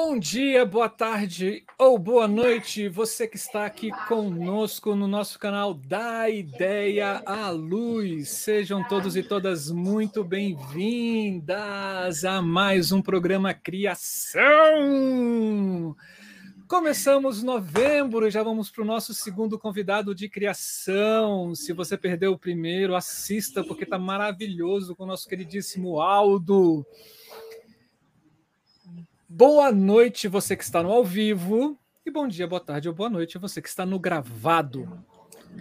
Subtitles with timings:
[0.00, 5.74] Bom dia, boa tarde ou boa noite, você que está aqui conosco no nosso canal
[5.74, 8.28] Da Ideia à Luz.
[8.28, 14.40] Sejam todos e todas muito bem-vindas a mais um programa Criação.
[16.68, 21.56] Começamos novembro e já vamos para o nosso segundo convidado de criação.
[21.56, 26.86] Se você perdeu o primeiro, assista, porque está maravilhoso com o nosso queridíssimo Aldo.
[29.30, 31.78] Boa noite, você que está no ao vivo.
[32.04, 35.04] E bom dia, boa tarde ou boa noite, você que está no gravado.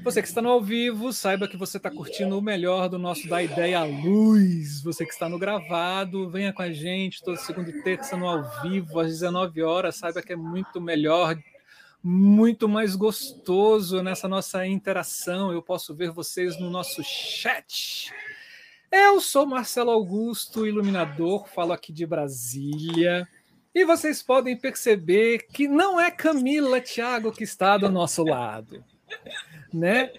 [0.05, 3.27] Você que está no ao vivo, saiba que você está curtindo o melhor do nosso
[3.27, 4.81] Da Ideia Luz.
[4.83, 8.61] Você que está no gravado, venha com a gente toda segunda e terça no ao
[8.61, 9.97] vivo, às 19 horas.
[9.97, 11.37] Saiba que é muito melhor,
[12.01, 15.51] muito mais gostoso nessa nossa interação.
[15.51, 18.13] Eu posso ver vocês no nosso chat.
[18.89, 23.27] Eu sou Marcelo Augusto, iluminador, falo aqui de Brasília.
[23.77, 28.83] E vocês podem perceber que não é Camila Thiago que está do nosso lado,
[29.71, 30.11] né?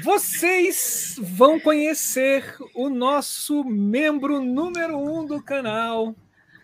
[0.00, 6.14] Vocês vão conhecer o nosso membro número um do canal,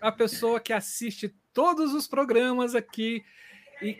[0.01, 3.25] a pessoa que assiste todos os programas aqui.
[3.83, 3.98] E,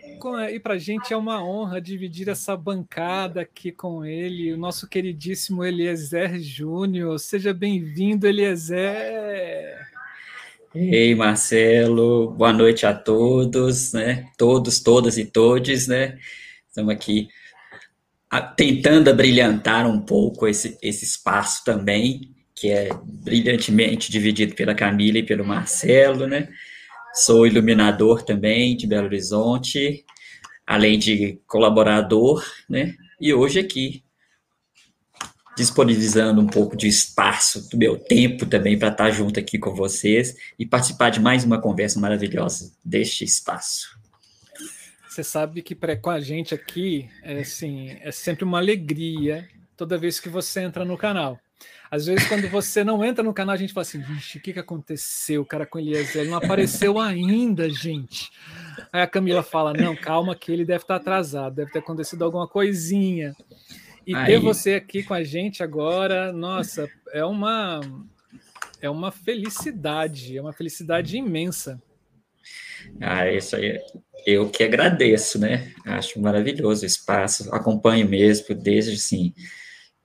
[0.53, 4.87] e para a gente é uma honra dividir essa bancada aqui com ele, o nosso
[4.87, 7.19] queridíssimo Eliezer Júnior.
[7.19, 9.90] Seja bem-vindo, Eliezer.
[10.73, 14.31] Ei, Marcelo, boa noite a todos, né?
[14.39, 16.17] Todos, todas e todes, né?
[16.69, 17.27] Estamos aqui
[18.57, 25.25] tentando brilhantar um pouco esse, esse espaço também, que é brilhantemente dividido pela Camila e
[25.25, 26.49] pelo Marcelo, né?
[27.15, 30.05] Sou iluminador também de Belo Horizonte,
[30.65, 32.95] além de colaborador, né?
[33.21, 34.05] E hoje aqui
[35.61, 40.35] disponibilizando um pouco de espaço do meu tempo também para estar junto aqui com vocês
[40.59, 43.99] e participar de mais uma conversa maravilhosa deste espaço.
[45.07, 49.47] Você sabe que para com a gente aqui é assim, é sempre uma alegria
[49.77, 51.39] toda vez que você entra no canal.
[51.91, 54.55] Às vezes, quando você não entra no canal, a gente fala assim: vixe, o que,
[54.55, 55.43] que aconteceu?
[55.43, 58.31] O cara com Eliezer ele não apareceu ainda, gente.
[58.91, 62.49] Aí a Camila fala: não, calma, que ele deve estar atrasado, deve ter acontecido alguma
[62.49, 63.37] coisinha.
[64.07, 64.27] E Aí.
[64.27, 67.81] ter você aqui com a gente agora, nossa, é uma
[68.83, 71.81] é uma felicidade, é uma felicidade imensa.
[72.99, 73.79] Ah, isso aí,
[74.27, 75.73] eu que agradeço, né?
[75.85, 79.35] Acho maravilhoso o espaço, acompanho mesmo desde assim,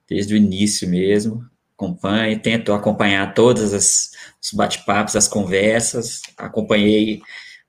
[0.06, 1.42] desde o início mesmo,
[1.74, 4.10] acompanho, tento acompanhar todas as
[4.42, 7.20] os bate-papos, as conversas, acompanhei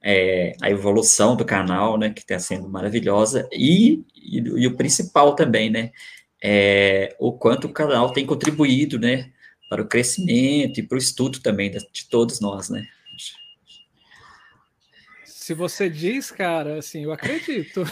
[0.04, 5.36] é, a evolução do canal, né, que está sendo maravilhosa, e, e, e, o principal
[5.36, 5.92] também, né,
[6.44, 9.32] é, o quanto o canal tem contribuído, né,
[9.70, 12.86] para o crescimento e para o estudo também de, todos nós, né.
[15.26, 17.86] Se você diz, cara, assim, eu acredito.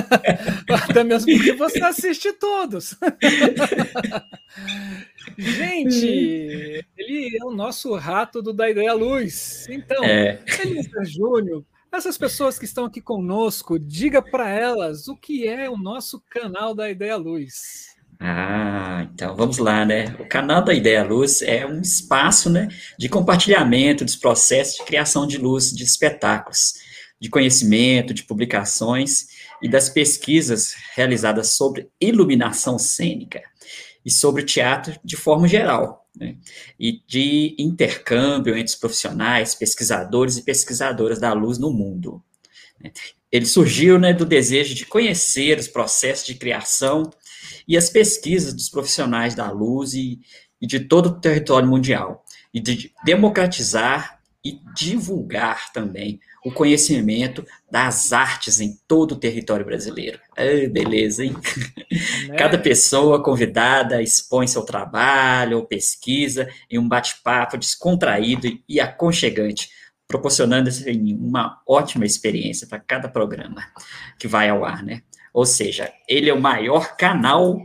[0.88, 2.96] Até mesmo porque você assiste todos.
[5.36, 9.66] Gente, ele é o nosso rato do Da Ideia Luz.
[9.68, 10.40] Então, é.
[10.64, 11.62] Elisa Júnior,
[11.96, 16.74] essas pessoas que estão aqui conosco, diga para elas o que é o nosso canal
[16.74, 17.94] da Ideia Luz.
[18.20, 20.16] Ah, então vamos lá, né?
[20.18, 22.68] O canal da Ideia Luz é um espaço, né,
[22.98, 26.74] de compartilhamento dos processos de criação de luz de espetáculos,
[27.20, 29.26] de conhecimento, de publicações
[29.62, 33.42] e das pesquisas realizadas sobre iluminação cênica
[34.04, 36.36] e sobre teatro de forma geral né,
[36.78, 42.22] e de intercâmbio entre os profissionais, pesquisadores e pesquisadoras da luz no mundo.
[42.80, 42.92] Né.
[43.30, 47.10] Ele surgiu né, do desejo de conhecer os processos de criação
[47.66, 50.20] e as pesquisas dos profissionais da luz e,
[50.60, 58.12] e de todo o território mundial, e de democratizar e divulgar também o conhecimento das
[58.12, 60.20] artes em todo o território brasileiro.
[60.36, 61.34] Ai, beleza, hein?
[62.28, 62.36] Né?
[62.36, 69.70] Cada pessoa convidada expõe seu trabalho ou pesquisa em um bate-papo descontraído e aconchegante,
[70.06, 73.64] proporcionando assim, uma ótima experiência para cada programa
[74.18, 75.02] que vai ao ar, né?
[75.32, 77.64] Ou seja, ele é o maior canal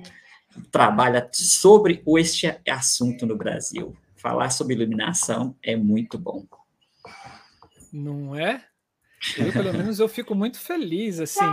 [0.54, 3.96] que trabalha sobre este assunto no Brasil.
[4.16, 6.46] Falar sobre iluminação é muito bom.
[7.92, 8.66] Não é?
[9.38, 11.46] Eu, pelo menos, eu fico muito feliz, assim.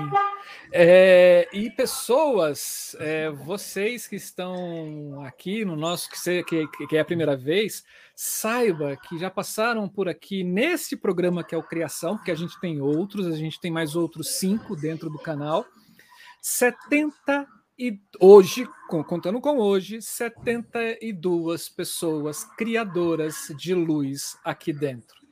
[0.72, 7.04] É, e pessoas, é, vocês que estão aqui no nosso, que, que, que é a
[7.04, 7.84] primeira vez,
[8.14, 12.58] saiba que já passaram por aqui nesse programa que é o Criação, porque a gente
[12.60, 15.66] tem outros, a gente tem mais outros cinco dentro do canal.
[16.40, 25.25] 70 e hoje, contando com hoje, 72 pessoas criadoras de luz aqui dentro.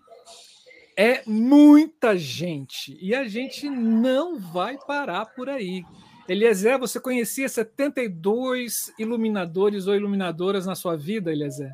[0.96, 2.96] É muita gente.
[3.00, 5.82] E a gente não vai parar por aí.
[6.29, 11.70] Eliezer, você conhecia 72 iluminadores ou iluminadoras na sua vida, Eliezer?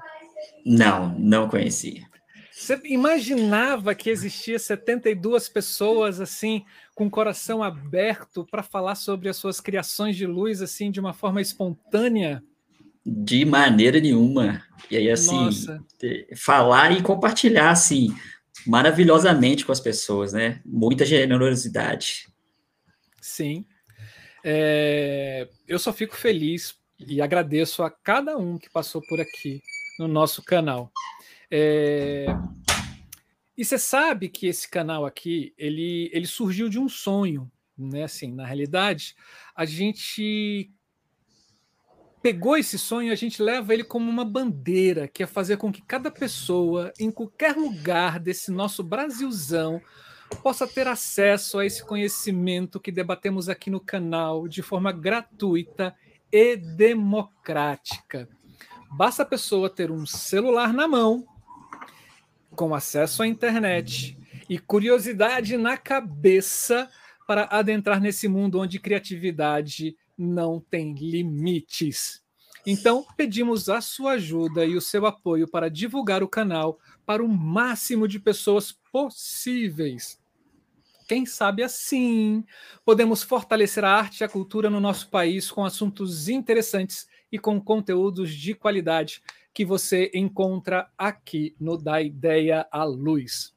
[0.64, 2.08] Não, não conhecia.
[2.50, 6.64] Você imaginava que existia 72 pessoas assim
[6.94, 11.14] com o coração aberto para falar sobre as suas criações de luz assim de uma
[11.14, 12.42] forma espontânea?
[13.04, 14.62] De maneira nenhuma.
[14.90, 15.82] E aí assim, Nossa.
[16.36, 18.14] falar e compartilhar assim
[18.66, 20.60] maravilhosamente com as pessoas, né?
[20.64, 22.28] Muita generosidade.
[23.20, 23.64] Sim.
[24.44, 29.62] É, eu só fico feliz e agradeço a cada um que passou por aqui
[29.98, 30.90] no nosso canal.
[31.50, 32.26] É,
[33.56, 38.04] e você sabe que esse canal aqui ele, ele surgiu de um sonho, né?
[38.04, 39.14] Assim, na realidade,
[39.54, 40.70] a gente
[42.22, 45.82] pegou esse sonho, a gente leva ele como uma bandeira, que é fazer com que
[45.82, 49.80] cada pessoa, em qualquer lugar desse nosso Brasilzão,
[50.42, 55.94] possa ter acesso a esse conhecimento que debatemos aqui no canal de forma gratuita
[56.30, 58.28] e democrática.
[58.92, 61.26] Basta a pessoa ter um celular na mão,
[62.50, 64.16] com acesso à internet
[64.48, 66.88] e curiosidade na cabeça
[67.26, 72.22] para adentrar nesse mundo onde criatividade não tem limites.
[72.66, 77.28] Então, pedimos a sua ajuda e o seu apoio para divulgar o canal para o
[77.28, 80.20] máximo de pessoas possíveis.
[81.08, 82.44] Quem sabe assim
[82.84, 87.60] podemos fortalecer a arte e a cultura no nosso país com assuntos interessantes e com
[87.60, 93.54] conteúdos de qualidade que você encontra aqui no Da Ideia à Luz.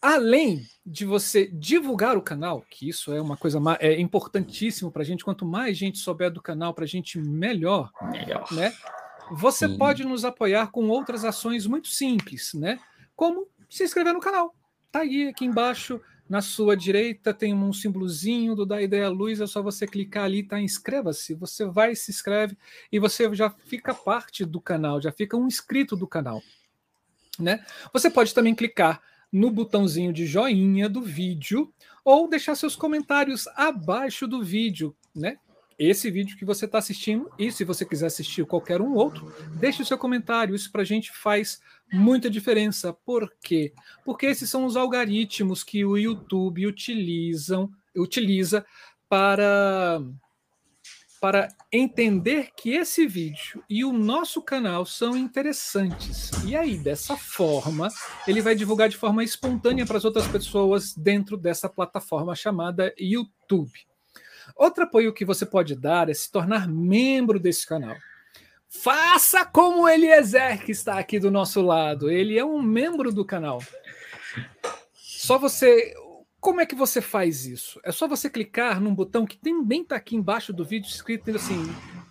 [0.00, 5.04] Além de você divulgar o canal, que isso é uma coisa é importantíssimo para a
[5.04, 8.46] gente, quanto mais gente souber do canal, para a gente melhor, melhor.
[8.52, 8.72] Né?
[9.32, 9.76] Você Sim.
[9.76, 12.78] pode nos apoiar com outras ações muito simples, né?
[13.16, 14.54] Como se inscrever no canal.
[14.90, 19.46] Tá aí aqui embaixo, na sua direita, tem um símbolozinho do Da Ideia Luz, é
[19.46, 20.60] só você clicar ali, tá?
[20.60, 21.34] Inscreva-se.
[21.34, 22.56] Você vai, se inscreve
[22.92, 26.42] e você já fica parte do canal, já fica um inscrito do canal.
[27.38, 27.64] Né?
[27.92, 29.00] Você pode também clicar
[29.32, 31.72] no botãozinho de joinha do vídeo
[32.04, 35.38] ou deixar seus comentários abaixo do vídeo, né?
[35.78, 39.80] Esse vídeo que você está assistindo, e se você quiser assistir qualquer um outro, deixe
[39.80, 40.54] o seu comentário.
[40.54, 41.60] Isso para a gente faz
[41.92, 42.92] muita diferença.
[42.92, 43.72] Por quê?
[44.04, 48.66] Porque esses são os algoritmos que o YouTube utilizam, utiliza
[49.08, 50.02] para
[51.20, 56.30] para entender que esse vídeo e o nosso canal são interessantes.
[56.44, 57.88] E aí, dessa forma,
[58.26, 63.72] ele vai divulgar de forma espontânea para as outras pessoas dentro dessa plataforma chamada YouTube.
[64.56, 67.96] Outro apoio que você pode dar é se tornar membro desse canal.
[68.68, 72.10] Faça como Eliezer, que está aqui do nosso lado.
[72.10, 73.62] Ele é um membro do canal.
[74.92, 75.94] Só você
[76.40, 77.80] como é que você faz isso?
[77.84, 81.62] É só você clicar num botão que também está aqui embaixo do vídeo escrito assim: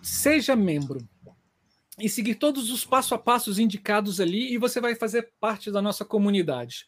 [0.01, 0.99] seja membro.
[1.99, 5.81] E seguir todos os passo a passos indicados ali e você vai fazer parte da
[5.81, 6.85] nossa comunidade.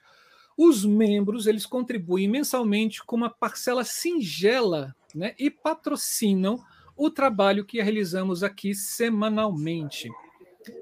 [0.55, 6.63] Os membros, eles contribuem mensalmente com uma parcela singela né, e patrocinam
[6.95, 10.09] o trabalho que realizamos aqui semanalmente.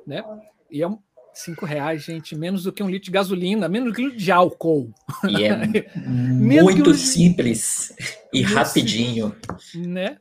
[0.06, 0.24] Né?
[0.70, 1.00] E é um,
[1.38, 4.18] Cinco reais, gente, menos do que um litro de gasolina, menos do que um litro
[4.18, 4.92] de álcool.
[5.30, 5.56] E é
[5.96, 6.94] muito um...
[6.96, 7.94] simples
[8.34, 9.36] e muito rapidinho.
[9.60, 10.18] Simples, né?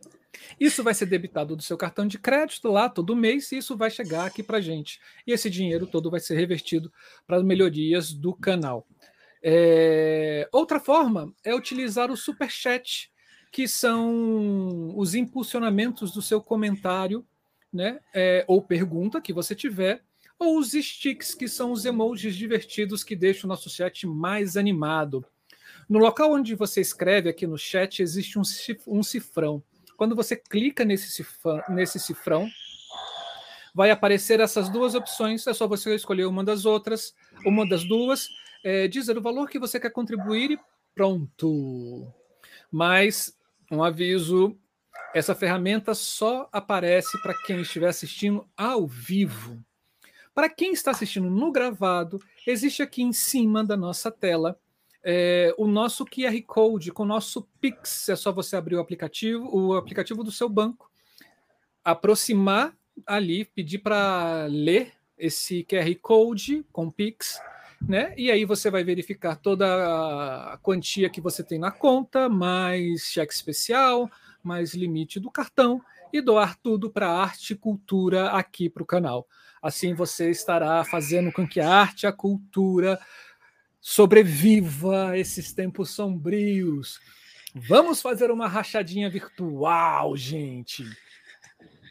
[0.61, 3.91] Isso vai ser debitado do seu cartão de crédito lá todo mês e isso vai
[3.91, 5.01] chegar aqui para gente.
[5.27, 6.93] E esse dinheiro todo vai ser revertido
[7.27, 8.87] para as melhorias do canal.
[9.43, 10.47] É...
[10.53, 13.11] Outra forma é utilizar o super chat,
[13.51, 17.25] que são os impulsionamentos do seu comentário,
[17.73, 18.01] né?
[18.15, 20.03] É, ou pergunta que você tiver
[20.39, 25.25] ou os sticks, que são os emojis divertidos que deixam o nosso chat mais animado.
[25.89, 29.63] No local onde você escreve aqui no chat existe um cifrão.
[29.97, 32.49] Quando você clica nesse cifrão, nesse cifrão,
[33.75, 35.47] vai aparecer essas duas opções.
[35.47, 37.15] É só você escolher uma das outras,
[37.45, 38.29] uma das duas,
[38.65, 40.59] é, dizer o valor que você quer contribuir e
[40.95, 42.13] pronto.
[42.71, 43.37] Mas
[43.71, 44.59] um aviso:
[45.15, 49.65] essa ferramenta só aparece para quem estiver assistindo ao vivo.
[50.37, 54.61] Para quem está assistindo no gravado, existe aqui em cima da nossa tela
[55.03, 58.11] é, o nosso QR Code com o nosso Pix.
[58.11, 60.91] É só você abrir o aplicativo, o aplicativo do seu banco,
[61.83, 62.77] aproximar
[63.07, 67.41] ali, pedir para ler esse QR Code com Pix,
[67.81, 68.13] né?
[68.15, 73.33] E aí você vai verificar toda a quantia que você tem na conta, mais cheque
[73.33, 74.11] especial,
[74.43, 75.81] mais limite do cartão
[76.13, 79.27] e doar tudo para arte e cultura aqui para o canal.
[79.67, 83.01] Assim você estará fazendo com que a arte e a cultura
[83.81, 87.01] sobreviva esses tempos sombrios.
[87.53, 90.85] Vamos fazer uma rachadinha virtual, gente.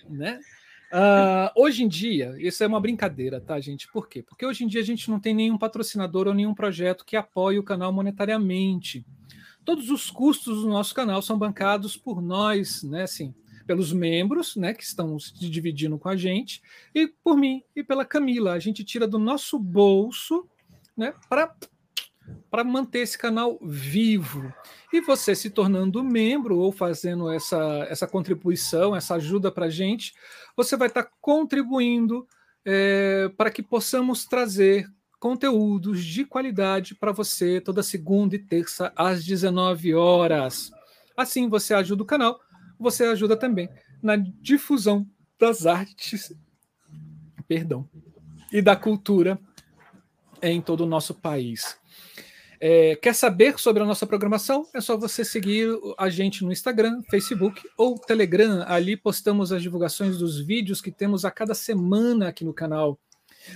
[0.08, 0.40] Né?
[0.94, 3.92] Uh, hoje em dia, isso é uma brincadeira, tá, gente?
[3.92, 4.24] Por quê?
[4.24, 7.60] Porque hoje em dia a gente não tem nenhum patrocinador ou nenhum projeto que apoie
[7.60, 9.06] o canal monetariamente.
[9.66, 13.04] Todos os custos do nosso canal são bancados por nós, né?
[13.04, 13.36] Assim,
[13.66, 16.62] pelos membros, né, que estão se dividindo com a gente,
[16.94, 18.54] e por mim e pela Camila.
[18.54, 20.48] A gente tira do nosso bolso,
[20.96, 21.54] né, para
[22.50, 24.52] para manter esse canal vivo.
[24.92, 30.14] E você se tornando membro ou fazendo essa, essa contribuição, essa ajuda para a gente,
[30.56, 32.28] você vai estar tá contribuindo
[32.64, 34.88] é, para que possamos trazer
[35.20, 40.72] conteúdos de qualidade para você toda segunda e terça às 19 horas.
[41.16, 42.40] Assim você ajuda o canal,
[42.80, 43.70] você ajuda também
[44.02, 45.08] na difusão
[45.40, 46.34] das artes,
[47.48, 47.88] perdão,
[48.52, 49.40] e da cultura
[50.42, 51.78] em todo o nosso país.
[52.60, 54.66] É, quer saber sobre a nossa programação?
[54.74, 55.68] É só você seguir
[55.98, 58.64] a gente no Instagram, Facebook ou Telegram.
[58.68, 62.98] Ali postamos as divulgações dos vídeos que temos a cada semana aqui no canal.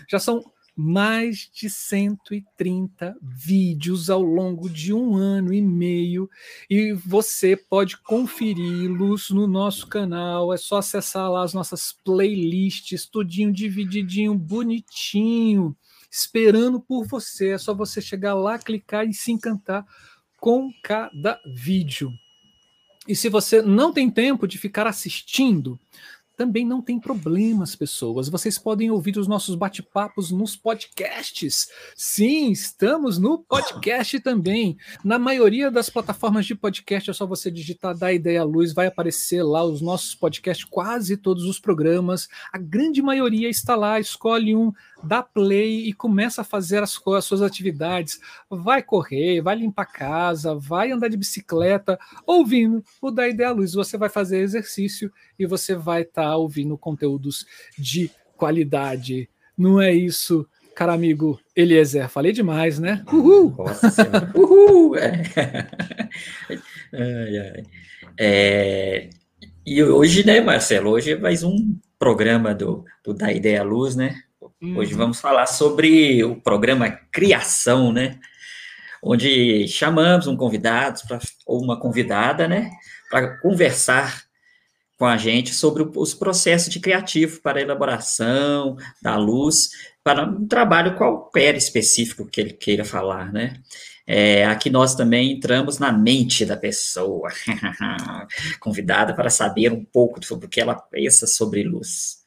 [0.08, 0.44] Já são
[0.82, 6.30] mais de 130 vídeos ao longo de um ano e meio
[6.70, 10.54] e você pode conferi-los no nosso canal.
[10.54, 15.76] É só acessar lá as nossas playlists, tudinho divididinho, bonitinho
[16.10, 17.50] esperando por você.
[17.50, 19.86] É só você chegar lá, clicar e se encantar
[20.38, 22.10] com cada vídeo.
[23.06, 25.78] E se você não tem tempo de ficar assistindo,
[26.40, 28.30] também não tem problemas, pessoas.
[28.30, 31.68] Vocês podem ouvir os nossos bate-papos nos podcasts.
[31.98, 34.78] Sim, estamos no podcast também.
[35.04, 39.44] Na maioria das plataformas de podcast, é só você digitar da Ideia Luz, vai aparecer
[39.44, 42.30] lá os nossos podcasts, quase todos os programas.
[42.54, 44.00] A grande maioria está lá.
[44.00, 44.72] Escolhe um,
[45.04, 48.20] dá play e começa a fazer as, as suas atividades.
[48.50, 53.74] Vai correr, vai limpar a casa, vai andar de bicicleta, ouvindo o da Ideia Luz.
[53.74, 57.46] Você vai fazer exercício e você vai estar tá ouvindo conteúdos
[57.78, 59.30] de qualidade.
[59.58, 62.08] Não é isso, cara amigo Eliezer?
[62.10, 63.04] Falei demais, né?
[63.12, 63.56] Uhul!
[63.58, 64.32] Nossa.
[64.36, 64.96] Uhul!
[64.96, 65.24] É.
[66.94, 67.64] ai, ai.
[68.18, 69.10] É...
[69.66, 70.92] E hoje, né, Marcelo?
[70.92, 74.16] Hoje é mais um programa do, do Da Ideia Luz, né?
[74.62, 74.98] Hoje uhum.
[74.98, 78.20] vamos falar sobre o programa Criação, né?
[79.02, 82.70] Onde chamamos um convidado pra, ou uma convidada, né?
[83.10, 84.24] Para conversar
[84.98, 89.70] com a gente sobre os processos de criativo para a elaboração da luz,
[90.04, 93.62] para um trabalho qualquer específico que ele queira falar, né?
[94.06, 97.30] É, aqui nós também entramos na mente da pessoa,
[98.60, 102.20] convidada para saber um pouco sobre o que ela pensa sobre luz.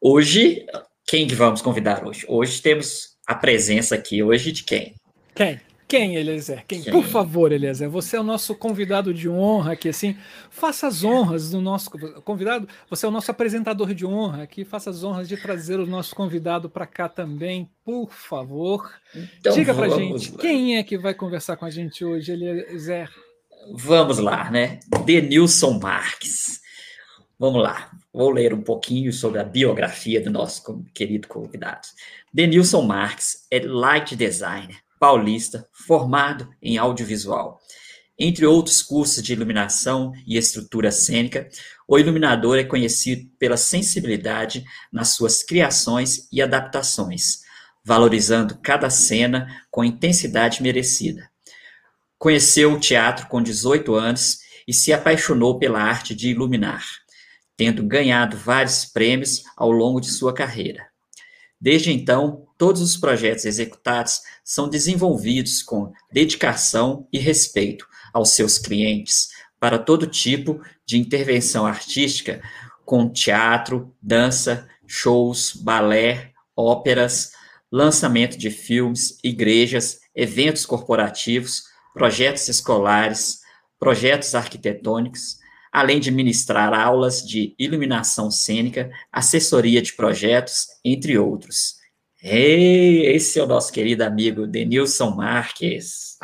[0.00, 0.66] Hoje
[1.12, 2.24] quem que vamos convidar hoje?
[2.26, 4.94] Hoje temos a presença aqui hoje de quem?
[5.34, 5.60] Quem?
[5.86, 6.64] Quem, Eliezer?
[6.66, 6.80] Quem?
[6.80, 6.90] Quem?
[6.90, 10.16] Por favor, Eliezer, você é o nosso convidado de honra aqui, assim,
[10.48, 11.90] faça as honras do nosso
[12.24, 15.84] convidado, você é o nosso apresentador de honra aqui, faça as honras de trazer o
[15.84, 18.90] nosso convidado para cá também, por favor.
[19.14, 20.38] Então, Diga pra gente, lá.
[20.38, 23.10] quem é que vai conversar com a gente hoje, Eliezer?
[23.74, 24.80] Vamos lá, né?
[25.04, 26.62] Denilson Marques.
[27.38, 31.88] Vamos lá, vou ler um pouquinho sobre a biografia do nosso querido convidado.
[32.32, 37.60] Denilson Marques é light designer paulista, formado em audiovisual.
[38.16, 41.48] Entre outros cursos de iluminação e estrutura cênica,
[41.88, 47.40] o iluminador é conhecido pela sensibilidade nas suas criações e adaptações,
[47.84, 51.28] valorizando cada cena com intensidade merecida.
[52.16, 54.38] Conheceu o teatro com 18 anos
[54.68, 57.01] e se apaixonou pela arte de iluminar
[57.62, 60.84] tendo ganhado vários prêmios ao longo de sua carreira.
[61.60, 69.28] Desde então, todos os projetos executados são desenvolvidos com dedicação e respeito aos seus clientes
[69.60, 72.42] para todo tipo de intervenção artística,
[72.84, 77.30] com teatro, dança, shows, balé, óperas,
[77.70, 81.62] lançamento de filmes, igrejas, eventos corporativos,
[81.94, 83.38] projetos escolares,
[83.78, 85.40] projetos arquitetônicos,
[85.72, 91.76] além de ministrar aulas de iluminação cênica, assessoria de projetos, entre outros.
[92.22, 96.18] Ei, esse é o nosso querido amigo Denilson Marques.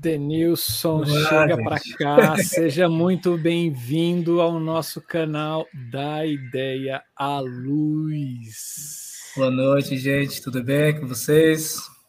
[0.00, 9.10] Denilson, Olá, chega para cá, seja muito bem-vindo ao nosso canal da Ideia à Luz.
[9.36, 11.99] Boa noite, gente, tudo bem com vocês?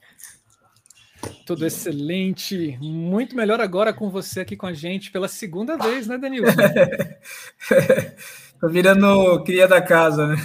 [1.46, 2.78] Tudo excelente.
[2.82, 6.56] Muito melhor agora com você aqui com a gente pela segunda vez, né, Denilson?
[8.60, 10.36] Tô virando cria da casa, né?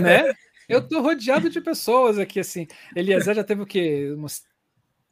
[0.00, 0.32] né?
[0.68, 2.66] Eu tô rodeado de pessoas aqui, assim.
[2.96, 4.12] Eliezer já teve o quê?
[4.16, 4.42] Umas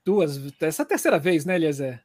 [0.04, 0.40] duas.
[0.60, 2.02] Essa é a terceira vez, né, Eliezer?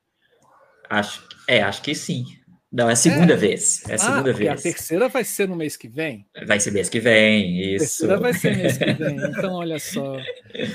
[0.90, 2.26] Acho, é, acho que sim.
[2.76, 3.38] Não, é a segunda é.
[3.38, 3.82] vez.
[3.88, 4.52] É a segunda ah, vez.
[4.52, 6.26] A terceira vai ser no mês que vem?
[6.46, 7.86] Vai ser mês que vem, isso.
[7.86, 9.16] A terceira vai ser mês que vem.
[9.32, 10.18] Então, olha só.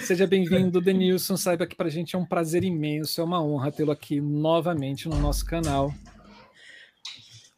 [0.00, 1.37] Seja bem-vindo, Denilson.
[1.37, 5.11] Saiba que para a gente é um prazer imenso, é uma honra tê-lo aqui novamente
[5.11, 5.92] no nosso canal.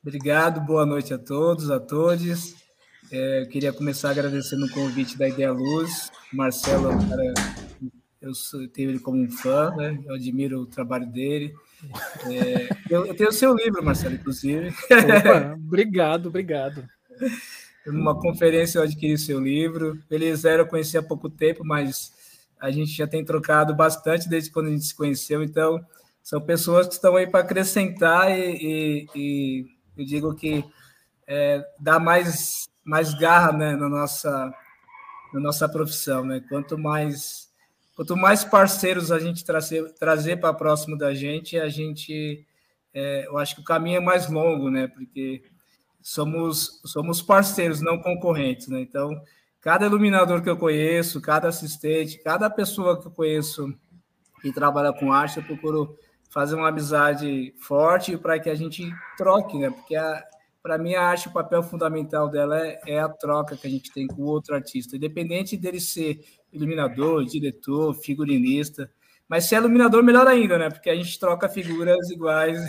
[0.05, 2.57] Obrigado, boa noite a todos, a todos.
[3.13, 6.11] É, eu queria começar agradecendo o convite da Ideia Luz.
[6.33, 7.35] Marcelo é um cara,
[8.23, 9.99] eu sou, tenho ele como um fã, né?
[10.07, 11.53] eu admiro o trabalho dele.
[12.31, 14.69] É, eu, eu, tenho o seu livro, Marcelo, inclusive.
[14.69, 16.89] Opa, obrigado, obrigado.
[17.85, 19.99] Numa conferência eu adquiri o seu livro.
[20.09, 22.13] Eliezer eu conheci há pouco tempo, mas
[22.61, 25.85] a gente já tem trocado bastante desde quando a gente se conheceu, então
[26.23, 30.65] são pessoas que estão aí para acrescentar e, e, e, eu digo que
[31.27, 34.55] é, dá mais, mais garra né, na, nossa,
[35.35, 36.25] na nossa profissão.
[36.25, 36.41] Né?
[36.49, 37.52] Quanto mais
[38.03, 42.45] quanto mais parceiros a gente trazer, trazer para próximo da gente, a gente,
[42.93, 44.89] é, eu acho que o caminho é mais longo, né?
[44.89, 45.45] Porque
[46.01, 48.81] somos, somos parceiros, não concorrentes, né?
[48.81, 49.15] Então,
[49.61, 53.73] cada iluminador que eu conheço, cada assistente, cada pessoa que eu conheço
[54.41, 55.97] que trabalha com arte, eu procuro
[56.29, 59.71] fazer uma amizade forte para que a gente troque, né?
[59.71, 59.95] Porque
[60.61, 63.93] para mim a arte, o papel fundamental dela é, é, a troca que a gente
[63.93, 66.21] tem com o outro artista, independente dele ser
[66.53, 68.91] iluminador, diretor, figurinista.
[69.29, 70.71] Mas se é iluminador, melhor ainda, né?
[70.71, 72.61] Porque a gente troca figuras iguais,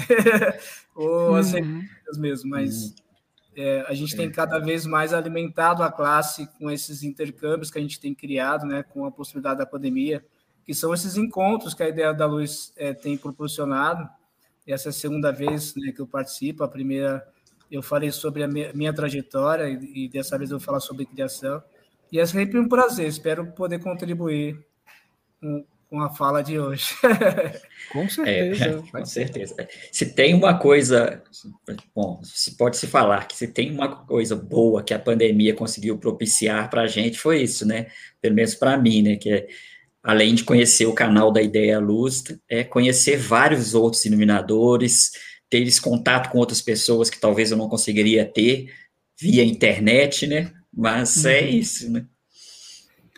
[0.96, 1.84] ou as uhum.
[2.18, 2.50] mesmo.
[2.50, 2.94] Mas uhum.
[3.58, 7.82] é, a gente tem cada vez mais alimentado a classe com esses intercâmbios que a
[7.82, 8.84] gente tem criado, né?
[8.84, 10.24] Com a possibilidade da pandemia,
[10.66, 14.08] que são esses encontros que a Ideia da Luz é, tem proporcionado.
[14.66, 16.63] Essa é a segunda vez né, que eu participo.
[16.63, 17.28] A primeira
[17.70, 21.06] eu falei sobre a minha, minha trajetória e, e dessa vez eu vou falar sobre
[21.06, 21.62] criação.
[22.13, 24.56] E é sempre um prazer, espero poder contribuir
[25.41, 26.93] com, com a fala de hoje.
[27.91, 28.65] com certeza.
[28.65, 29.67] É, com certeza.
[29.91, 31.23] Se tem uma coisa,
[31.95, 35.97] bom, se pode se falar que se tem uma coisa boa que a pandemia conseguiu
[35.97, 37.88] propiciar para a gente, foi isso, né?
[38.21, 39.15] Pelo menos para mim, né?
[39.15, 39.47] Que é,
[40.04, 45.13] além de conhecer o canal da Ideia Luz, é conhecer vários outros iluminadores,
[45.49, 48.71] ter esse contato com outras pessoas que talvez eu não conseguiria ter
[49.19, 50.54] via internet, né?
[50.76, 51.36] Mas é uhum.
[51.36, 52.06] é isso, né?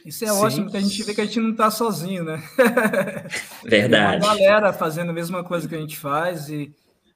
[0.05, 0.33] Isso é Sim.
[0.33, 2.43] ótimo, porque a gente vê que a gente não está sozinho, né?
[3.65, 4.21] Verdade.
[4.21, 6.71] Tem uma galera fazendo a mesma coisa que a gente faz e,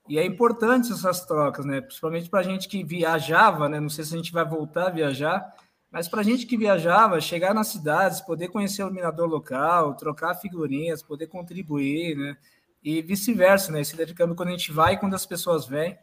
[0.07, 1.81] e é importante essas trocas, né?
[1.81, 3.79] Principalmente para a gente que viajava, né?
[3.79, 5.53] Não sei se a gente vai voltar a viajar,
[5.91, 10.33] mas para a gente que viajava, chegar nas cidades, poder conhecer o iluminador local, trocar
[10.33, 12.37] figurinhas, poder contribuir, né?
[12.83, 13.81] E vice-versa, né?
[13.81, 15.95] Esse intercâmbio quando a gente vai e quando as pessoas vêm.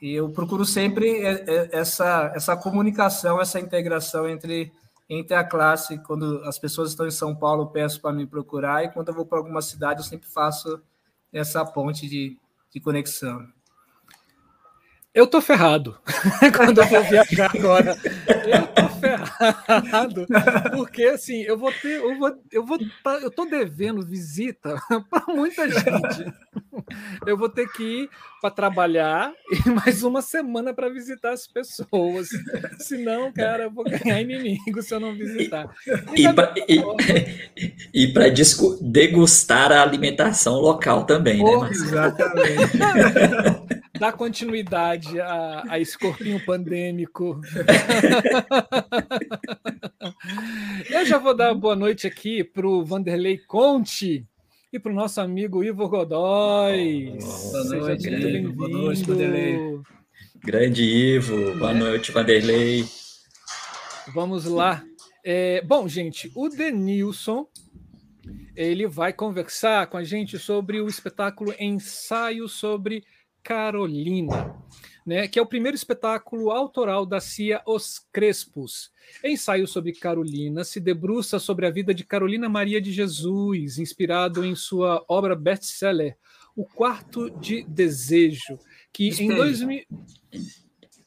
[0.00, 1.22] E eu procuro sempre
[1.72, 4.72] essa, essa comunicação, essa integração entre,
[5.08, 5.98] entre a classe.
[5.98, 9.26] Quando as pessoas estão em São Paulo, peço para me procurar, e quando eu vou
[9.26, 10.80] para alguma cidade, eu sempre faço
[11.32, 12.36] essa ponte de,
[12.72, 13.46] de conexão.
[15.12, 15.98] Eu tô ferrado
[16.56, 17.96] quando eu vou viajar agora.
[18.46, 20.26] Eu tô ferrado.
[20.76, 21.96] Porque assim, eu vou ter.
[21.96, 22.38] Eu vou.
[22.52, 22.78] Eu, vou,
[23.20, 24.80] eu tô devendo visita
[25.10, 26.32] para muita gente.
[27.26, 29.32] Eu vou ter que ir para trabalhar
[29.66, 32.28] e mais uma semana para visitar as pessoas.
[32.78, 35.68] Senão, cara, eu vou ganhar inimigo se eu não visitar.
[36.16, 36.24] E,
[37.94, 38.26] e para
[38.80, 42.78] degustar a alimentação local também, oh, né, Exatamente.
[43.98, 47.40] Dar continuidade a, a esse corpinho pandêmico.
[50.88, 54.24] Eu já vou dar boa noite aqui para o Vanderlei Conte
[54.72, 57.18] e para o nosso amigo Ivo Godoy.
[57.20, 58.52] Boa noite, Ivo.
[58.52, 59.80] Boa noite, Vanderlei.
[60.44, 61.58] Grande Ivo.
[61.58, 62.84] Boa noite, Vanderlei.
[64.14, 64.84] Vamos lá.
[65.24, 67.46] É, bom, gente, o Denilson
[68.54, 73.04] ele vai conversar com a gente sobre o espetáculo Ensaio sobre
[73.42, 74.54] Carolina
[75.08, 78.90] né, que é o primeiro espetáculo autoral da CIA Os Crespos.
[79.24, 84.54] Ensaio sobre Carolina se debruça sobre a vida de Carolina Maria de Jesus, inspirado em
[84.54, 86.14] sua obra best-seller,
[86.54, 88.58] O Quarto de Desejo,
[88.92, 89.86] que em, 2000,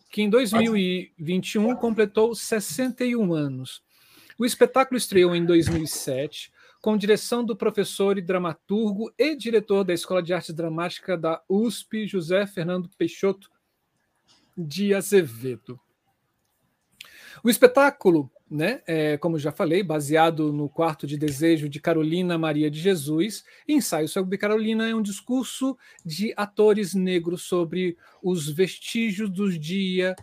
[0.10, 3.84] que em 2021 completou 61 anos.
[4.36, 10.24] O espetáculo estreou em 2007, com direção do professor e dramaturgo e diretor da Escola
[10.24, 13.48] de Arte Dramática da USP, José Fernando Peixoto,
[14.58, 15.80] de Azevedo.
[17.44, 22.70] O espetáculo, né, é, como já falei, baseado no quarto de desejo de Carolina Maria
[22.70, 29.58] de Jesus, Ensaio sobre Carolina é um discurso de atores negros sobre os vestígios dos
[29.58, 30.16] dia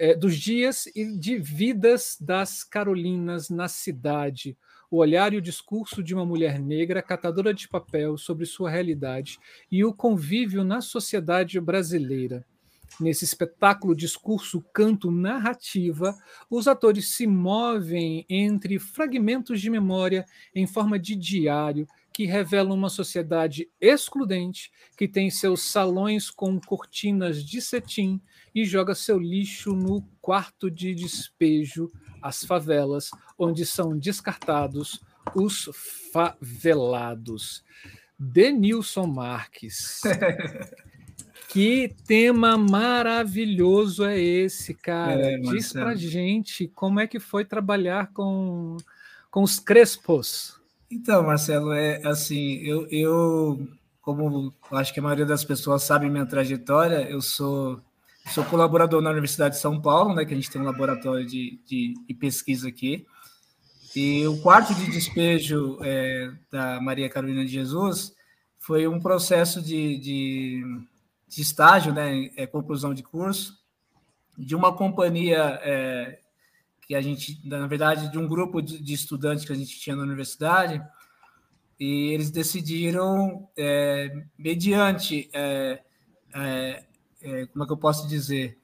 [0.00, 4.56] é, dos dias e de vidas das Carolinas na cidade,
[4.90, 9.38] o olhar e o discurso de uma mulher negra catadora de papel sobre sua realidade
[9.70, 12.46] e o convívio na sociedade brasileira.
[12.98, 16.16] Nesse espetáculo discurso canto narrativa,
[16.50, 22.88] os atores se movem entre fragmentos de memória em forma de diário que revelam uma
[22.90, 28.20] sociedade excludente que tem seus salões com cortinas de cetim
[28.54, 35.00] e joga seu lixo no quarto de despejo, as favelas, onde são descartados
[35.34, 35.70] os
[36.12, 37.64] favelados.
[38.18, 40.02] Denilson Marques.
[41.52, 45.32] que tema maravilhoso é esse, cara?
[45.32, 48.76] É, Diz pra gente como é que foi trabalhar com,
[49.30, 50.58] com os Crespos.
[50.90, 53.68] Então, Marcelo, é assim, eu, eu
[54.00, 57.80] como acho que a maioria das pessoas sabe minha trajetória, eu sou
[58.28, 61.58] Sou colaborador na Universidade de São Paulo, né, que a gente tem um laboratório de,
[61.66, 63.04] de, de pesquisa aqui.
[63.96, 68.14] E o quarto de despejo é, da Maria Carolina de Jesus
[68.58, 70.64] foi um processo de, de,
[71.30, 73.56] de estágio, né, é, conclusão de curso,
[74.36, 76.18] de uma companhia é,
[76.82, 79.94] que a gente, na verdade, de um grupo de, de, estudantes que a gente tinha
[79.94, 80.82] na universidade,
[81.78, 85.80] e eles decidiram, é, mediante é,
[86.34, 86.84] é,
[87.22, 88.58] é, como é que eu posso dizer,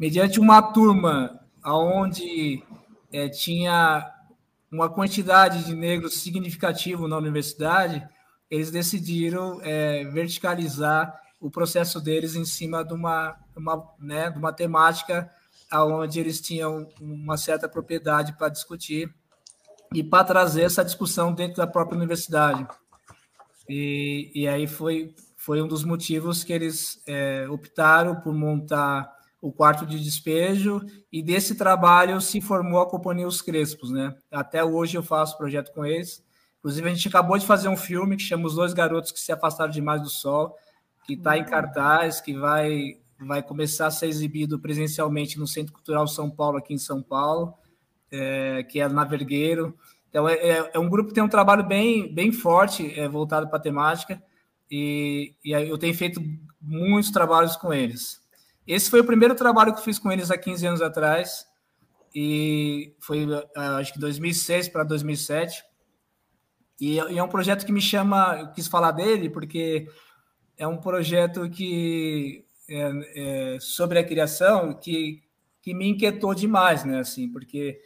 [0.00, 2.62] mediante uma turma onde
[3.34, 4.10] tinha
[4.72, 8.02] uma quantidade de negros significativo na universidade,
[8.54, 14.52] eles decidiram é, verticalizar o processo deles em cima de uma, uma, né, de uma
[14.52, 15.30] temática
[15.72, 19.12] onde eles tinham uma certa propriedade para discutir
[19.92, 22.66] e para trazer essa discussão dentro da própria universidade.
[23.68, 25.14] E, e aí foi
[25.44, 29.12] foi um dos motivos que eles é, optaram por montar
[29.42, 30.80] o quarto de despejo
[31.12, 34.16] e desse trabalho se formou a Companhia Os Crespos, né?
[34.32, 36.24] Até hoje eu faço projeto com eles.
[36.64, 39.30] Inclusive, a gente acabou de fazer um filme que chama Os Dois Garotos que se
[39.30, 40.56] afastaram demais do sol,
[41.04, 41.46] que está em uhum.
[41.50, 46.72] cartaz, que vai, vai começar a ser exibido presencialmente no Centro Cultural São Paulo, aqui
[46.72, 47.52] em São Paulo,
[48.10, 49.78] é, que é na Vergueiro.
[50.08, 53.46] Então, é, é, é, um grupo que tem um trabalho bem, bem forte é, voltado
[53.48, 54.22] para a temática
[54.70, 56.18] e, e eu tenho feito
[56.58, 58.22] muitos trabalhos com eles.
[58.66, 61.46] Esse foi o primeiro trabalho que eu fiz com eles há 15 anos atrás,
[62.14, 65.62] e foi ah, acho que 2006 para 2007.
[66.80, 69.88] E, e, é um projeto que me chama, eu quis falar dele, porque
[70.56, 75.22] é um projeto que é, é, sobre a criação que,
[75.62, 77.00] que me inquietou demais, né?
[77.00, 77.80] Assim, porque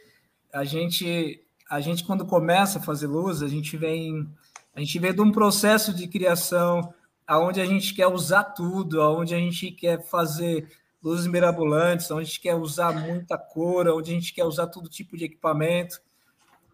[0.51, 4.27] a gente, a gente quando começa a fazer luz, a gente vem
[4.75, 6.93] a gente vê de um processo de criação
[7.27, 10.69] aonde a gente quer usar tudo, aonde a gente quer fazer
[11.01, 14.89] luzes mirabolantes, onde a gente quer usar muita cor, onde a gente quer usar todo
[14.89, 16.01] tipo de equipamento.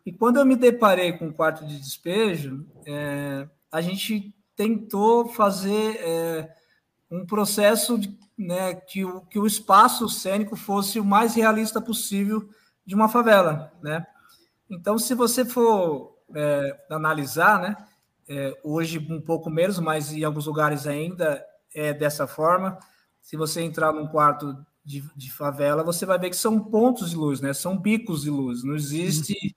[0.05, 5.97] E quando eu me deparei com o quarto de despejo, é, a gente tentou fazer
[5.99, 6.55] é,
[7.09, 12.47] um processo de, né, que, o, que o espaço cênico fosse o mais realista possível
[12.85, 14.05] de uma favela, né?
[14.69, 17.75] Então, se você for é, analisar, né?
[18.27, 22.77] É, hoje um pouco menos, mas em alguns lugares ainda é dessa forma.
[23.21, 27.15] Se você entrar num quarto de, de favela, você vai ver que são pontos de
[27.15, 27.53] luz, né?
[27.53, 28.63] São bicos de luz.
[28.63, 29.55] Não existe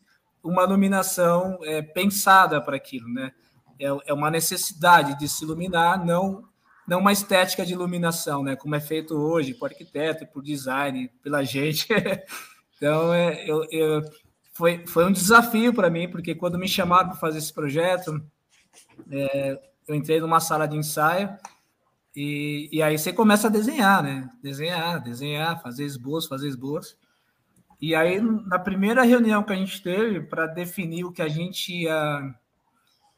[0.49, 3.33] uma iluminação é, pensada para aquilo, né?
[3.79, 6.47] É, é uma necessidade de se iluminar, não
[6.87, 8.57] não uma estética de iluminação, né?
[8.57, 11.87] Como é feito hoje por arquiteto, por design, pela gente.
[12.77, 14.03] então, é, eu, eu
[14.55, 18.19] foi, foi um desafio para mim, porque quando me chamaram para fazer esse projeto,
[19.11, 21.37] é, eu entrei numa sala de ensaio
[22.17, 24.29] e, e aí você começa a desenhar, né?
[24.43, 26.97] Desenhar, desenhar, fazer esboço, fazer esboço.
[27.81, 31.73] E aí, na primeira reunião que a gente teve para definir o que a gente
[31.73, 32.35] ia,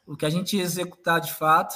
[0.05, 1.75] o que a gente ia executar de fato,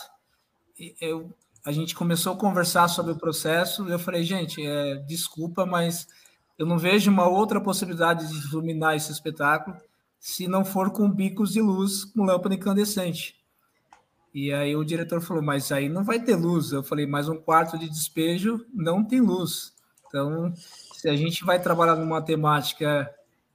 [1.02, 1.34] eu,
[1.66, 3.88] a gente começou a conversar sobre o processo.
[3.90, 6.08] Eu falei, gente, é, desculpa, mas
[6.60, 9.76] eu não vejo uma outra possibilidade de iluminar esse espetáculo
[10.20, 13.36] se não for com bicos de luz com lâmpada incandescente.
[14.34, 16.72] E aí o diretor falou, mas aí não vai ter luz.
[16.72, 19.74] Eu falei, mas um quarto de despejo não tem luz.
[20.08, 20.54] Então,
[21.06, 23.08] se a gente vai trabalhar numa temática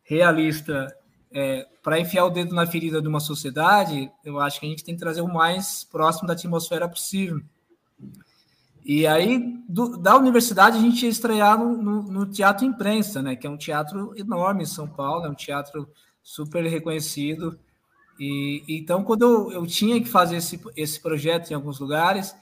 [0.05, 0.87] realista
[1.33, 4.85] é, para enfiar o dedo na ferida de uma sociedade, eu acho que a gente
[4.85, 7.41] tem que trazer o mais próximo da atmosfera possível.
[8.85, 13.35] E aí, do, da universidade, a gente ia estrear no, no, no, Teatro Imprensa, né,
[13.35, 15.91] que é um teatro enorme em São Paulo, é um teatro
[16.23, 17.59] super reconhecido.
[18.17, 22.33] E então, quando eu, eu tinha que fazer esse, esse projeto em alguns lugares,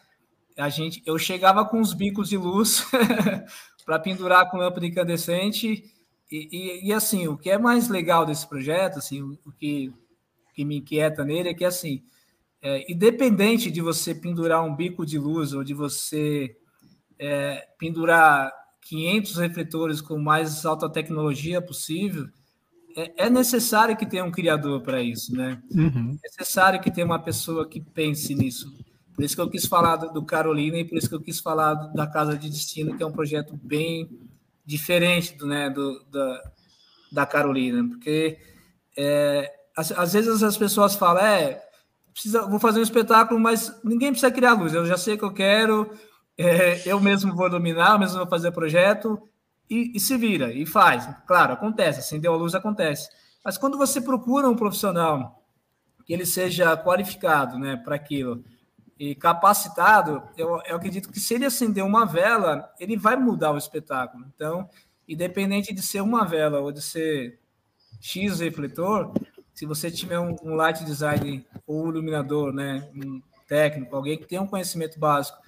[0.58, 2.84] a gente, eu chegava com os bicos de luz
[3.88, 5.82] para pendurar com lâmpada incandescente.
[6.30, 9.90] E, e, e, assim, o que é mais legal desse projeto, assim, o, que,
[10.54, 12.02] que me inquieta nele é que, assim,
[12.60, 16.54] é, independente de você pendurar um bico de luz ou de você
[17.18, 22.28] é, pendurar 500 refletores com mais alta tecnologia possível,
[22.94, 25.62] é, é necessário que tenha um criador para isso, né?
[25.70, 26.18] Uhum.
[26.22, 28.70] É necessário que tenha uma pessoa que pense nisso.
[29.18, 31.74] Por isso que eu quis falar do Carolina e por isso que eu quis falar
[31.74, 34.08] da Casa de Destino, que é um projeto bem
[34.64, 36.52] diferente do, né, do, da,
[37.10, 38.38] da Carolina, porque
[38.96, 41.60] é, às, às, vezes as pessoas falam, é,
[42.12, 45.24] precisa, vou fazer um espetáculo, mas ninguém precisa criar luz, eu já sei o que
[45.24, 45.90] eu quero,
[46.38, 49.20] é, eu mesmo vou dominar, eu mesmo vou fazer projeto,
[49.68, 51.08] e, e, se vira, e faz.
[51.26, 53.10] Claro, acontece, acendeu a luz, acontece.
[53.44, 55.42] Mas quando você procura um profissional
[56.06, 58.44] que ele seja qualificado né, para aquilo
[58.98, 63.58] e capacitado, eu, eu acredito que se ele acender uma vela, ele vai mudar o
[63.58, 64.24] espetáculo.
[64.34, 64.68] Então,
[65.06, 67.38] independente de ser uma vela ou de ser
[68.00, 69.12] X refletor,
[69.54, 74.26] se você tiver um, um light design ou um iluminador, né, um técnico, alguém que
[74.26, 75.38] tem um conhecimento básico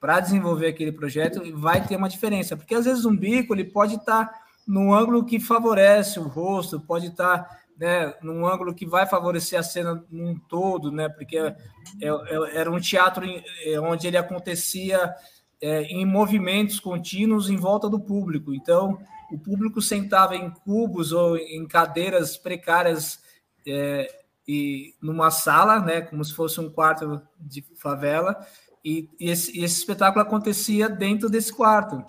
[0.00, 3.96] para desenvolver aquele projeto, vai ter uma diferença, porque às vezes um bico ele pode
[3.96, 8.84] estar tá no ângulo que favorece o rosto, pode estar tá, né, num ângulo que
[8.84, 11.54] vai favorecer a cena num todo, né, porque é,
[12.00, 15.14] é, era um teatro é, onde ele acontecia
[15.60, 18.98] é, em movimentos contínuos em volta do público, então
[19.30, 23.20] o público sentava em cubos ou em cadeiras precárias
[23.66, 24.08] é,
[24.46, 28.36] e numa sala, né, como se fosse um quarto de favela,
[28.84, 32.02] e, e, esse, e, esse, espetáculo acontecia dentro desse quarto.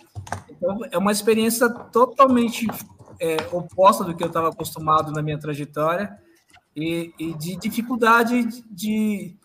[0.50, 2.68] Então, é uma experiência totalmente
[3.20, 6.18] é, oposta do que eu estava acostumado na minha trajetória
[6.76, 9.36] e, e de dificuldade de,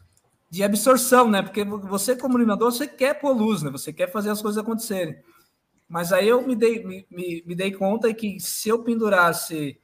[0.51, 1.43] de, absorção, né?
[1.43, 3.71] Porque você, como iluminador, você quer pôr luz, né?
[3.71, 5.17] Você quer fazer as coisas acontecerem.
[5.89, 9.79] Mas aí eu me dei, me, me, me dei conta que se eu pendurasse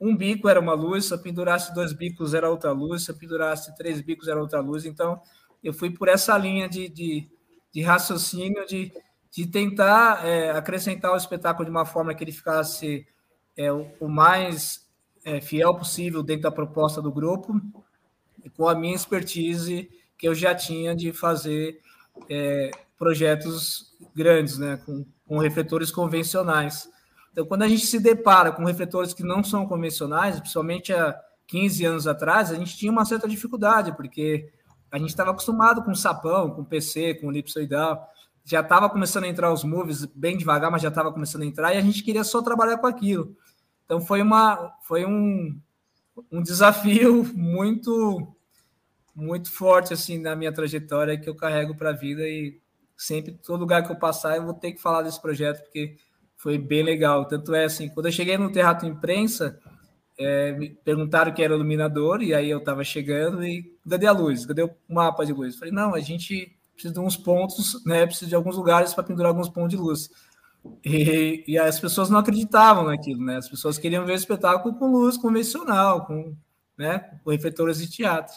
[0.00, 3.16] um bico era uma luz, se eu pendurasse dois bicos era outra luz, se eu
[3.16, 4.84] pendurasse três bicos era outra luz.
[4.84, 5.20] Então,
[5.62, 7.28] eu fui por essa linha de, de,
[7.72, 8.92] de raciocínio, de,
[9.30, 13.06] de tentar é, acrescentar o espetáculo de uma forma que ele ficasse
[13.56, 14.86] é, o, mais
[15.24, 17.60] é, fiel possível dentro da proposta do grupo,
[18.56, 19.88] com a minha expertise
[20.18, 21.80] que eu já tinha de fazer
[22.28, 26.88] é, projetos grandes, né, com, com refletores convencionais.
[27.32, 31.84] Então, quando a gente se depara com refletores que não são convencionais, principalmente há 15
[31.84, 34.50] anos atrás, a gente tinha uma certa dificuldade, porque
[34.90, 38.08] a gente estava acostumado com sapão, com PC, com elipsoidal.
[38.44, 41.74] Já estava começando a entrar os movies bem devagar, mas já estava começando a entrar
[41.74, 43.36] e a gente queria só trabalhar com aquilo.
[43.86, 45.58] Então foi uma foi um,
[46.30, 48.34] um desafio muito
[49.14, 52.60] muito forte assim na minha trajetória que eu carrego para a vida e
[52.94, 55.96] sempre todo lugar que eu passar eu vou ter que falar desse projeto porque
[56.36, 57.26] foi bem legal.
[57.26, 59.58] Tanto é assim, quando eu cheguei no Terrato Imprensa,
[60.18, 64.46] é, me perguntaram que era iluminador, e aí eu estava chegando e cadê a luz?
[64.46, 65.56] Cadê o mapa de luz?
[65.56, 68.06] Falei, não, a gente precisa de uns pontos, né?
[68.06, 70.10] Precisa de alguns lugares para pendurar alguns pontos de luz.
[70.84, 73.36] E, e, as pessoas não acreditavam naquilo, né?
[73.36, 76.36] As pessoas queriam ver o espetáculo com luz convencional, com,
[76.76, 78.34] né, com refletores de teatro.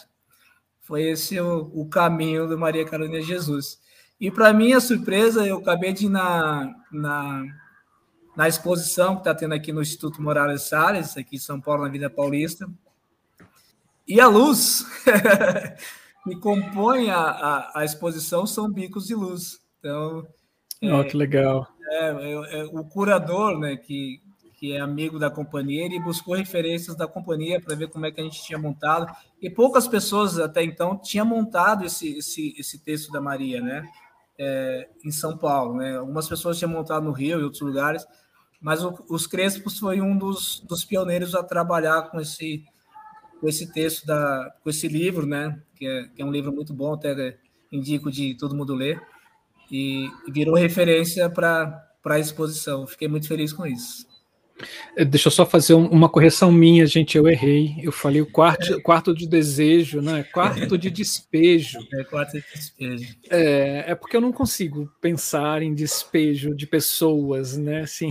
[0.80, 3.80] Foi esse o, o caminho do Maria Carolina Jesus.
[4.20, 7.44] E para minha surpresa, eu acabei de ir na, na
[8.36, 11.90] na exposição que está tendo aqui no Instituto Morales Salles, aqui em São Paulo, na
[11.90, 12.66] Vida Paulista.
[14.06, 14.86] E a luz
[16.24, 19.60] que compõe a, a, a, exposição são bicos de luz.
[19.78, 20.26] Então,
[20.82, 21.68] oh, que legal.
[21.90, 24.20] É, é, é, o curador, né, que,
[24.56, 28.20] que é amigo da companhia, ele buscou referências da companhia para ver como é que
[28.20, 29.12] a gente tinha montado.
[29.42, 33.88] E poucas pessoas até então tinham montado esse, esse, esse texto da Maria, né?
[34.38, 35.98] É, em São Paulo, né?
[35.98, 38.06] Algumas pessoas tinham montado no Rio e outros lugares,
[38.60, 42.64] mas o, os Crespos foi um dos, dos pioneiros a trabalhar com esse
[43.40, 45.60] com esse texto da com esse livro, né?
[45.74, 47.36] Que é, que é um livro muito bom, até
[47.72, 49.00] indico de todo mundo ler
[49.70, 52.86] e, e virou referência para a exposição.
[52.86, 54.10] Fiquei muito feliz com isso.
[54.96, 57.16] É, deixa eu só fazer uma correção minha, gente.
[57.16, 57.76] Eu errei.
[57.82, 58.80] Eu falei o quarto, é.
[58.80, 61.78] quarto de desejo, não é quarto de despejo.
[61.92, 63.16] É quarto de despejo.
[63.30, 67.80] É, é porque eu não consigo pensar em despejo de pessoas, né?
[67.80, 68.10] Assim.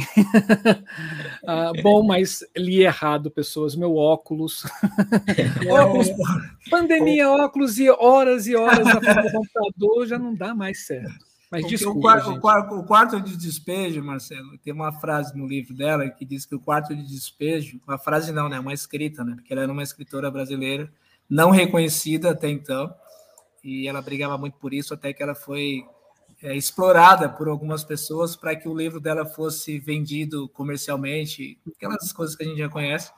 [1.48, 3.76] ah, bom, mas li errado, pessoas.
[3.76, 4.64] Meu óculos.
[5.70, 6.10] óculos
[6.70, 11.29] pandemia, óculos e horas e horas na frente do computador já não dá mais certo.
[11.52, 15.48] Mas desculpa, o, quarto, o, quarto, o, quarto, de despejo, Marcelo, tem uma frase no
[15.48, 18.60] livro dela que diz que o quarto de despejo, uma frase não, né?
[18.60, 19.34] Uma escrita, né?
[19.36, 20.92] Porque ela era uma escritora brasileira
[21.30, 22.94] não reconhecida até então,
[23.64, 25.86] e ela brigava muito por isso, até que ela foi
[26.42, 32.36] é, explorada por algumas pessoas para que o livro dela fosse vendido comercialmente, aquelas coisas
[32.36, 33.12] que a gente já conhece.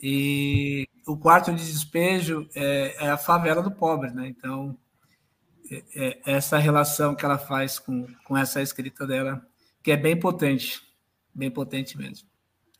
[0.00, 4.28] E o quarto de despejo é, é a favela do pobre, né?
[4.28, 4.76] Então,
[6.24, 9.44] essa relação que ela faz com, com essa escrita dela,
[9.82, 10.82] que é bem potente,
[11.34, 12.28] bem potente mesmo.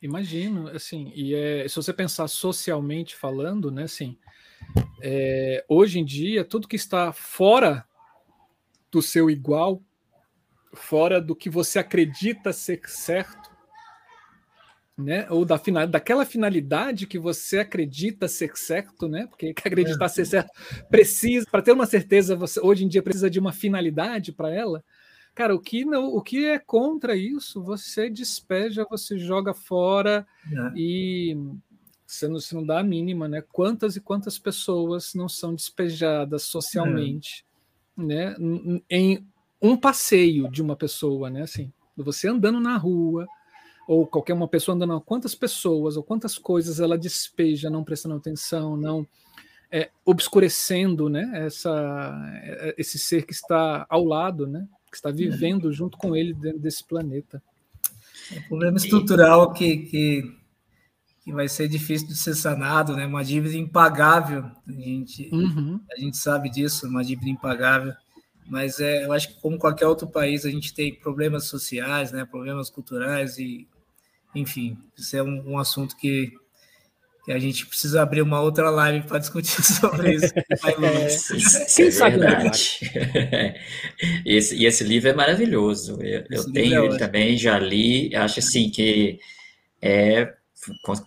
[0.01, 4.17] Imagino, assim, e é, se você pensar socialmente falando, né, assim,
[5.01, 7.85] é, hoje em dia, tudo que está fora
[8.91, 9.81] do seu igual,
[10.73, 13.56] fora do que você acredita ser certo,
[14.97, 15.27] né?
[15.29, 19.27] Ou da final, daquela finalidade que você acredita ser certo, né?
[19.27, 20.51] Porque acreditar ser certo
[20.89, 24.83] precisa, para ter uma certeza, você hoje em dia precisa de uma finalidade para ela.
[25.35, 30.71] Cara, o que não, o que é contra isso, você despeja, você joga fora é.
[30.75, 31.37] e
[32.07, 33.43] você não, você não dá a mínima, né?
[33.51, 37.45] Quantas e quantas pessoas não são despejadas socialmente,
[37.99, 38.01] é.
[38.01, 38.35] né?
[38.89, 39.23] Em
[39.61, 41.43] um passeio de uma pessoa, né?
[41.43, 43.27] Assim, você andando na rua,
[43.87, 48.75] ou qualquer uma pessoa andando, quantas pessoas ou quantas coisas ela despeja, não prestando atenção,
[48.75, 49.07] não
[49.71, 55.71] é, obscurecendo, né, essa, é, esse ser que está ao lado, né, que está vivendo
[55.71, 57.41] junto com ele dentro desse planeta.
[58.33, 60.37] É um problema estrutural que, que,
[61.23, 65.79] que vai ser difícil de ser sanado, né, uma dívida impagável, a gente, uhum.
[65.91, 67.93] a gente sabe disso, uma dívida impagável,
[68.49, 72.25] mas é, eu acho que como qualquer outro país a gente tem problemas sociais, né,
[72.25, 73.67] problemas culturais e
[74.39, 76.31] enfim, isso é um, um assunto que,
[77.25, 80.33] que, a gente precisa abrir uma outra live para discutir sobre isso.
[80.35, 82.79] é, é verdade.
[84.25, 86.01] esse, e esse livro é maravilhoso.
[86.01, 88.15] Eu, eu tenho é ele também, já li.
[88.15, 89.19] Acho assim que
[89.81, 90.33] é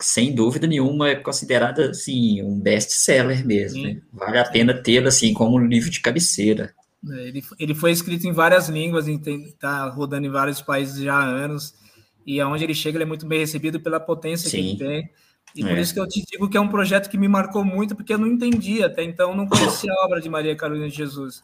[0.01, 3.83] sem dúvida nenhuma é considerado assim um best-seller mesmo.
[3.83, 4.01] Né?
[4.13, 6.73] Vale a pena tê-lo assim como um livro de cabeceira.
[7.09, 11.25] É, ele, ele foi escrito em várias línguas, está rodando em vários países já há
[11.25, 11.75] anos
[12.31, 14.57] e aonde ele chega ele é muito bem recebido pela potência Sim.
[14.57, 15.11] que ele tem.
[15.57, 15.81] E por é.
[15.81, 18.19] isso que eu te digo que é um projeto que me marcou muito, porque eu
[18.19, 21.43] não entendia até então, não conhecia a obra de Maria Carolina de Jesus.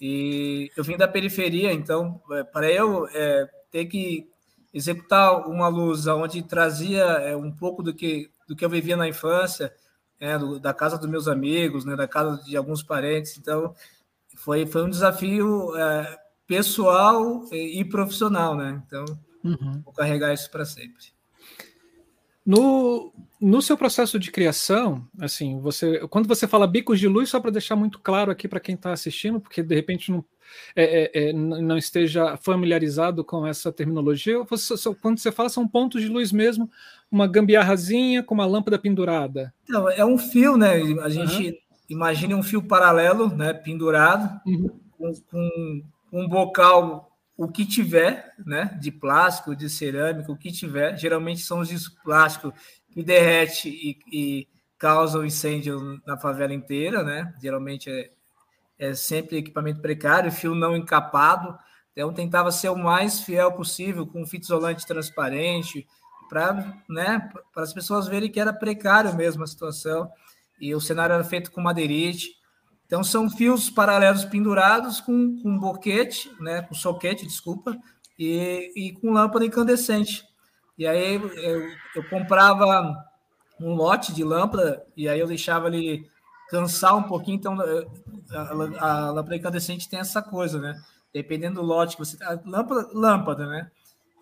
[0.00, 4.28] E eu vim da periferia, então, é, para eu é, ter que
[4.74, 9.06] executar uma luz onde trazia é, um pouco do que, do que eu vivia na
[9.06, 9.72] infância,
[10.18, 13.72] é, do, da casa dos meus amigos, né, da casa de alguns parentes, então
[14.34, 18.82] foi, foi um desafio é, pessoal e, e profissional, né?
[18.84, 19.04] Então,
[19.44, 19.82] Uhum.
[19.84, 21.12] Vou carregar isso para sempre.
[22.44, 27.38] No, no seu processo de criação, assim, você, quando você fala bicos de luz, só
[27.38, 30.24] para deixar muito claro aqui para quem está assistindo, porque de repente não,
[30.74, 36.02] é, é, é não esteja familiarizado com essa terminologia, você, quando você fala, são pontos
[36.02, 36.68] de luz mesmo,
[37.08, 39.54] uma gambiarrazinha com uma lâmpada pendurada.
[39.62, 40.78] Então, é um fio, né?
[41.00, 41.56] A gente uhum.
[41.88, 43.52] imagina um fio paralelo, né?
[43.54, 44.68] Pendurado, uhum.
[44.98, 50.96] com, com um bocal o que tiver, né, de plástico, de cerâmica, o que tiver,
[50.96, 52.52] geralmente são os de plástico
[52.90, 57.32] que derrete e, e causam incêndio na favela inteira, né?
[57.40, 58.10] Geralmente é,
[58.78, 61.56] é sempre equipamento precário, fio não encapado.
[61.92, 65.86] Então tentava ser o mais fiel possível com fita isolante transparente
[66.28, 70.10] para, né, para as pessoas verem que era precário mesmo a situação.
[70.60, 72.41] E o cenário era feito com madeirite.
[72.92, 77.74] Então, são fios paralelos pendurados com, com boquete, né, com soquete, desculpa,
[78.18, 80.22] e, e com lâmpada incandescente.
[80.76, 82.94] E aí eu, eu comprava
[83.58, 86.06] um lote de lâmpada e aí eu deixava ele
[86.50, 87.36] cansar um pouquinho.
[87.36, 87.56] Então,
[88.30, 88.40] a,
[88.86, 90.78] a, lâmpada incandescente tem essa coisa, né?
[91.14, 92.22] Dependendo do lote que você.
[92.22, 93.70] A lâmpada, lâmpada, né?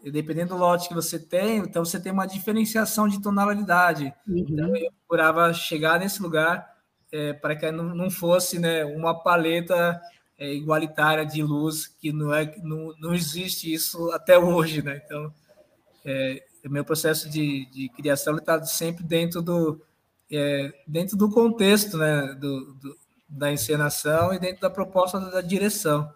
[0.05, 4.15] E dependendo do lote que você tem, então você tem uma diferenciação de tonalidade.
[4.29, 4.39] Uhum.
[4.39, 6.70] Então, eu procurava chegar nesse lugar
[7.13, 10.01] é, para que não, não fosse né, uma paleta
[10.39, 14.83] é, igualitária de luz, que não, é, não, não existe isso até hoje.
[14.83, 15.03] Né?
[15.05, 15.33] Então,
[16.05, 19.81] é, o meu processo de, de criação está sempre dentro do,
[20.31, 22.97] é, dentro do contexto né, do, do,
[23.29, 26.13] da encenação e dentro da proposta da direção.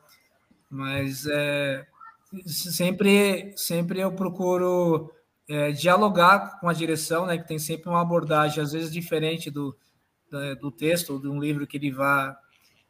[0.71, 1.87] Mas é,
[2.47, 5.13] sempre, sempre eu procuro
[5.49, 9.77] é, dialogar com a direção, né, que tem sempre uma abordagem, às vezes, diferente do,
[10.61, 12.37] do texto, de um livro que ele vá,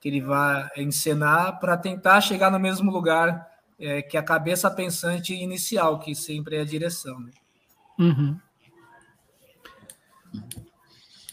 [0.01, 3.47] que ele vá encenar, para tentar chegar no mesmo lugar
[3.79, 7.19] é, que a cabeça pensante inicial, que sempre é a direção.
[7.21, 7.31] Né?
[7.99, 8.39] Uhum.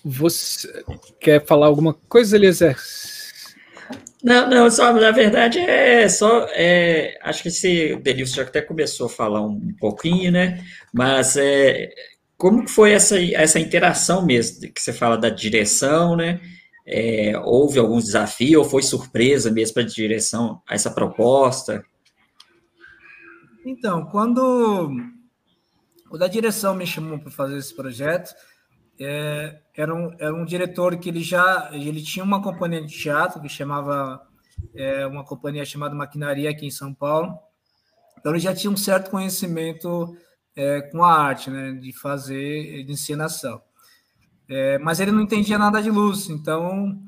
[0.03, 0.83] Você
[1.19, 2.75] quer falar alguma coisa, Eliezer?
[4.23, 6.45] Não, não, só na verdade é só.
[6.51, 10.63] É, acho que esse Denilson já até começou a falar um pouquinho, né?
[10.93, 11.89] Mas é,
[12.41, 16.41] como foi essa, essa interação mesmo, que você fala da direção, né?
[16.87, 21.85] É, houve algum desafio ou foi surpresa mesmo para a direção essa proposta?
[23.63, 24.89] Então, quando,
[26.09, 28.33] quando a direção me chamou para fazer esse projeto,
[28.99, 33.39] é, era, um, era um diretor que ele já ele tinha uma companhia de teatro
[33.39, 34.19] que chamava
[34.73, 37.37] é, uma companhia chamada Maquinaria aqui em São Paulo.
[38.17, 40.17] Então ele já tinha um certo conhecimento
[40.55, 43.61] é, com a arte, né, de fazer de encenação.
[44.47, 47.01] É, mas ele não entendia nada de luz, então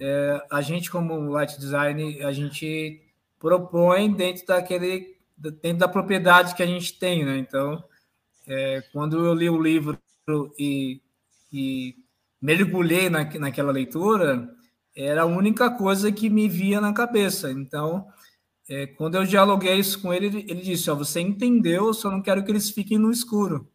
[0.00, 3.00] é, a gente como light design a gente
[3.38, 7.38] propõe dentro daquele dentro da propriedade que a gente tem, né?
[7.38, 7.82] Então,
[8.46, 9.96] é, quando eu li o livro
[10.58, 11.00] e,
[11.52, 11.94] e
[12.40, 14.50] mergulhei na, naquela leitura,
[14.96, 17.52] era a única coisa que me via na cabeça.
[17.52, 18.06] Então,
[18.68, 22.20] é, quando eu dialoguei isso com ele, ele disse: ó, você entendeu, eu só não
[22.20, 23.66] quero que eles fiquem no escuro.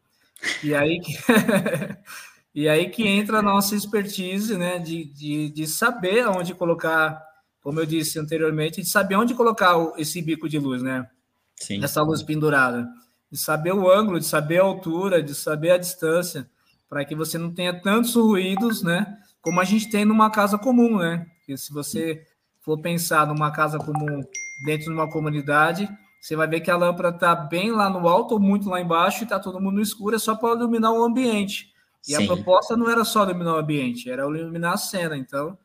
[0.62, 1.12] E aí que,
[2.54, 7.20] e aí que entra a nossa expertise, né, de, de, de saber onde colocar,
[7.60, 11.08] como eu disse anteriormente, de saber onde colocar esse bico de luz, né?
[11.56, 11.82] Sim.
[11.82, 12.86] Essa luz pendurada.
[13.30, 16.48] De saber o ângulo, de saber a altura, de saber a distância,
[16.88, 19.18] para que você não tenha tantos ruídos, né?
[19.40, 21.26] Como a gente tem numa casa comum, né?
[21.38, 22.24] Porque se você
[22.60, 24.22] for pensar numa casa comum
[24.64, 25.88] dentro de uma comunidade,
[26.20, 29.22] você vai ver que a lâmpada está bem lá no alto ou muito lá embaixo
[29.22, 31.70] e está todo mundo no escuro, é só para iluminar o ambiente.
[32.08, 32.24] E Sim.
[32.24, 35.16] a proposta não era só iluminar o ambiente, era iluminar a cena.
[35.16, 35.58] Então,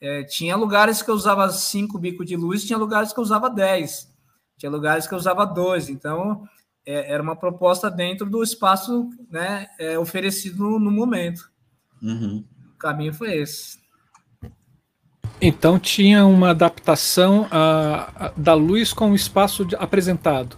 [0.00, 3.48] é, tinha lugares que eu usava cinco bicos de luz, tinha lugares que eu usava
[3.48, 4.12] dez,
[4.58, 5.88] tinha lugares que eu usava dois.
[5.88, 6.44] Então,
[6.84, 11.50] é, era uma proposta dentro do espaço né, é, oferecido no, no momento.
[12.02, 12.44] Uhum.
[12.74, 13.78] O caminho foi esse.
[15.40, 20.56] Então tinha uma adaptação a, a, da luz com o espaço de, apresentado.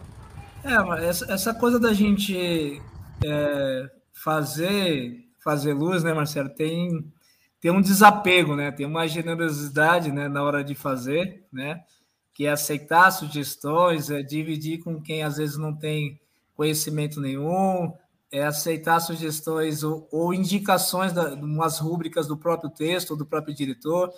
[0.64, 2.80] É, essa, essa coisa da gente
[3.24, 7.04] é, fazer fazer luz, né, Marcelo, tem
[7.60, 8.72] tem um desapego, né?
[8.72, 11.80] Tem uma generosidade, né, na hora de fazer, né?
[12.34, 16.20] Que é aceitar sugestões, é dividir com quem às vezes não tem
[16.56, 17.92] conhecimento nenhum,
[18.32, 24.10] é aceitar sugestões ou, ou indicações de umas rúbricas do próprio texto do próprio diretor.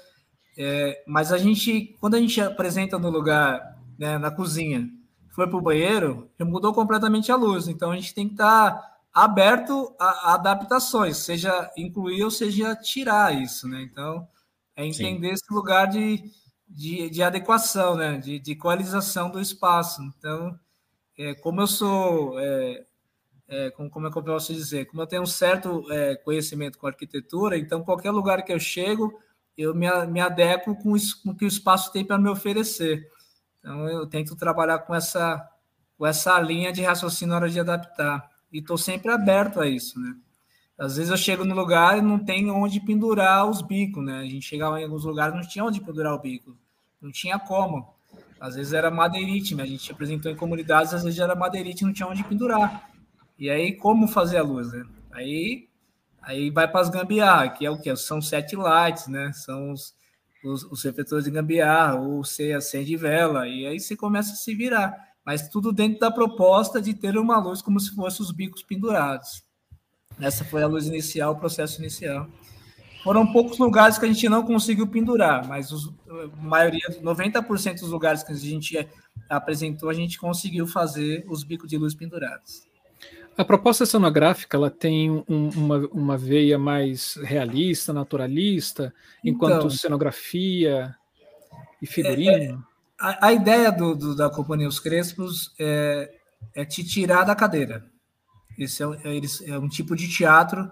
[0.56, 4.88] É, mas a gente, quando a gente apresenta no lugar, né, na cozinha,
[5.30, 7.66] foi para o banheiro, mudou completamente a luz.
[7.66, 12.74] Então a gente tem que estar tá aberto a, a, adaptações, seja incluir ou seja
[12.76, 13.82] tirar isso, né?
[13.82, 14.26] Então
[14.76, 15.34] é entender Sim.
[15.34, 16.22] esse lugar de,
[16.68, 18.18] de, de, adequação, né?
[18.18, 20.02] De, de equalização do espaço.
[20.02, 20.58] Então,
[21.18, 22.84] é, como eu sou é,
[23.48, 24.86] é, como, como é que eu posso dizer?
[24.86, 29.18] Como eu tenho um certo é, conhecimento com arquitetura, então qualquer lugar que eu chego,
[29.56, 33.08] eu me, me adequo com, isso, com o que o espaço tem para me oferecer.
[33.58, 35.48] Então, eu tento trabalhar com essa,
[35.96, 38.28] com essa linha de raciocínio na hora de adaptar.
[38.52, 40.14] E estou sempre aberto a isso, né?
[40.76, 44.18] Às vezes eu chego no lugar e não tem onde pendurar os bicos, né?
[44.18, 46.56] A gente chegava em alguns lugares não tinha onde pendurar o bico.
[47.00, 47.94] Não tinha como.
[48.40, 49.62] Às vezes era madeirite, né?
[49.62, 52.90] a gente apresentou em comunidades, às vezes era madeirite não tinha onde pendurar.
[53.38, 54.84] E aí, como fazer a luz, né?
[55.12, 55.68] Aí
[56.26, 57.94] Aí vai para as gambiarra, que é o que?
[57.96, 59.32] São sete lights, né?
[59.32, 59.94] São os,
[60.44, 64.54] os, os refletores de gambiarra, ou você acende vela, e aí você começa a se
[64.54, 64.94] virar.
[65.24, 69.42] Mas tudo dentro da proposta de ter uma luz como se fossem os bicos pendurados.
[70.20, 72.28] Essa foi a luz inicial, o processo inicial.
[73.02, 77.90] Foram poucos lugares que a gente não conseguiu pendurar, mas os, a maioria, 90% dos
[77.90, 78.88] lugares que a gente
[79.28, 82.62] apresentou, a gente conseguiu fazer os bicos de luz pendurados.
[83.36, 90.94] A proposta cenográfica ela tem um, uma, uma veia mais realista, naturalista, enquanto então, cenografia
[91.82, 92.30] e figurino.
[92.30, 92.56] É, é,
[92.98, 96.12] a, a, ideia do, do, da Companhia Os Crespos é,
[96.54, 97.84] é te tirar da cadeira.
[98.56, 99.20] Esse é, é,
[99.50, 100.70] é um tipo de teatro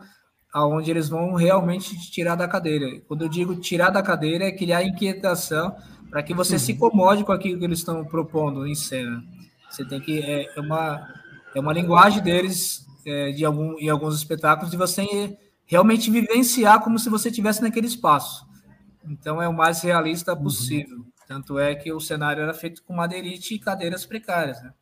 [0.53, 3.01] aonde eles vão realmente te tirar da cadeira.
[3.09, 5.75] Quando eu digo tirar da cadeira, é criar inquietação
[6.11, 6.59] para que você uhum.
[6.59, 9.25] se incomode com aquilo que eles estão propondo em cena.
[9.71, 10.21] Você tem que.
[10.21, 11.22] É, é uma
[11.55, 15.37] é uma linguagem deles é, de algum, em alguns espetáculos de você
[15.67, 18.47] realmente vivenciar como se você estivesse naquele espaço.
[19.05, 20.43] Então é o mais realista uhum.
[20.43, 20.99] possível.
[20.99, 21.13] Uhum.
[21.27, 24.63] Tanto é que o cenário era feito com madeirite e cadeiras precárias.
[24.63, 24.73] Né?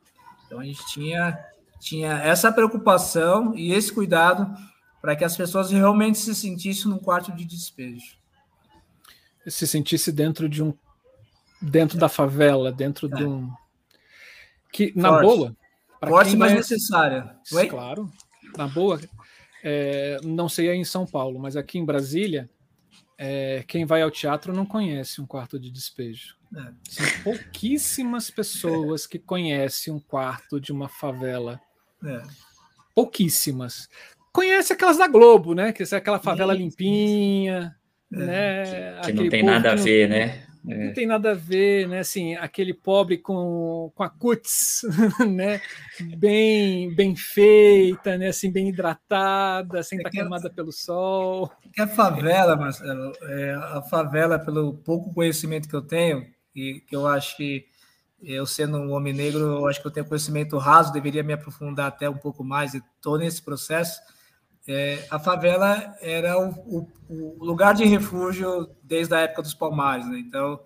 [0.46, 1.38] Então a gente tinha,
[1.78, 4.52] tinha essa preocupação e esse cuidado
[5.00, 8.18] para que as pessoas realmente se sentissem num quarto de despejo.
[9.46, 10.74] Se sentisse dentro de um
[11.62, 13.16] dentro da favela, dentro é.
[13.16, 13.50] de um
[14.72, 15.24] que na Forte.
[15.24, 15.56] boa
[16.08, 16.54] Forte, mas é...
[16.54, 17.36] necessária.
[17.52, 17.66] Oi?
[17.66, 18.10] Claro,
[18.56, 19.00] na boa.
[19.62, 22.48] É, não sei aí em São Paulo, mas aqui em Brasília,
[23.18, 26.36] é, quem vai ao teatro não conhece um quarto de despejo.
[26.56, 26.72] É.
[26.88, 31.60] São pouquíssimas pessoas que conhecem um quarto de uma favela.
[32.04, 32.22] É.
[32.94, 33.88] Pouquíssimas.
[34.32, 35.72] Conhece aquelas da Globo, né?
[35.72, 37.76] Que é aquela favela limpinha,
[38.10, 39.00] né?
[39.04, 40.46] Que não tem nada a ver, né?
[40.68, 40.86] É.
[40.86, 42.00] Não tem nada a ver, né?
[42.00, 44.82] Assim, aquele pobre com, com a cutis,
[45.26, 45.60] né?
[46.18, 48.28] Bem, bem feita, né?
[48.28, 51.50] Assim, bem hidratada, sem é estar queimada pelo sol.
[51.72, 56.94] Que a favela, Marcelo, é, a favela, pelo pouco conhecimento que eu tenho, e que
[56.94, 57.64] eu acho que
[58.22, 61.88] eu sendo um homem negro, eu acho que eu tenho conhecimento raso, deveria me aprofundar
[61.88, 64.00] até um pouco mais, e estou nesse processo.
[64.72, 70.08] É, a favela era o, o, o, lugar de refúgio desde a época dos Palmares,
[70.08, 70.20] né?
[70.20, 70.60] Então,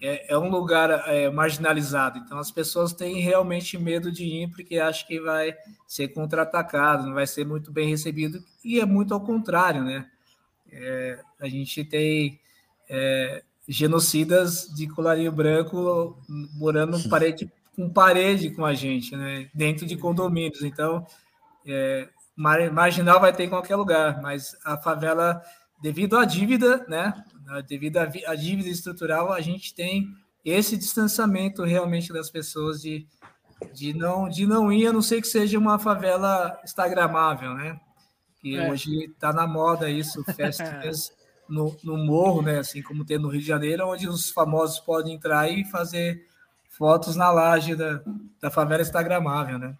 [0.00, 2.18] é, é um lugar é, marginalizado.
[2.20, 5.54] Então, as pessoas têm realmente medo de ir porque acham que vai
[5.86, 10.08] ser contra-atacado, não vai ser muito bem recebido, e é muito ao contrário, né?
[10.72, 12.40] É, a gente tem
[12.88, 16.18] é, genocidas de colarinho branco
[16.54, 19.50] morando parede, com parede com a gente, né?
[19.52, 20.62] Dentro de condomínios.
[20.62, 21.06] Então,
[21.66, 25.42] é, marginal vai ter em qualquer lugar, mas a favela,
[25.82, 27.12] devido à dívida, né?
[27.68, 30.08] Devido à dívida estrutural, a gente tem
[30.44, 33.06] esse distanciamento realmente das pessoas de,
[33.74, 37.78] de não de não ir, a não ser que seja uma favela instagramável, né?
[38.40, 38.70] Que é.
[38.70, 41.12] hoje está na moda isso, festas
[41.48, 42.58] no, no morro, né?
[42.58, 46.26] Assim como tem no Rio de Janeiro, onde os famosos podem entrar e fazer
[46.70, 48.00] fotos na laje da,
[48.40, 49.76] da favela instagramável, né?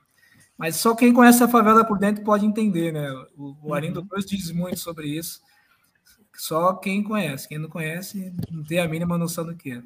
[0.60, 3.10] Mas só quem conhece a favela por dentro pode entender, né?
[3.34, 4.18] O, o Arindo uhum.
[4.26, 5.40] diz muito sobre isso.
[6.36, 7.48] Só quem conhece.
[7.48, 9.82] Quem não conhece não tem a mínima noção do que é.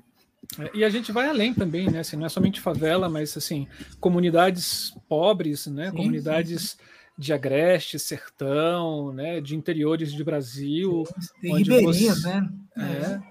[0.59, 2.01] é e a gente vai além também, né?
[2.01, 3.68] Assim, não é somente favela, mas assim,
[4.01, 5.91] comunidades pobres, né?
[5.91, 6.77] Sim, comunidades sim.
[7.16, 9.41] de agreste, sertão, né?
[9.41, 11.05] De interiores de Brasil.
[11.41, 12.29] Tem ribeirinhas, você...
[12.29, 12.49] né?
[12.77, 12.83] É.
[12.83, 13.22] é.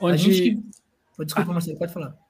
[0.00, 0.32] Onde...
[0.32, 0.62] Gente...
[1.24, 1.54] Desculpa, ah.
[1.54, 2.21] Marcelo, pode falar.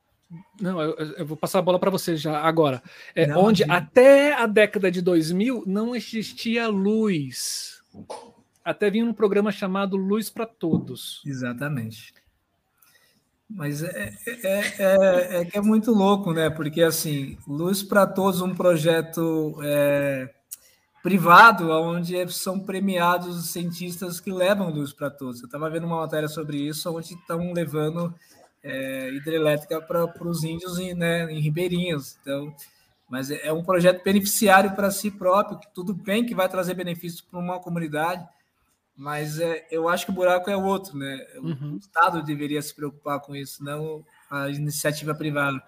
[0.60, 2.82] Não, eu, eu, vou passar a bola para você já agora.
[3.14, 7.82] É, não, onde até a década de 2000 não existia luz.
[8.64, 11.20] Até vinha um programa chamado Luz para Todos.
[11.26, 12.14] Exatamente.
[13.50, 16.48] Mas é, é, é, é, que é muito louco, né?
[16.48, 20.30] Porque assim, Luz para Todos, um projeto é,
[21.02, 25.40] privado, onde são premiados cientistas que levam luz para todos.
[25.40, 28.14] Eu estava vendo uma matéria sobre isso, onde estão levando
[28.62, 32.16] é, hidrelétrica para os índios em, né, em ribeirinhos.
[32.20, 32.54] Então,
[33.08, 36.74] mas é, é um projeto beneficiário para si próprio, que tudo bem que vai trazer
[36.74, 38.26] benefícios para uma comunidade,
[38.96, 41.18] mas é, eu acho que o buraco é outro, né?
[41.36, 41.74] Uhum.
[41.74, 45.62] O Estado deveria se preocupar com isso, não a iniciativa privada.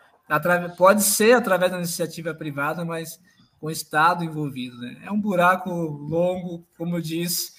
[0.77, 3.21] pode ser através da iniciativa privada, mas
[3.61, 5.03] com o Estado envolvido, né?
[5.05, 7.54] É um buraco longo, como eu disse,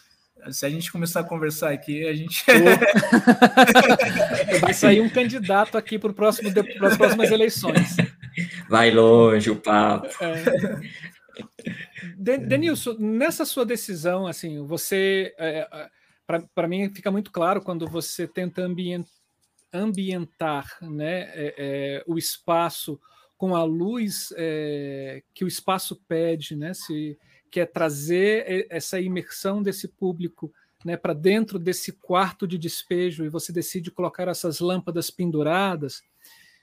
[0.52, 2.44] se a gente começar a conversar aqui, a gente.
[4.62, 7.96] Vai sair um candidato aqui para próximo, as próximas eleições.
[8.70, 10.08] Vai longe o papo.
[10.24, 10.44] É.
[12.38, 15.34] Denilson, nessa sua decisão, assim, você.
[15.38, 15.90] É, é
[16.54, 19.06] para mim fica muito claro quando você tenta ambient,
[19.72, 23.00] ambientar né, é, é, o espaço
[23.38, 26.74] com a luz é, que o espaço pede, né?
[26.74, 27.18] Se,
[27.56, 30.54] que é trazer essa imersão desse público
[30.84, 36.04] né, para dentro desse quarto de despejo e você decide colocar essas lâmpadas penduradas.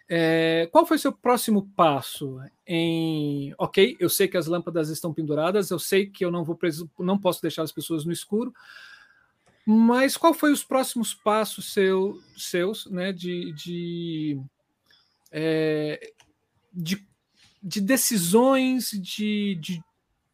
[0.06, 2.38] É, qual foi seu próximo passo?
[2.66, 6.58] Em, ok, eu sei que as lâmpadas estão penduradas, eu sei que eu não vou
[6.98, 8.52] não posso deixar as pessoas no escuro,
[9.64, 14.38] mas qual foi os próximos passos seu, seus, né, de, de,
[15.30, 16.12] é,
[16.70, 17.02] de,
[17.62, 19.82] de decisões, de, de,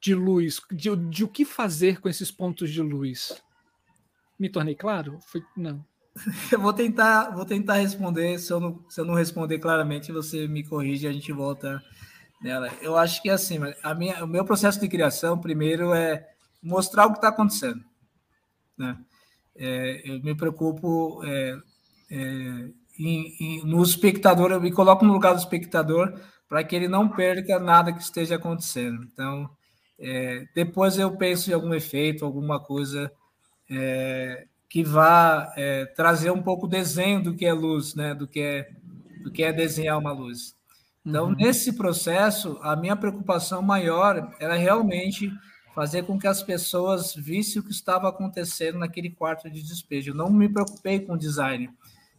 [0.01, 3.43] de luz, de, de o que fazer com esses pontos de luz.
[4.39, 5.19] Me tornei claro?
[5.27, 5.85] Foi, não.
[6.51, 8.39] Eu vou tentar, vou tentar responder.
[8.39, 11.83] Se eu, não, se eu não responder claramente, você me corrige e a gente volta
[12.43, 12.73] nela.
[12.81, 16.29] Eu acho que é assim, a minha, o meu processo de criação, primeiro, é
[16.63, 17.83] mostrar o que está acontecendo.
[18.77, 18.97] Né?
[19.57, 21.59] É, eu me preocupo é,
[22.11, 26.13] é, em, em, no espectador, eu me coloco no lugar do espectador
[26.49, 29.05] para que ele não perca nada que esteja acontecendo.
[29.05, 29.49] Então,
[29.99, 33.11] é, depois eu penso em algum efeito, alguma coisa
[33.71, 38.15] é, que vá é, trazer um pouco o desenho do que é luz, né?
[38.15, 38.71] Do que é,
[39.23, 40.57] do que é desenhar uma luz.
[41.05, 41.35] Então, uhum.
[41.35, 45.33] nesse processo, a minha preocupação maior era realmente
[45.75, 50.11] fazer com que as pessoas vissem o que estava acontecendo naquele quarto de despejo.
[50.11, 51.71] Eu não me preocupei com o design.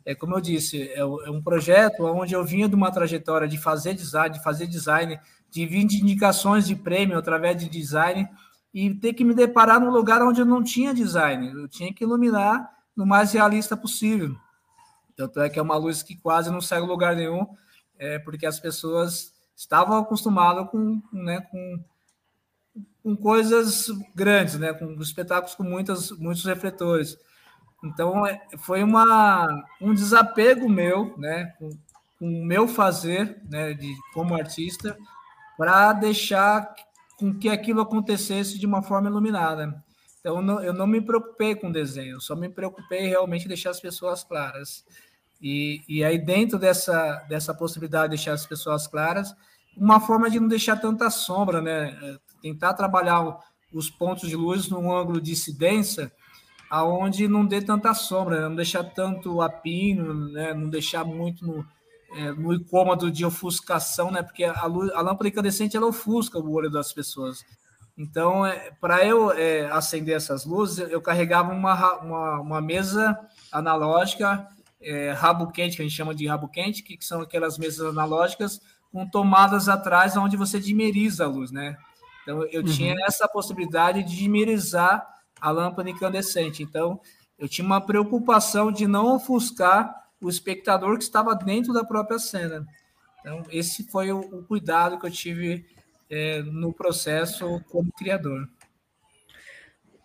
[0.06, 3.58] É como eu disse, é, é um projeto onde eu vinha de uma trajetória de
[3.58, 5.20] fazer design, de fazer design
[5.50, 8.28] de vir de indicações de prêmio através de design
[8.74, 11.52] e ter que me deparar num lugar onde eu não tinha design.
[11.52, 14.36] Eu tinha que iluminar no mais realista possível.
[15.16, 17.46] Tanto é que é uma luz que quase não segue lugar nenhum,
[17.98, 21.84] é, porque as pessoas estavam acostumadas com, né, com,
[23.04, 27.18] com coisas grandes, né, com espetáculos com muitas, muitos refletores.
[27.84, 31.70] então é, foi uma, um desapego meu, né, com,
[32.18, 34.98] com o meu fazer, né, de como artista,
[35.60, 36.74] para deixar
[37.18, 39.84] com que aquilo acontecesse de uma forma iluminada.
[40.18, 43.72] Então, eu não, eu não me preocupei com desenho, só me preocupei realmente em deixar
[43.72, 44.86] as pessoas claras.
[45.42, 49.36] E, e aí, dentro dessa, dessa possibilidade de deixar as pessoas claras,
[49.76, 52.18] uma forma de não deixar tanta sombra, né?
[52.42, 53.38] Tentar trabalhar
[53.74, 56.10] os pontos de luz num ângulo de incidência
[56.70, 58.48] aonde não dê tanta sombra, né?
[58.48, 60.54] não deixar tanto apino, né?
[60.54, 61.66] não deixar muito no,
[62.14, 64.24] é, no incômodo de ofuscação, né?
[64.24, 67.44] Porque a, luz, a lâmpada incandescente ela ofusca o olho das pessoas.
[67.98, 73.20] Então, é, para eu é, acender essas luzes, eu carregava uma, uma, uma mesa
[73.52, 74.48] analógica,
[74.82, 78.62] é, rabo quente, que a gente chama de rabo quente, que são aquelas mesas analógicas
[78.92, 81.78] com tomadas atrás, onde você dimeriza a luz, né?
[82.24, 82.68] Então, eu uhum.
[82.68, 85.06] tinha essa possibilidade de dimerizar
[85.40, 86.64] a lâmpada incandescente.
[86.64, 87.00] Então,
[87.38, 92.66] eu tinha uma preocupação de não ofuscar o espectador que estava dentro da própria cena.
[93.20, 95.66] Então, esse foi o, o cuidado que eu tive
[96.10, 98.48] é, no processo como criador.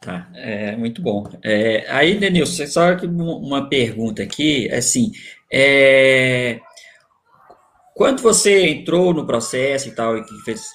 [0.01, 1.25] Tá, é muito bom.
[1.43, 5.13] É, aí, Denilson, só uma pergunta aqui, assim,
[5.51, 6.61] é,
[7.95, 10.67] quando você entrou no processo e tal, e fez,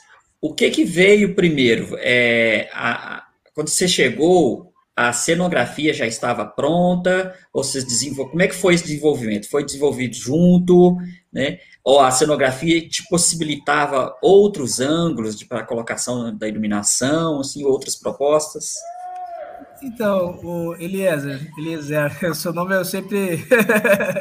[0.42, 1.96] o que que veio primeiro?
[2.00, 4.69] É, a, a, quando você chegou,
[5.00, 8.28] a cenografia já estava pronta, ou vocês desenvol...
[8.28, 9.50] como é que foi esse desenvolvimento?
[9.50, 10.98] Foi desenvolvido junto,
[11.32, 11.60] né?
[11.86, 18.74] ou a cenografia te possibilitava outros ângulos para a colocação da iluminação, assim, outras propostas?
[19.82, 23.48] Então, o Eliezer, Eliezer, seu nome eu sempre.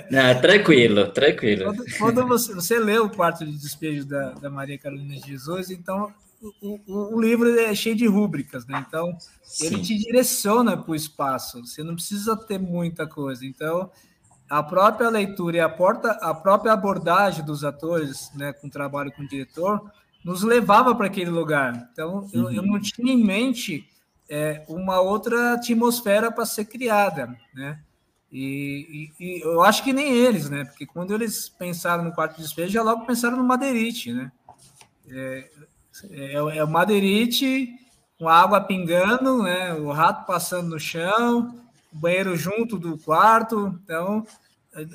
[0.08, 1.64] Não, tranquilo, tranquilo.
[1.64, 5.70] Quando, quando, você, você lê o quarto de despejo da, da Maria Carolina de Jesus,
[5.70, 8.84] então o, o, livro é cheio de rúbricas, né?
[8.86, 9.66] Então, Sim.
[9.66, 13.44] ele te direciona para o espaço, você não precisa ter muita coisa.
[13.44, 13.90] Então,
[14.48, 19.12] a própria leitura e a, porta, a própria abordagem dos atores, né, com o trabalho
[19.12, 19.90] com o diretor,
[20.24, 21.88] nos levava para aquele lugar.
[21.92, 22.30] Então, uhum.
[22.32, 23.88] eu, eu, não tinha em mente
[24.28, 27.80] é, uma outra atmosfera para ser criada, né?
[28.30, 30.64] E, e, e, eu acho que nem eles, né?
[30.64, 34.30] Porque quando eles pensaram no quarto de despejo, já logo pensaram no Madeirite, né?
[35.10, 35.50] É,
[36.10, 37.68] é, é o Madeirite
[38.18, 39.74] com água pingando, né?
[39.74, 41.54] O rato passando no chão,
[41.92, 43.78] banheiro junto do quarto.
[43.84, 44.26] Então,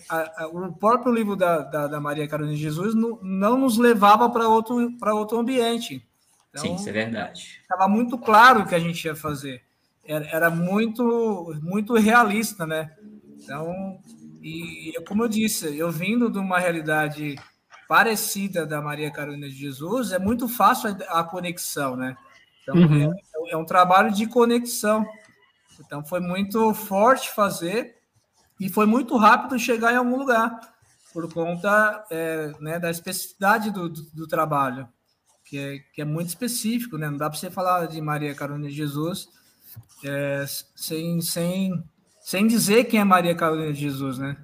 [0.10, 3.78] a, a, o próprio livro da, da, da Maria Carolina de Jesus não, não nos
[3.78, 4.76] levava para outro,
[5.14, 6.06] outro ambiente.
[6.50, 7.60] Então, Sim, isso é verdade.
[7.62, 9.62] Estava muito claro o que a gente ia fazer.
[10.06, 12.92] Era, era muito, muito realista, né?
[13.38, 13.98] Então,
[14.42, 17.36] e, como eu disse, eu vindo de uma realidade
[17.88, 22.18] parecida da Maria Carolina de Jesus, é muito fácil a, conexão, né?
[22.62, 23.14] Então, uhum.
[23.14, 25.06] é, é um trabalho de conexão.
[25.80, 27.96] Então foi muito forte fazer
[28.60, 30.60] e foi muito rápido chegar em algum lugar,
[31.12, 34.88] por conta é, né, da especificidade do, do, do trabalho,
[35.46, 37.10] que é, que é, muito específico, né?
[37.10, 39.28] Não dá para você falar de Maria Carolina de Jesus
[40.04, 41.84] é, sem, sem,
[42.22, 44.38] sem dizer quem é Maria Carolina de Jesus, né?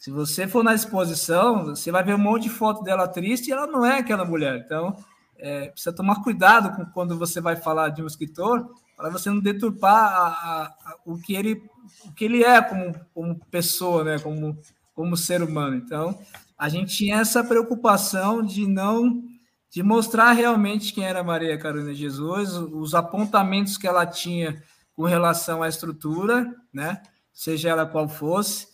[0.00, 3.52] Se você for na exposição, você vai ver um monte de foto dela triste e
[3.52, 4.62] ela não é aquela mulher.
[4.64, 4.96] Então,
[5.36, 9.40] é, precisa tomar cuidado com quando você vai falar de um escritor, para você não
[9.40, 11.62] deturpar a, a, a, o, que ele,
[12.06, 14.18] o que ele é como, como pessoa, né?
[14.18, 14.58] como,
[14.94, 15.76] como ser humano.
[15.76, 16.18] Então,
[16.56, 19.22] a gente tinha essa preocupação de não
[19.68, 24.62] de mostrar realmente quem era Maria Carolina Jesus, os apontamentos que ela tinha
[24.96, 27.02] com relação à estrutura, né?
[27.34, 28.69] seja ela qual fosse,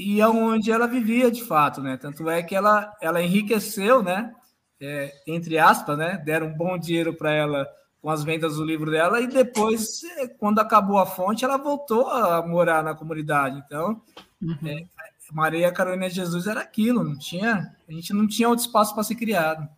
[0.00, 1.96] e aonde ela vivia de fato, né?
[1.96, 4.34] Tanto é que ela, ela enriqueceu, né?
[4.80, 6.16] É, entre aspas, né?
[6.24, 7.68] Deram um bom dinheiro para ela
[8.00, 12.08] com as vendas do livro dela, e depois, é, quando acabou a fonte, ela voltou
[12.08, 13.62] a morar na comunidade.
[13.66, 14.00] Então,
[14.40, 14.56] uhum.
[14.64, 14.86] é,
[15.30, 19.04] Maria Carolina de Jesus era aquilo, não tinha, a gente não tinha outro espaço para
[19.04, 19.68] ser criado.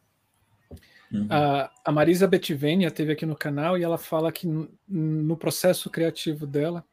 [1.12, 1.26] Uhum.
[1.28, 5.90] A, a Marisa Betivênia teve aqui no canal e ela fala que no, no processo
[5.90, 6.84] criativo dela,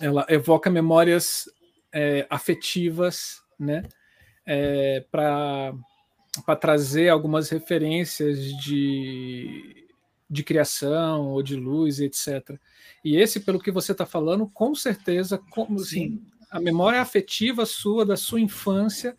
[0.00, 1.48] ela evoca memórias
[1.94, 3.84] é, afetivas, né,
[4.44, 5.72] é, para
[6.60, 9.84] trazer algumas referências de
[10.28, 12.58] de criação ou de luz, etc.
[13.04, 16.20] E esse, pelo que você está falando, com certeza, como assim,
[16.50, 19.16] a memória afetiva sua da sua infância,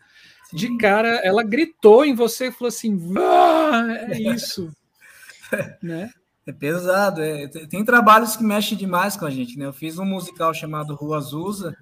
[0.50, 0.56] Sim.
[0.56, 4.70] de cara, ela gritou em você e falou assim: ah, é isso,
[5.82, 6.10] né?
[6.46, 7.48] É pesado, é.
[7.48, 9.66] tem trabalhos que mexem demais com a gente, né?
[9.66, 11.76] Eu fiz um musical chamado Rua Azusa,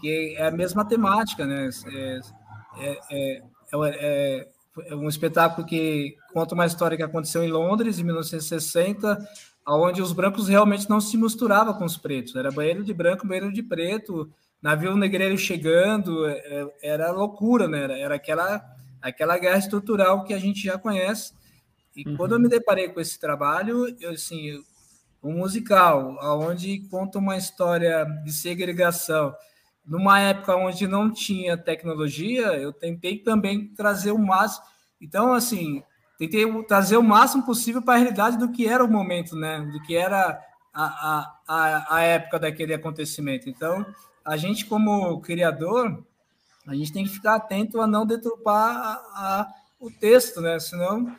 [0.00, 1.68] que é a mesma temática, né?
[1.86, 2.20] É,
[2.78, 3.42] é, é,
[3.72, 4.48] é,
[4.86, 9.18] é um espetáculo que conta uma história que aconteceu em Londres, em 1960,
[9.66, 12.34] onde os brancos realmente não se misturavam com os pretos.
[12.34, 14.30] Era banheiro de branco, banheiro de preto,
[14.60, 17.82] navio negreiro chegando, é, é, era loucura, né?
[17.82, 18.62] Era, era aquela,
[19.00, 21.32] aquela guerra estrutural que a gente já conhece.
[21.94, 22.16] E uhum.
[22.16, 24.62] quando eu me deparei com esse trabalho, eu, assim,
[25.22, 29.34] um musical, onde conta uma história de segregação,
[29.90, 34.64] numa época onde não tinha tecnologia, eu tentei também trazer o máximo.
[35.00, 35.82] Então, assim,
[36.16, 39.58] tentei trazer o máximo possível para a realidade do que era o momento, né?
[39.72, 40.40] Do que era
[40.72, 43.50] a, a, a época daquele acontecimento.
[43.50, 43.84] Então,
[44.24, 46.04] a gente, como criador,
[46.68, 49.48] a gente tem que ficar atento a não deturpar a, a,
[49.80, 50.60] o texto, né?
[50.60, 51.16] Senão,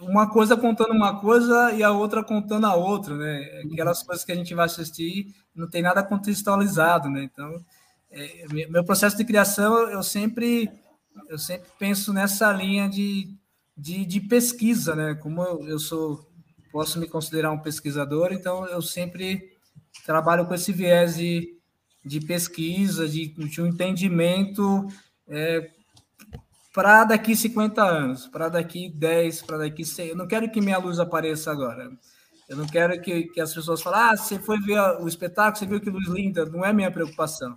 [0.00, 3.62] uma coisa contando uma coisa e a outra contando a outra, né?
[3.70, 7.22] Aquelas coisas que a gente vai assistir não tem nada contextualizado, né?
[7.22, 7.62] Então,
[8.10, 10.70] é, meu processo de criação, eu sempre,
[11.28, 13.36] eu sempre penso nessa linha de,
[13.76, 15.14] de, de pesquisa, né?
[15.14, 16.26] Como eu, sou,
[16.72, 19.52] posso me considerar um pesquisador, então eu sempre
[20.06, 21.54] trabalho com esse viés de,
[22.04, 24.86] de pesquisa, de, de um entendimento
[25.28, 25.70] é,
[26.72, 30.08] para daqui 50 anos, para daqui 10, para daqui 100.
[30.08, 31.90] Eu não quero que minha luz apareça agora.
[32.48, 35.66] Eu não quero que, que as pessoas falem, ah, você foi ver o espetáculo, você
[35.66, 36.46] viu que luz linda.
[36.46, 37.54] Não é minha preocupação.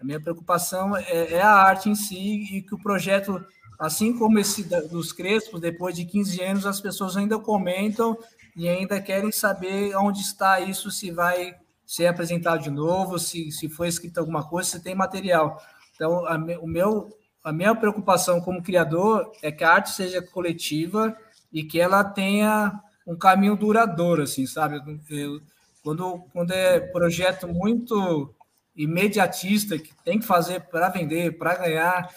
[0.00, 3.44] A minha preocupação é, é a arte em si e que o projeto,
[3.78, 8.16] assim como esse dos Crespos, depois de 15 anos, as pessoas ainda comentam
[8.56, 13.68] e ainda querem saber onde está isso, se vai ser apresentado de novo, se, se
[13.68, 15.60] foi escrito alguma coisa, se tem material.
[15.94, 17.10] Então, a, o meu,
[17.44, 21.14] a minha preocupação como criador é que a arte seja coletiva
[21.52, 24.80] e que ela tenha um caminho duradouro, assim, sabe?
[25.10, 25.40] Eu,
[25.82, 28.32] quando, quando é projeto muito
[28.76, 32.14] imediatista que tem que fazer para vender, para ganhar,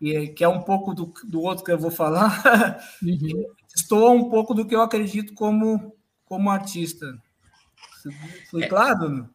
[0.00, 3.46] e, que é um pouco do, do outro que eu vou falar, uhum.
[3.74, 5.94] estou um pouco do que eu acredito como,
[6.24, 7.06] como artista.
[8.50, 9.28] Foi é, claro?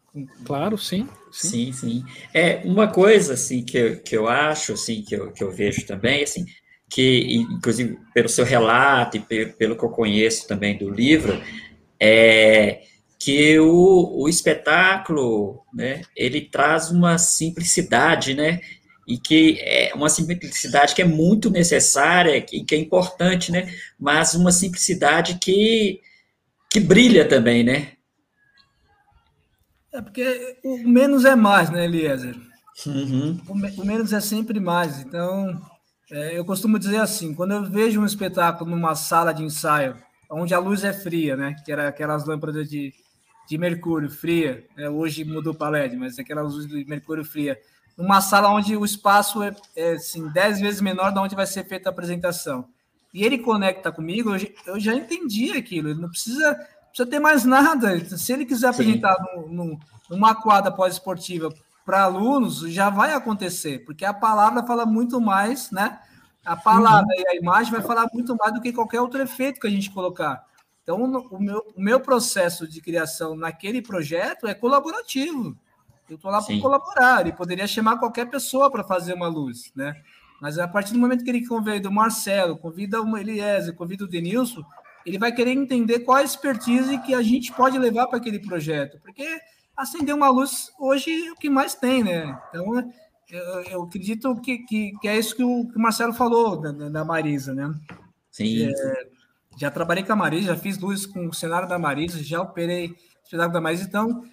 [0.43, 1.49] Claro, sim, sim.
[1.49, 2.05] Sim, sim.
[2.33, 5.85] É uma coisa assim que eu, que eu acho, assim, que eu, que eu vejo
[5.85, 6.45] também, assim,
[6.89, 11.41] que inclusive pelo seu relato e pelo, pelo que eu conheço também do livro,
[11.99, 12.83] é
[13.19, 18.61] que o, o espetáculo, né, ele traz uma simplicidade, né,
[19.05, 24.35] e que é uma simplicidade que é muito necessária e que é importante, né, mas
[24.35, 25.99] uma simplicidade que,
[26.71, 27.91] que brilha também, né.
[29.91, 32.35] É porque o menos é mais, né, Eliezer?
[32.85, 33.37] Uhum.
[33.49, 34.99] O, o, menos é sempre mais.
[34.99, 35.59] Então,
[36.09, 39.97] é, eu costumo dizer assim, quando eu vejo um espetáculo numa sala de ensaio,
[40.31, 42.93] onde a luz é fria, né, que era aquelas lâmpadas de
[43.49, 44.87] de mercúrio fria, né?
[44.87, 47.59] hoje mudou para LED, mas aquela luz de mercúrio fria,
[47.97, 51.65] numa sala onde o espaço é, é assim, 10 vezes menor da onde vai ser
[51.65, 52.69] feita a apresentação.
[53.11, 54.35] E ele conecta comigo,
[54.67, 56.53] eu, já entendi aquilo, ele não precisa,
[56.89, 57.99] precisa ter mais nada.
[58.05, 61.51] Se ele quiser apresentar no, no, numa quadra pós-esportiva
[61.83, 65.99] para alunos, já vai acontecer, porque a palavra fala muito mais, né?
[66.45, 67.21] A palavra uhum.
[67.23, 69.89] e a imagem vai falar muito mais do que qualquer outro efeito que a gente
[69.89, 70.47] colocar.
[70.89, 75.55] Então, o meu, o meu processo de criação naquele projeto é colaborativo.
[76.09, 77.21] Eu estou lá para colaborar.
[77.21, 79.95] Ele poderia chamar qualquer pessoa para fazer uma luz, né?
[80.41, 84.07] Mas a partir do momento que ele convida o Marcelo, convida o Eliezer, convida o
[84.07, 84.63] Denilson,
[85.05, 88.99] ele vai querer entender qual a expertise que a gente pode levar para aquele projeto.
[88.99, 89.39] Porque
[89.77, 92.35] acender uma luz hoje é o que mais tem, né?
[92.49, 92.91] Então,
[93.29, 96.71] eu, eu acredito que, que, que, é isso que o, que o Marcelo falou da,
[96.71, 97.71] da Marisa, né?
[98.31, 98.71] Sim.
[98.73, 99.18] É,
[99.59, 102.95] já trabalhei com a Marisa, já fiz luz com o cenário da Marisa, já operei
[103.25, 104.23] o cenário da Marisa, então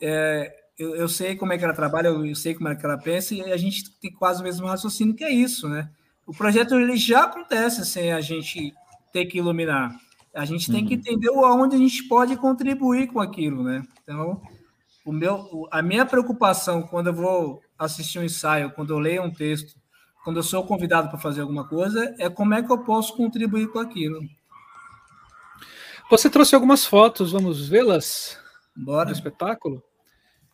[0.00, 2.86] é, eu, eu, sei como é que ela trabalha, eu, eu sei como é que
[2.86, 5.90] ela pensa, e a gente tem quase o mesmo raciocínio que é isso, né?
[6.24, 8.72] O projeto ele já acontece sem a gente
[9.12, 9.96] ter que iluminar.
[10.32, 10.88] A gente tem uhum.
[10.88, 13.82] que entender aonde a gente pode contribuir com aquilo, né?
[14.02, 14.40] Então,
[15.04, 19.32] o meu, a minha preocupação quando eu vou assistir um ensaio, quando eu leio um
[19.32, 19.74] texto,
[20.22, 23.68] quando eu sou convidado para fazer alguma coisa, é como é que eu posso contribuir
[23.68, 24.20] com aquilo.
[26.08, 28.38] Você trouxe algumas fotos, vamos vê-las?
[28.76, 29.06] Bora.
[29.06, 29.82] Do espetáculo?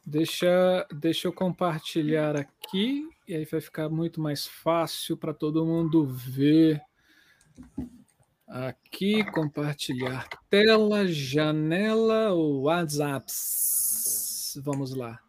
[0.05, 6.07] Deixa, deixa eu compartilhar aqui, e aí vai ficar muito mais fácil para todo mundo
[6.07, 6.80] ver.
[8.48, 13.26] Aqui, compartilhar tela, janela, WhatsApp.
[14.62, 15.20] Vamos lá.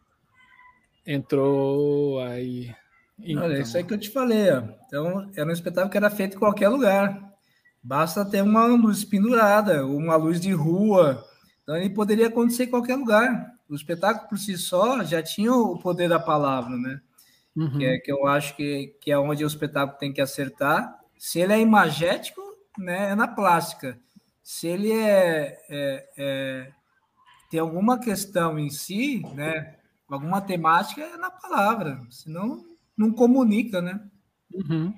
[1.05, 2.73] Entrou aí.
[3.19, 3.43] Então.
[3.43, 4.51] Olha, isso aí que eu te falei.
[4.51, 4.63] Ó.
[4.87, 7.32] Então, era um espetáculo que era feito em qualquer lugar.
[7.83, 11.25] Basta ter uma luz pendurada, uma luz de rua.
[11.61, 13.51] Então, ele poderia acontecer em qualquer lugar.
[13.67, 17.01] O espetáculo por si só já tinha o poder da palavra, né?
[17.55, 17.77] Uhum.
[17.77, 20.97] Que, é, que eu acho que, que é onde o espetáculo tem que acertar.
[21.17, 22.41] Se ele é imagético,
[22.77, 23.99] né, é na plástica.
[24.41, 26.71] Se ele é, é, é
[27.53, 29.75] tem alguma questão em si, né?
[30.09, 32.65] Alguma temática é na palavra, senão
[32.97, 33.99] não comunica, né?
[34.51, 34.91] Uhum.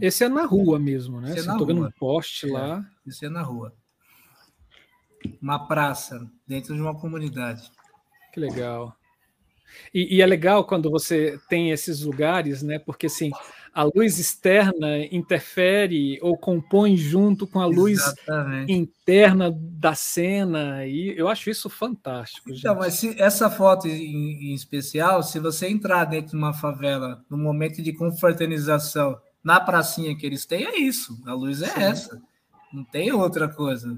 [0.00, 1.34] Esse é na rua mesmo, né?
[1.34, 2.84] Você é vendo um poste é, lá.
[3.06, 3.72] Esse é na rua.
[5.40, 7.70] Uma praça, dentro de uma comunidade.
[8.32, 8.96] Que legal.
[9.92, 12.78] E, e, é legal quando você tem esses lugares, né?
[12.78, 13.30] Porque assim,
[13.76, 18.72] a luz externa interfere ou compõe junto com a luz Exatamente.
[18.72, 22.50] interna da cena, e eu acho isso fantástico.
[22.50, 22.80] Então, gente.
[22.80, 27.36] mas se, essa foto em, em, especial, se você entrar dentro de uma favela no
[27.36, 31.80] momento de confraternização, na pracinha que eles têm, é isso, a luz é Sim.
[31.80, 32.22] essa,
[32.72, 33.96] não tem outra coisa.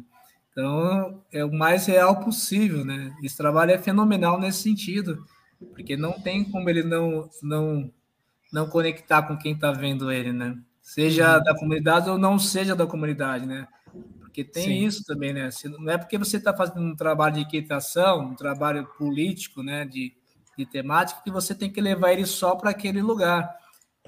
[0.51, 3.17] Então, é o mais real possível, né?
[3.23, 5.25] Esse trabalho é fenomenal nesse sentido,
[5.71, 7.91] porque não tem como ele não, não
[8.53, 10.55] não conectar com quem está vendo ele, né?
[10.83, 11.43] Seja uhum.
[11.43, 13.67] da comunidade ou não seja da comunidade, né?
[14.21, 14.85] Porque tem Sim.
[14.85, 15.49] isso também, né?
[15.79, 19.87] Não é porque você está fazendo um trabalho de equitação, um trabalho político, né?
[19.87, 20.13] De,
[20.59, 23.49] de temática, que você tem que levar ele só para aquele lugar.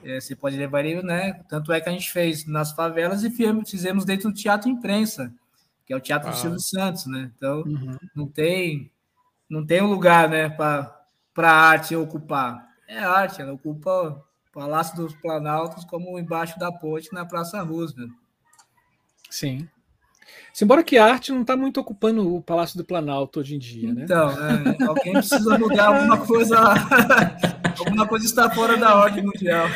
[0.05, 1.43] É, você pode levar ele, né?
[1.49, 5.33] Tanto é que a gente fez nas favelas e fizemos dentro do Teatro Imprensa,
[5.87, 6.33] que é o Teatro ah.
[6.33, 7.31] do Silvio Santos, né?
[7.37, 7.97] Então, uhum.
[8.15, 8.91] não tem
[9.51, 11.05] não tem um lugar, né, para
[11.37, 12.69] a arte ocupar.
[12.87, 18.13] É arte, ela ocupa Palácio dos Planaltos como embaixo da ponte na Praça Roosevelt.
[19.29, 19.69] Sim.
[20.61, 23.93] Embora que a arte não está muito ocupando o Palácio do Planalto hoje em dia,
[23.93, 24.03] né?
[24.05, 26.57] Então, é, alguém precisa mudar alguma coisa.
[27.79, 29.67] alguma coisa está fora da ordem mundial.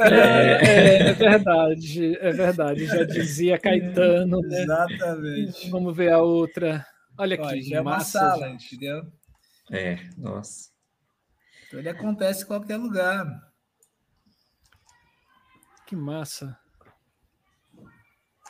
[0.00, 2.86] É, é, é verdade, é verdade.
[2.86, 4.40] Já dizia Caetano.
[4.40, 4.62] Né?
[4.62, 5.70] Exatamente.
[5.70, 6.86] Vamos ver a outra.
[7.18, 7.62] Olha aqui.
[7.62, 9.10] Já é uma sala, entendeu?
[9.70, 10.70] É, nossa.
[11.66, 13.26] Então ele acontece em qualquer lugar.
[15.86, 16.58] Que massa.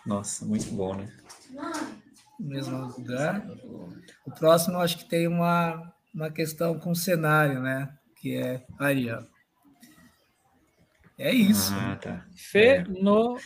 [0.07, 1.09] Nossa, muito bom, né?
[2.39, 3.47] mesmo lugar.
[4.25, 7.96] O próximo, acho que tem uma, uma questão com cenário, né?
[8.27, 9.23] Que é aí, ó.
[11.17, 11.73] É isso.
[11.73, 12.27] Ah, tá.
[12.35, 13.39] Fenomenal.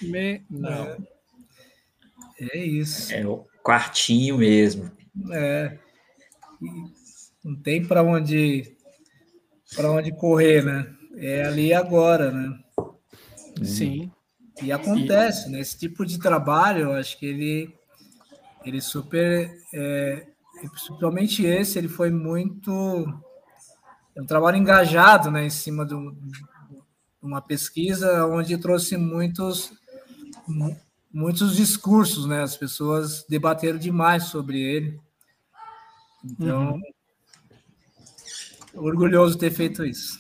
[2.41, 2.59] É.
[2.59, 3.13] é isso.
[3.13, 4.91] É o quartinho mesmo.
[5.33, 5.79] É.
[7.45, 8.75] Não tem para onde
[9.77, 10.91] para onde correr, né?
[11.17, 12.59] É ali agora, né?
[13.63, 14.11] Sim.
[14.63, 15.53] E acontece, e...
[15.53, 15.61] né?
[15.61, 17.75] Esse tipo de trabalho, eu acho que ele,
[18.65, 20.27] ele super, é,
[20.71, 23.07] principalmente esse, ele foi muito,
[24.15, 25.47] é um trabalho engajado, né?
[25.47, 25.95] Em cima de
[27.23, 29.73] uma pesquisa onde trouxe muitos,
[31.13, 32.43] muitos discursos, né?
[32.43, 35.01] As pessoas debateram demais sobre ele.
[36.25, 36.75] Então,
[38.75, 38.85] uhum.
[38.87, 40.19] orgulhoso de ter feito isso.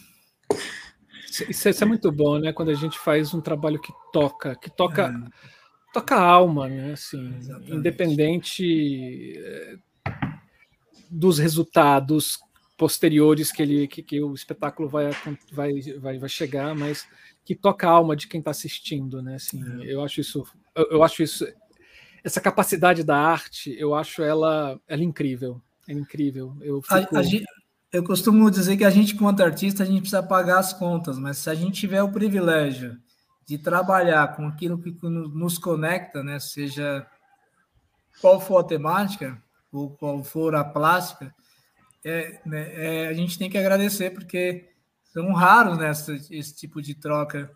[1.48, 2.52] Isso, isso, é muito bom, né?
[2.52, 5.92] Quando a gente faz um trabalho que toca, que toca, é.
[5.92, 6.92] toca a alma, né?
[6.92, 7.38] Assim,
[7.68, 9.78] independente eh,
[11.08, 12.38] dos resultados
[12.80, 15.10] posteriores que ele, que, que o espetáculo vai,
[15.52, 17.06] vai, vai, vai chegar, mas
[17.44, 19.34] que toca a alma de quem está assistindo, né?
[19.34, 19.92] Assim, é.
[19.92, 21.46] eu acho isso, eu, eu, acho isso,
[22.24, 26.56] essa capacidade da arte, eu acho ela, ela incrível, é incrível.
[26.62, 27.14] Eu fico...
[27.14, 27.44] a, a, gente,
[27.92, 31.36] eu costumo dizer que a gente, quanto artista, a gente precisa pagar as contas, mas
[31.36, 32.96] se a gente tiver o privilégio
[33.46, 37.06] de trabalhar com aquilo que nos conecta, né, seja
[38.22, 39.38] qual for a temática,
[39.70, 41.34] ou qual for a plástica,
[42.04, 44.68] é, né, é, a gente tem que agradecer, porque
[45.12, 47.50] são raros né, esse, esse tipo de troca.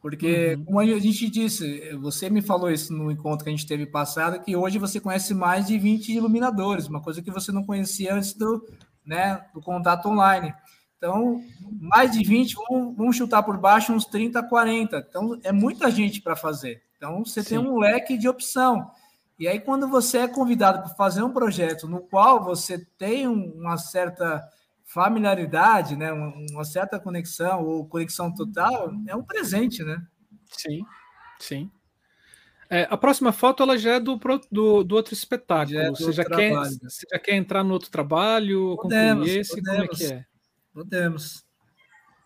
[0.00, 0.64] Porque, uhum.
[0.64, 4.42] como a gente disse, você me falou isso no encontro que a gente teve passado,
[4.44, 8.34] que hoje você conhece mais de 20 iluminadores, uma coisa que você não conhecia antes
[8.34, 8.66] do,
[9.04, 10.54] né, do contato online.
[10.98, 11.42] Então,
[11.80, 15.06] mais de 20, vamos, vamos chutar por baixo uns 30, 40.
[15.08, 16.82] Então, é muita gente para fazer.
[16.96, 17.48] Então, você Sim.
[17.48, 18.90] tem um leque de opção.
[19.38, 23.76] E aí, quando você é convidado para fazer um projeto no qual você tem uma
[23.76, 24.42] certa
[24.84, 30.00] familiaridade, né, uma, certa conexão ou conexão total, é um presente, né?
[30.50, 30.84] Sim,
[31.40, 31.70] sim.
[32.70, 34.18] É, a próxima foto ela já é do,
[34.50, 35.78] do, do outro espetáculo.
[35.78, 39.54] É você, já quer, você já quer entrar no outro trabalho, podemos, concluir esse?
[39.54, 40.26] Podemos, como é que é?
[40.72, 41.44] Podemos.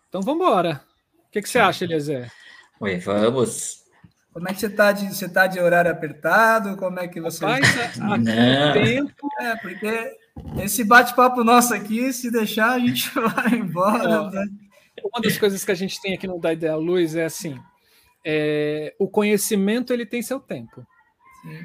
[0.07, 0.83] Então vamos embora.
[1.27, 2.31] O que, que você acha, Eliezer?
[2.79, 3.83] Oi, vamos.
[4.39, 6.77] Como é que você está de, você tá de horário apertado?
[6.77, 7.45] Como é que você.
[7.45, 9.27] Rapaz, a, tempo.
[9.37, 10.17] É, porque
[10.63, 14.29] esse bate-papo nosso aqui, se deixar, a gente vai embora.
[14.29, 14.45] Né?
[15.03, 17.59] Uma das coisas que a gente tem aqui no Da Ideia Luz é assim:
[18.25, 20.87] é, o conhecimento ele tem seu tempo.
[21.41, 21.59] Sim.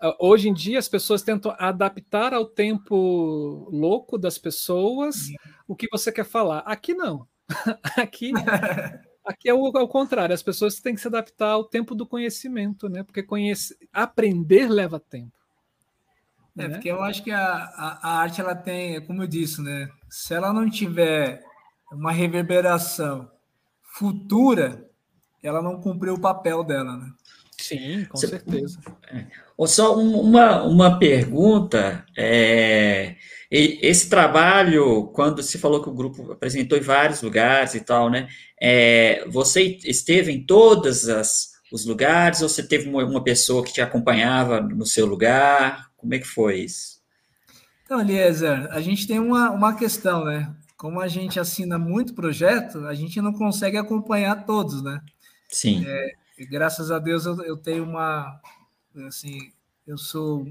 [0.00, 5.36] Ah, hoje em dia as pessoas tentam adaptar ao tempo louco das pessoas Sim.
[5.68, 6.64] o que você quer falar.
[6.66, 7.28] Aqui não.
[7.96, 8.32] aqui,
[9.28, 10.34] aqui é o, é o, contrário.
[10.34, 13.02] As pessoas têm que se adaptar ao tempo do conhecimento, né?
[13.02, 15.32] Porque conhece, aprender leva tempo.
[16.56, 16.74] É, né?
[16.74, 19.88] porque eu acho que a, a, a, arte, ela tem, como eu disse, né?
[20.08, 21.44] Se ela não tiver
[21.92, 23.30] uma reverberação
[23.82, 24.88] futura,
[25.42, 27.12] ela não cumpriu o papel dela, né?
[27.60, 28.78] Sim, com Você, certeza.
[29.12, 29.26] É.
[29.56, 32.04] Ou só uma, uma pergunta.
[32.16, 33.16] É,
[33.50, 38.28] esse trabalho, quando se falou que o grupo apresentou em vários lugares e tal, né?
[38.60, 41.06] É, você esteve em todos
[41.72, 45.90] os lugares ou você teve uma, uma, pessoa que te acompanhava no seu lugar?
[45.96, 46.98] Como é que foi isso?
[47.84, 50.54] Então, Eliezer, a gente tem uma, uma questão, né?
[50.76, 55.00] Como a gente assina muito projeto, a gente não consegue acompanhar todos, né?
[55.48, 55.84] Sim.
[55.86, 56.12] É,
[56.46, 58.40] graças a Deus eu, eu tenho uma,
[59.06, 59.52] assim,
[59.86, 60.46] eu sou,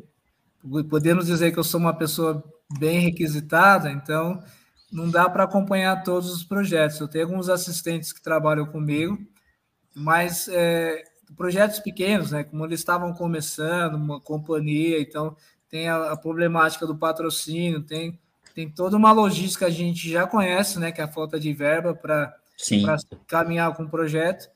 [0.89, 2.43] podemos dizer que eu sou uma pessoa
[2.79, 4.43] bem requisitada, então
[4.91, 6.99] não dá para acompanhar todos os projetos.
[6.99, 9.17] Eu tenho alguns assistentes que trabalham comigo,
[9.95, 11.03] mas é,
[11.35, 12.43] projetos pequenos, né?
[12.43, 15.35] Como eles estavam começando, uma companhia, então
[15.69, 18.19] tem a, a problemática do patrocínio, tem
[18.57, 20.91] tem toda uma logística que a gente já conhece, né?
[20.91, 22.35] Que é a falta de verba para
[23.27, 24.49] caminhar com o projeto,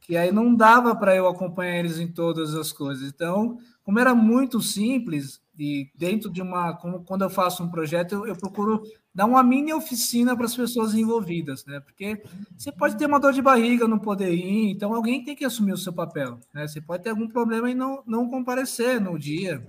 [0.00, 3.08] que aí não dava para eu acompanhar eles em todas as coisas.
[3.08, 6.74] Então, como era muito simples, e dentro de uma.
[6.74, 8.82] Quando eu faço um projeto, eu, eu procuro
[9.14, 11.78] dar uma mini oficina para as pessoas envolvidas, né?
[11.80, 12.22] Porque
[12.56, 15.72] você pode ter uma dor de barriga, não poder ir, então alguém tem que assumir
[15.72, 16.66] o seu papel, né?
[16.66, 19.64] Você pode ter algum problema e não, não comparecer no dia,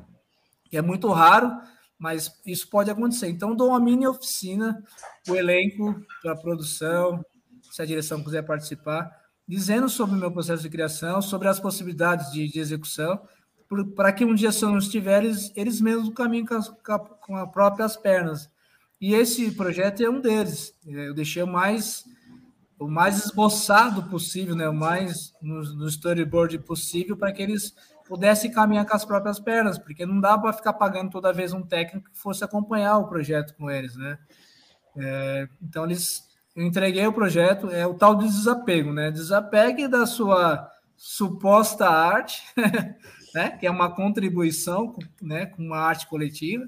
[0.70, 1.52] que é muito raro,
[2.00, 3.28] mas isso pode acontecer.
[3.28, 4.82] Então, dou uma mini oficina
[5.28, 7.24] o elenco, para a produção,
[7.72, 9.12] se a direção quiser participar,
[9.48, 13.22] dizendo sobre o meu processo de criação, sobre as possibilidades de, de execução,
[13.96, 17.36] para que um dia, se eu não estiver, eles, eles mesmos caminhem com as, com
[17.36, 18.50] as próprias pernas.
[19.02, 20.74] E esse projeto é um deles.
[20.86, 22.06] Eu deixei o mais,
[22.80, 24.70] o mais esboçado possível, né?
[24.70, 27.74] o mais no, no storyboard possível, para que eles
[28.08, 31.64] pudesse caminhar com as próprias pernas, porque não dá para ficar pagando toda vez um
[31.64, 34.18] técnico que fosse acompanhar o projeto com eles, né?
[34.96, 39.12] É, então eles entreguei o projeto, é o tal de desapego, né?
[39.12, 42.44] Desapegue da sua suposta arte,
[43.34, 43.52] né?
[43.52, 45.46] Que é uma contribuição, né?
[45.48, 46.66] Com uma arte coletiva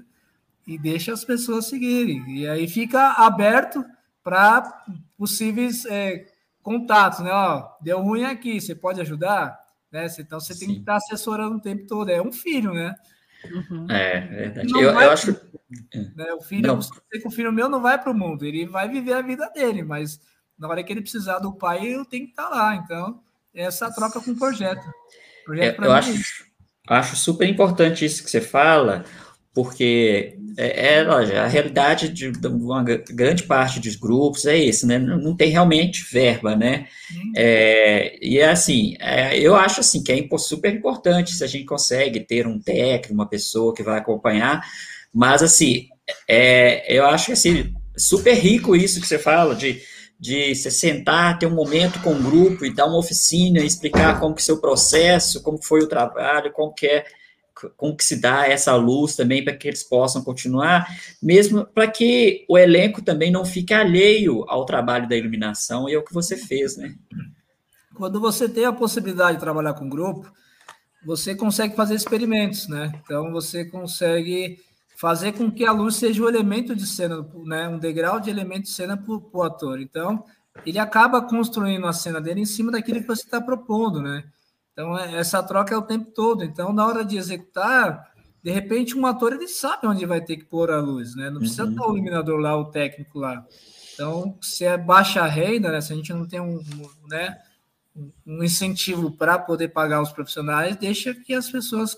[0.66, 2.38] e deixa as pessoas seguirem.
[2.38, 3.84] E aí fica aberto
[4.22, 4.84] para
[5.16, 6.26] possíveis é,
[6.62, 7.30] contatos, né?
[7.32, 9.56] Ó, deu ruim aqui, você pode ajudar?
[9.92, 10.08] Né?
[10.18, 12.10] Então você tem que estar assessorando o tempo todo.
[12.10, 12.94] É um filho, né?
[13.44, 13.86] Uhum.
[13.88, 14.72] É, verdade.
[14.72, 15.32] Eu, eu acho.
[16.14, 16.32] Né?
[16.34, 16.80] O filho, não.
[16.80, 19.50] sei que o filho meu não vai para o mundo, ele vai viver a vida
[19.50, 20.20] dele, mas
[20.58, 22.76] na hora que ele precisar do pai, eu tenho que estar lá.
[22.76, 23.20] Então,
[23.54, 24.84] essa troca com o projeto.
[25.44, 26.44] projeto é, eu acho,
[26.88, 29.04] acho super importante isso que você fala,
[29.54, 34.98] porque é, é a realidade de, de, uma grande parte dos grupos é isso, né?
[34.98, 36.86] Não, não tem realmente verba, né?
[37.10, 37.32] Uhum.
[37.36, 41.64] É, e é assim, é, eu acho assim que é super importante se a gente
[41.64, 44.62] consegue ter um técnico, uma pessoa que vai acompanhar,
[45.16, 45.88] mas assim,
[46.28, 49.80] é, eu acho assim, super rico isso que você fala de
[50.18, 54.34] de se sentar, ter um momento com o grupo e dar uma oficina, explicar como
[54.34, 57.04] que é seu processo, como foi o trabalho, como que é
[57.76, 60.86] como que se dá essa luz também para que eles possam continuar,
[61.22, 66.02] mesmo para que o elenco também não fique alheio ao trabalho da iluminação e ao
[66.02, 66.94] que você fez, né?
[67.94, 70.30] Quando você tem a possibilidade de trabalhar com grupo,
[71.06, 72.92] você consegue fazer experimentos, né?
[73.02, 74.58] Então você consegue
[74.96, 77.68] fazer com que a luz seja o um elemento de cena, né?
[77.68, 79.80] Um degrau de elemento de cena para o ator.
[79.80, 80.24] Então
[80.64, 84.24] ele acaba construindo a cena dele em cima daquilo que você está propondo, né?
[84.72, 86.44] Então, é, essa troca é o tempo todo.
[86.44, 90.44] Então, na hora de executar, de repente, um ator ele sabe onde vai ter que
[90.44, 91.30] pôr a luz, né?
[91.30, 91.70] Não precisa uhum.
[91.70, 93.44] estar o iluminador lá, o técnico lá.
[93.94, 95.80] Então, se é baixa renda, né?
[95.80, 96.60] Se a gente não tem um,
[97.08, 97.38] né,
[98.26, 101.96] um incentivo para poder pagar os profissionais, deixa que as pessoas.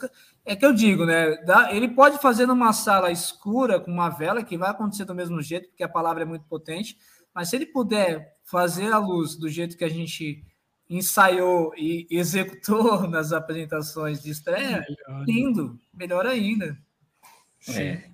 [0.48, 1.36] É que eu digo, né?
[1.70, 5.68] Ele pode fazer numa sala escura com uma vela, que vai acontecer do mesmo jeito,
[5.68, 6.96] porque a palavra é muito potente,
[7.34, 10.42] mas se ele puder fazer a luz do jeito que a gente
[10.88, 15.24] ensaiou e executou nas apresentações de estreia, melhor.
[15.26, 16.78] lindo, melhor ainda.
[17.68, 18.04] É.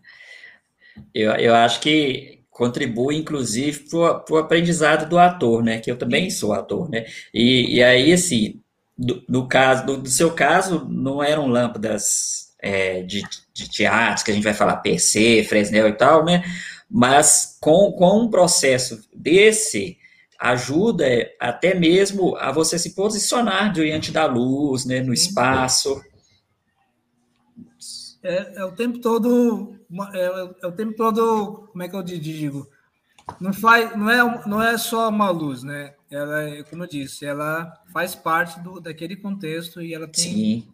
[1.15, 5.79] Eu, eu acho que contribui, inclusive, para o aprendizado do ator, né?
[5.79, 7.05] Que eu também sou ator, né?
[7.33, 8.61] E, e aí, assim,
[8.97, 13.23] do, no caso, do, do seu caso, não eram lâmpadas é, de,
[13.53, 16.45] de teatro, que a gente vai falar PC, Fresnel e tal, né?
[16.91, 19.99] Mas com, com um processo desse,
[20.39, 21.05] ajuda
[21.41, 26.01] até mesmo a você se posicionar diante da luz, né, no espaço.
[28.23, 29.77] É, é o tempo todo,
[30.15, 30.25] é,
[30.63, 32.69] é, o tempo todo, como é que eu digo?
[33.41, 35.95] Não faz, não é, não é só uma luz, né?
[36.15, 40.69] Ela, é, como eu disse, ela faz parte do, daquele contexto e ela tem, Sim.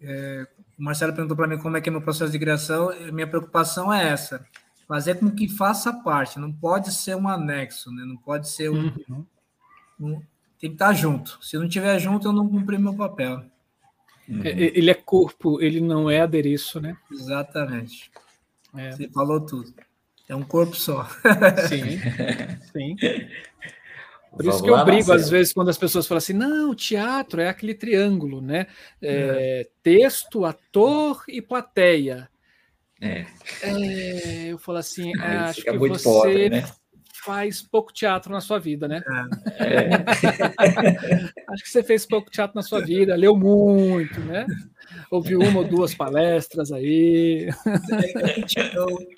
[0.00, 0.46] É,
[0.78, 2.90] o Marcelo perguntou para mim como é que é meu processo de criação.
[3.10, 4.46] Minha preocupação é essa:
[4.86, 6.38] fazer com que faça parte.
[6.38, 8.04] Não pode ser um anexo, né?
[8.04, 9.26] Não pode ser um, uhum.
[9.98, 10.22] um
[10.60, 11.38] tem que estar junto.
[11.40, 13.44] Se não estiver junto, eu não cumpri meu papel.
[14.28, 14.42] Uhum.
[14.44, 16.96] Ele é corpo, ele não é adereço, né?
[17.10, 18.10] Exatamente.
[18.76, 18.90] É.
[18.90, 19.72] Você falou tudo.
[20.28, 21.08] É um corpo só.
[21.68, 21.98] Sim,
[22.70, 22.96] sim.
[24.30, 27.40] Por isso que eu brigo, às vezes, quando as pessoas falam assim: não, o teatro
[27.40, 28.66] é aquele triângulo, né?
[29.00, 29.68] É, é.
[29.82, 32.28] Texto, ator e plateia.
[33.00, 33.26] É.
[33.62, 36.64] é eu falo assim: acho que você pobre, né?
[37.24, 39.02] faz pouco teatro na sua vida, né?
[39.58, 39.88] É.
[41.52, 44.46] acho que você fez pouco teatro na sua vida, leu muito, né?
[45.10, 47.48] Ouviu uma ou duas palestras aí.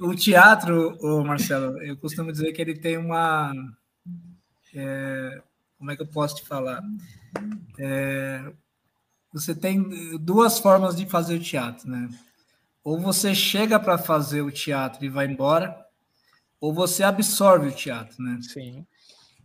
[0.00, 3.52] o teatro, Marcelo, eu costumo dizer que ele tem uma
[4.74, 5.42] é,
[5.78, 6.82] como é que eu posso te falar?
[7.78, 8.52] É,
[9.32, 12.08] você tem duas formas de fazer o teatro, né?
[12.82, 15.76] Ou você chega para fazer o teatro e vai embora,
[16.60, 18.38] ou você absorve o teatro, né?
[18.42, 18.86] Sim.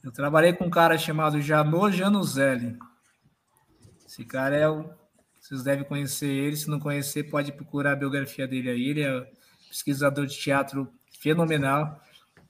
[0.03, 2.77] Eu trabalhei com um cara chamado Janô Januzelli.
[4.05, 4.89] Esse cara é o.
[5.39, 6.55] Vocês devem conhecer ele.
[6.55, 8.89] Se não conhecer, pode procurar a biografia dele aí.
[8.89, 9.31] Ele é
[9.67, 12.01] pesquisador de teatro fenomenal.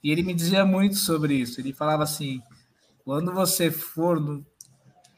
[0.03, 1.59] E ele me dizia muito sobre isso.
[1.59, 2.41] Ele falava assim:
[3.05, 4.43] quando você for no,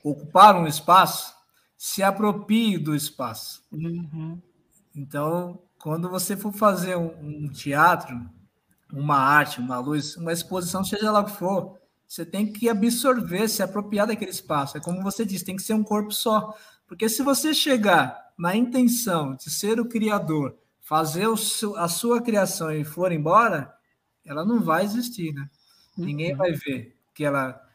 [0.04, 1.34] ocupar um espaço,
[1.78, 3.64] se aproprie do espaço.
[3.72, 4.42] Uhum.
[4.94, 8.30] Então, quando você for fazer um, um, teatro,
[8.92, 13.48] uma arte, uma luz, uma exposição, seja lá o que for, você tem que absorver,
[13.48, 14.78] se apropriar daquele espaço.
[14.78, 16.54] É como você disse, tem que ser um corpo só.
[16.88, 22.22] Porque se você chegar na intenção de ser o criador, fazer o seu, a sua
[22.22, 23.74] criação e for embora,
[24.26, 25.50] ela não vai existir, né?
[25.98, 26.06] Uhum.
[26.06, 27.67] Ninguém vai ver que ela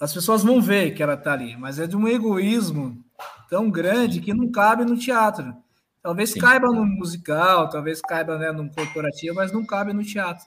[0.00, 3.02] as pessoas vão ver que ela está ali, mas é de um egoísmo
[3.48, 5.54] tão grande que não cabe no teatro.
[6.02, 6.40] Talvez Sim.
[6.40, 10.44] caiba no musical, talvez caiba né, no corporativo, mas não cabe no teatro.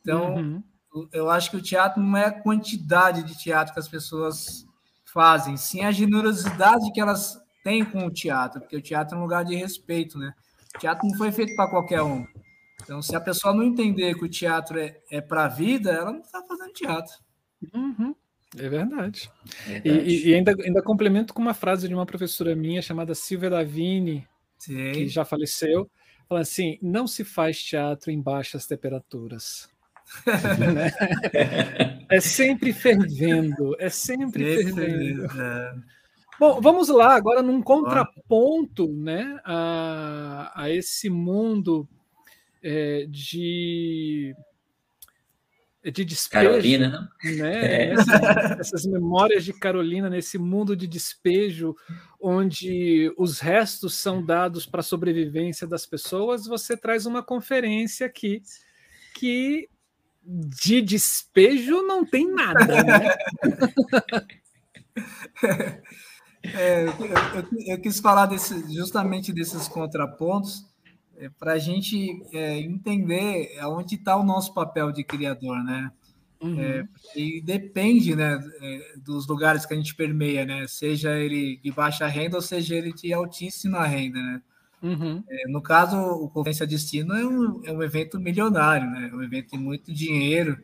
[0.00, 0.62] Então, uhum.
[1.12, 4.66] eu acho que o teatro não é a quantidade de teatro que as pessoas
[5.04, 9.22] fazem, sim a generosidade que elas têm com o teatro, porque o teatro é um
[9.22, 10.34] lugar de respeito, né?
[10.74, 12.26] O teatro não foi feito para qualquer um.
[12.82, 16.12] Então, se a pessoa não entender que o teatro é, é para a vida, ela
[16.12, 17.14] não está fazendo teatro.
[17.74, 18.14] Uhum.
[18.54, 19.30] É verdade.
[19.66, 20.08] verdade.
[20.08, 24.26] E, e, ainda, ainda complemento com uma frase de uma professora minha chamada Silvia Davini,
[24.58, 24.92] Sim.
[24.92, 25.90] que já faleceu,
[26.28, 29.68] fala assim: não se faz teatro em baixas temperaturas.
[32.08, 35.24] É sempre fervendo, é sempre Esse fervendo.
[35.24, 35.74] É.
[36.38, 41.88] Bom, vamos lá agora num contraponto né, a, a esse mundo
[42.62, 44.36] é, de
[45.90, 46.48] de despejo.
[46.48, 47.40] Carolina, né?
[47.42, 47.92] É.
[47.92, 51.74] Essas, essas, memórias de Carolina nesse mundo de despejo,
[52.20, 58.42] onde os restos são dados para a sobrevivência das pessoas, você traz uma conferência aqui
[59.14, 59.68] que
[60.24, 63.16] de despejo não tem nada, né?
[66.54, 70.64] É, eu, eu, eu, quis falar desse, justamente desses contrapontos
[71.18, 75.90] é, para a gente é, entender aonde está o nosso papel de criador, né?
[76.40, 76.60] Uhum.
[76.60, 80.66] É, e depende, né, é, dos lugares que a gente permeia, né?
[80.66, 84.42] Seja ele de baixa renda ou seja ele de altíssima renda, né?
[84.82, 85.24] Uhum.
[85.28, 89.10] É, no caso, o Conferência Destino é um, é um evento milionário, né?
[89.12, 90.58] Um evento de muito dinheiro,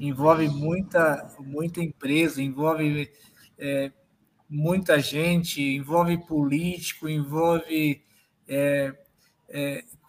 [0.00, 3.10] envolve muita, muita empresa, envolve
[3.58, 3.92] é,
[4.48, 8.00] muita gente, envolve político, envolve
[8.48, 8.94] é,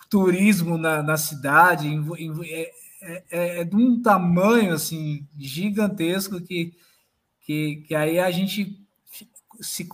[0.10, 1.88] turismo na, na cidade,
[2.45, 3.23] é, é,
[3.60, 6.73] é, de um tamanho assim gigantesco que,
[7.41, 8.86] que, que aí a gente
[9.61, 9.88] se,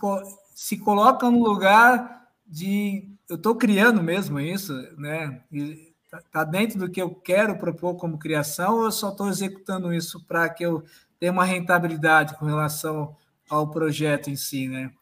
[0.54, 5.42] se coloca no lugar de eu estou criando mesmo isso, né?
[5.52, 9.28] E tá, tá dentro do que eu quero propor como criação, ou eu só estou
[9.28, 10.84] executando isso para que eu
[11.18, 13.16] tenha uma rentabilidade com relação
[13.48, 14.92] ao projeto em si, né?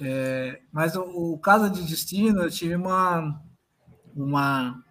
[0.00, 3.42] É, mas o, o Casa de Destino, eu tive uma,
[4.22, 4.82] uma,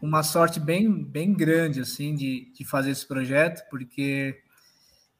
[0.00, 4.36] uma sorte bem, bem grande assim de, de fazer esse projeto, porque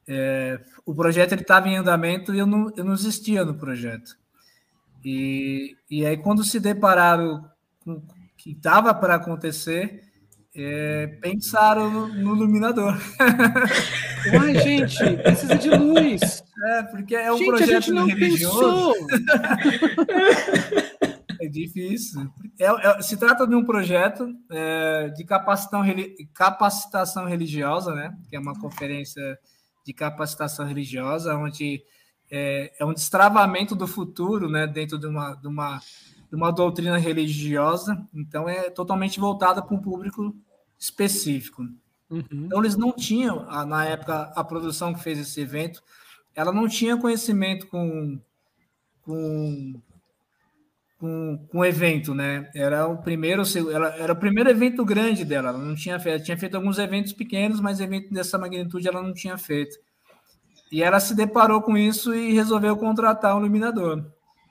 [0.07, 4.17] é, o projeto estava em andamento e eu não, eu não existia no projeto.
[5.03, 7.49] E, e aí, quando se depararam
[7.83, 8.01] com
[8.37, 10.03] que estava para acontecer,
[10.55, 12.95] é, pensaram no, no iluminador.
[14.39, 16.43] Ai, gente, precisa de luz.
[16.63, 18.93] É, porque é um gente, projeto a gente não religioso.
[19.07, 19.07] Pensou.
[21.61, 22.31] Difícil.
[22.59, 25.83] É, é, se trata de um projeto é, de capacitação,
[26.33, 28.17] capacitação religiosa, né?
[28.29, 29.39] Que é uma conferência
[29.85, 31.83] de capacitação religiosa, onde
[32.29, 34.67] é, é um destravamento do futuro, né?
[34.67, 35.81] Dentro de uma, de uma,
[36.35, 40.35] uma doutrina religiosa, então é totalmente voltada para um público
[40.77, 41.63] específico.
[42.09, 42.23] Uhum.
[42.31, 45.81] Então eles não tinham, na época, a produção que fez esse evento,
[46.35, 48.19] ela não tinha conhecimento com,
[49.01, 49.81] com
[50.99, 52.49] com, com o evento, né?
[52.55, 55.49] Era o primeiro, ela, era o primeiro evento grande dela.
[55.49, 59.13] Ela não tinha feito, tinha feito alguns eventos pequenos, mas evento dessa magnitude ela não
[59.13, 59.77] tinha feito.
[60.71, 64.03] E ela se deparou com isso e resolveu contratar um iluminador.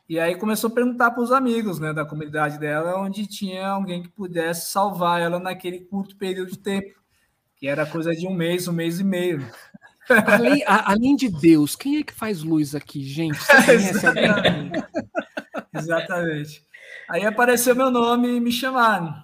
[0.09, 4.03] E aí começou a perguntar para os amigos, né, da comunidade dela, onde tinha alguém
[4.03, 6.95] que pudesse salvar ela naquele curto período de tempo,
[7.57, 9.47] que era coisa de um mês, um mês e meio.
[10.27, 13.39] Além, a, além de Deus, quem é que faz luz aqui, gente?
[13.39, 14.85] Você conhece alguém?
[15.75, 16.65] Exatamente.
[17.09, 19.15] Aí apareceu meu nome e me chamaram.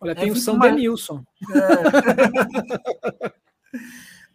[0.00, 0.68] Olha, tem o São uma...
[0.68, 1.24] Denilson.
[1.54, 3.36] É.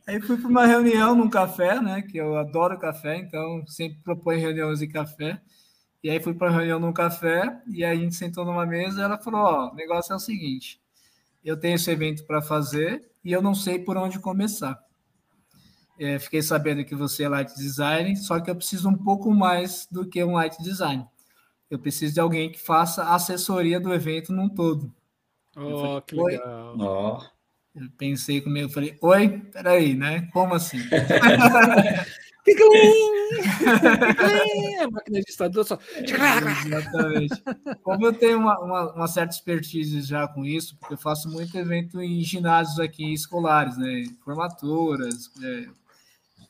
[0.08, 2.02] Aí fui para uma reunião num café, né?
[2.02, 5.40] Que eu adoro café, então sempre proponho reuniões de café.
[6.04, 9.04] E aí fui para a reunião num café e a gente sentou numa mesa e
[9.04, 10.82] ela falou: Ó, o negócio é o seguinte,
[11.46, 14.78] eu tenho esse evento para fazer e eu não sei por onde começar.
[16.00, 19.88] É, fiquei sabendo que você é light design, só que eu preciso um pouco mais
[19.92, 21.06] do que um light design.
[21.72, 24.94] Eu preciso de alguém que faça assessoria do evento num todo.
[25.56, 26.76] Oh, falei, que legal.
[26.78, 27.24] Oh.
[27.74, 30.28] Eu pensei comigo, falei, oi, peraí, né?
[30.34, 30.80] Como assim?
[34.78, 35.80] é máquina de estador só.
[35.96, 37.42] Exatamente.
[37.82, 41.58] Como eu tenho uma, uma, uma, certa expertise já com isso, porque eu faço muito
[41.58, 44.04] evento em ginásios aqui escolares, né?
[44.26, 45.70] Formaturas, é,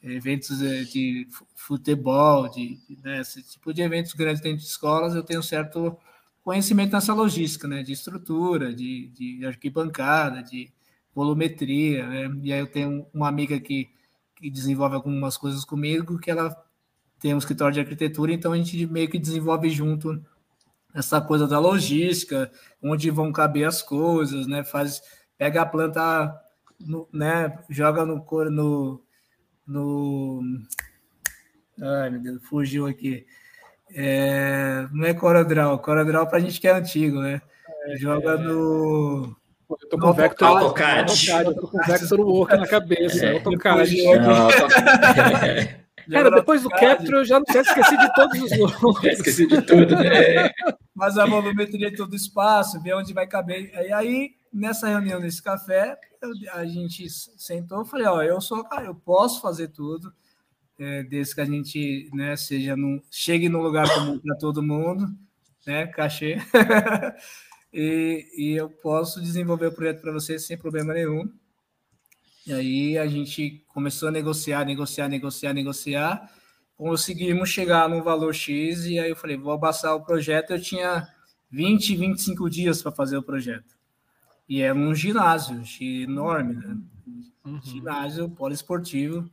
[0.04, 5.14] eventos é, de futebol, de, de né, esse tipo de eventos grandes dentro de escolas,
[5.14, 5.96] eu tenho certo
[6.44, 10.72] conhecimento nessa logística, né, de estrutura, de, de arquibancada, de
[11.14, 13.90] volumetria, né, e aí eu tenho uma amiga que,
[14.36, 16.56] que desenvolve algumas coisas comigo, que ela
[17.20, 20.20] tem um escritório de arquitetura, então a gente meio que desenvolve junto
[20.94, 22.52] essa coisa da logística,
[22.82, 25.02] onde vão caber as coisas, né, faz,
[25.38, 26.42] pega a planta,
[26.80, 29.04] no, né, joga no, no
[29.72, 30.42] no.
[31.82, 33.26] Ai, meu Deus, fugiu aqui.
[33.94, 37.42] É, não é Corodral, Corodral para a gente que é antigo, né?
[37.86, 39.36] É, Joga no.
[39.70, 41.30] Eu tô com o Vector, AutoCAD.
[41.46, 43.26] Eu tô com o Vector Work na cabeça.
[43.26, 43.34] É.
[43.34, 43.96] AutoCAD.
[46.12, 49.04] Cara, depois do Capture eu já não sei, esqueci de todos os nomes.
[49.04, 50.52] esqueci de tudo, né?
[50.94, 53.72] Mas a volumetria de todo o espaço, ver onde vai caber.
[53.74, 58.86] E aí, nessa reunião, nesse café, eu, a gente sentou falei, ó, eu sou, cara,
[58.86, 60.14] eu posso fazer tudo,
[60.78, 65.08] é, desde que a gente, né, seja no, chegue no lugar comum para todo mundo,
[65.66, 66.38] né, cachê,
[67.74, 71.32] e, e eu posso desenvolver o projeto para vocês sem problema nenhum.
[72.46, 76.32] E aí a gente começou a negociar, negociar, negociar, negociar,
[76.76, 81.08] conseguimos chegar no valor X, e aí eu falei, vou abaixar o projeto, eu tinha
[81.52, 83.81] 20, 25 dias para fazer o projeto.
[84.48, 86.78] E é um ginásio enorme, né?
[87.46, 87.62] Uhum.
[87.62, 89.30] Ginásio poliesportivo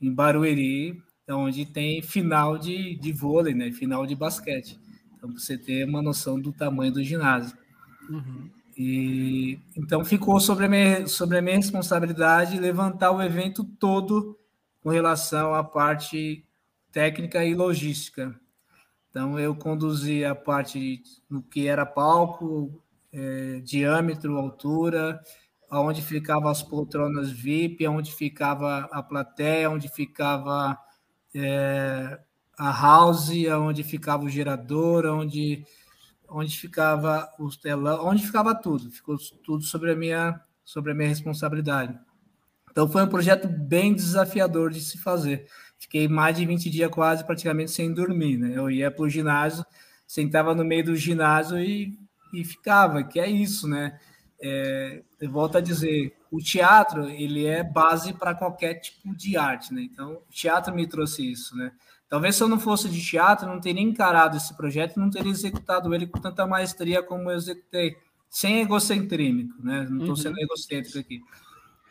[0.00, 3.70] em Barueri, onde tem final de, de vôlei, né?
[3.72, 4.78] Final de basquete.
[5.16, 7.56] Então, você ter uma noção do tamanho do ginásio.
[8.08, 8.50] Uhum.
[8.76, 14.38] E então ficou sobre a, minha, sobre a minha responsabilidade levantar o evento todo
[14.80, 16.44] com relação à parte
[16.92, 18.38] técnica e logística.
[19.10, 22.80] Então eu conduzi a parte no que era palco,
[23.12, 25.20] é, diâmetro, altura,
[25.70, 30.78] aonde ficavam as poltronas VIP, onde ficava a plateia, onde ficava
[31.34, 32.18] é,
[32.58, 33.30] a house,
[33.60, 35.64] onde ficava o gerador, onde,
[36.28, 41.08] onde ficava os telão, onde ficava tudo, ficou tudo sobre a minha sobre a minha
[41.08, 41.98] responsabilidade.
[42.70, 45.46] Então foi um projeto bem desafiador de se fazer.
[45.78, 48.52] Fiquei mais de 20 dias quase praticamente sem dormir, né?
[48.54, 49.64] Eu ia para o ginásio,
[50.06, 51.98] sentava no meio do ginásio e
[52.32, 53.98] e ficava, que é isso, né?
[54.40, 59.74] É, eu volto a dizer, o teatro ele é base para qualquer tipo de arte,
[59.74, 59.82] né?
[59.82, 61.72] Então, o teatro me trouxe isso, né?
[62.08, 65.94] Talvez se eu não fosse de teatro, não teria encarado esse projeto, não teria executado
[65.94, 67.96] ele com tanta maestria como eu executei,
[68.30, 69.86] sem egocentrímico, né?
[69.88, 70.16] Não estou uhum.
[70.16, 71.20] sendo egocêntrico aqui.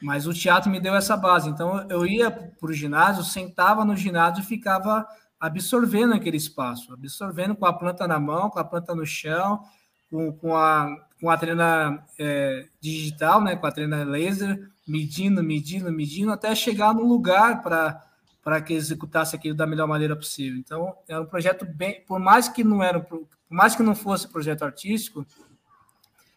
[0.02, 1.50] Mas o teatro me deu essa base.
[1.50, 5.06] Então, eu ia para o ginásio, sentava no ginásio e ficava
[5.40, 9.62] absorvendo aquele espaço, absorvendo com a planta na mão, com a planta no chão,
[10.10, 15.92] com, com, a, com a treina é, digital, né, com a treina laser, medindo, medindo,
[15.92, 18.04] medindo, até chegar no lugar para
[18.48, 20.58] para que executasse aquilo da melhor maneira possível.
[20.58, 24.26] Então, era um projeto bem, por mais que não era, por mais que não fosse
[24.26, 25.28] projeto artístico,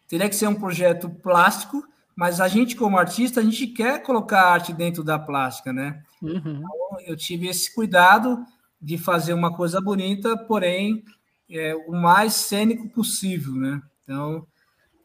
[0.09, 4.41] teria que ser um projeto plástico, mas a gente como artista, a gente quer colocar
[4.41, 6.03] arte dentro da plástica, né?
[6.21, 6.35] Uhum.
[6.35, 8.43] Então, eu tive esse cuidado
[8.81, 11.05] de fazer uma coisa bonita, porém
[11.51, 13.81] é, o mais cênico possível, né?
[14.03, 14.45] Então,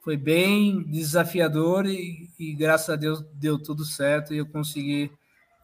[0.02, 5.10] foi bem desafiador e, e graças a Deus deu tudo certo e eu consegui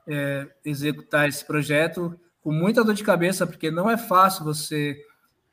[0.06, 5.00] é, executar esse projeto com muita dor de cabeça, porque não é fácil você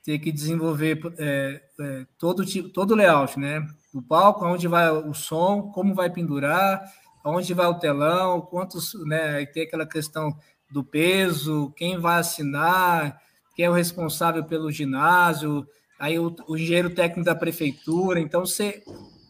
[0.03, 3.65] ter que desenvolver é, é, todo tipo, todo layout, né?
[3.93, 6.83] Do palco, onde vai o som, como vai pendurar,
[7.23, 9.45] onde vai o telão, quantos, né?
[9.45, 10.35] Tem aquela questão
[10.71, 13.21] do peso, quem vai assinar,
[13.59, 15.67] quem é o responsável pelo ginásio,
[15.99, 18.17] aí o, o engenheiro técnico da prefeitura.
[18.17, 18.81] Então, você,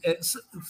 [0.05, 0.19] é,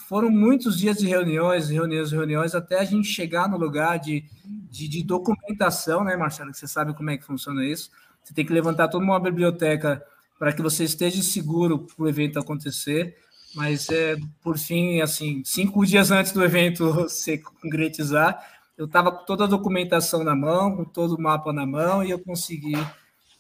[0.08, 4.88] foram muitos dias de reuniões, reuniões, reuniões, até a gente chegar no lugar de, de,
[4.88, 6.54] de, documentação, né, Marcelo?
[6.54, 7.92] Você sabe como é que funciona isso.
[8.24, 10.02] Você tem que levantar toda uma biblioteca
[10.38, 13.18] para que você esteja seguro para o evento acontecer.
[13.54, 18.42] Mas, é, por fim, assim, cinco dias antes do evento se concretizar,
[18.78, 22.10] eu estava com toda a documentação na mão, com todo o mapa na mão, e
[22.10, 22.78] eu consegui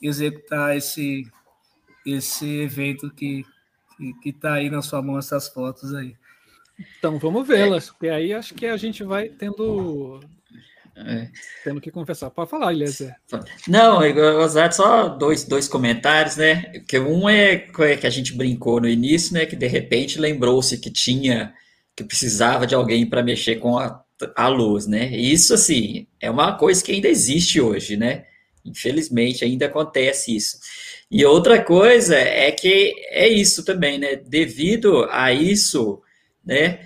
[0.01, 1.29] executar esse,
[2.05, 3.45] esse evento que
[4.21, 6.15] que está aí na sua mão essas fotos aí.
[6.97, 10.21] Então vamos vê-las, porque aí acho que a gente vai tendo
[10.95, 11.29] é.
[11.63, 12.29] tendo que confessar.
[12.29, 13.15] Pode falar, Eliezer.
[13.67, 13.99] Não,
[14.39, 16.63] Osar, só dois, dois comentários, né?
[16.87, 19.45] Que um é que a gente brincou no início, né?
[19.45, 21.53] Que de repente lembrou-se que tinha
[21.95, 24.01] que precisava de alguém para mexer com a,
[24.35, 25.07] a luz, né?
[25.13, 28.25] Isso assim é uma coisa que ainda existe hoje, né?
[28.65, 30.57] Infelizmente, ainda acontece isso.
[31.09, 34.15] E outra coisa é que é isso também, né?
[34.15, 36.01] Devido a isso,
[36.45, 36.79] né?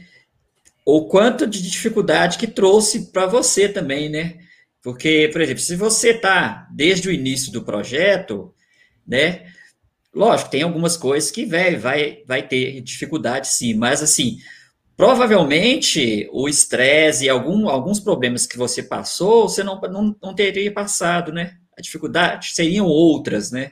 [0.86, 4.38] O quanto de dificuldade que trouxe para você também, né?
[4.82, 8.54] Porque, por exemplo, se você está desde o início do projeto,
[9.08, 9.46] né?
[10.14, 14.38] Lógico, tem algumas coisas que vai, vai, vai ter dificuldade, sim, mas assim,
[14.96, 20.72] provavelmente o estresse e algum, alguns problemas que você passou, você não, não, não teria
[20.72, 21.58] passado, né?
[21.78, 23.72] A dificuldade seriam outras, né?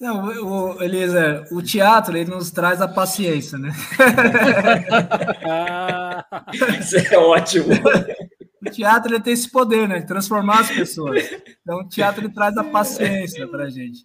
[0.00, 3.70] Não, o, Elisa, o teatro ele nos traz a paciência, né?
[6.80, 7.68] Isso é ótimo.
[8.66, 10.00] O teatro ele tem esse poder, né?
[10.00, 11.30] De transformar as pessoas.
[11.60, 14.02] Então, o teatro ele traz a paciência para a gente.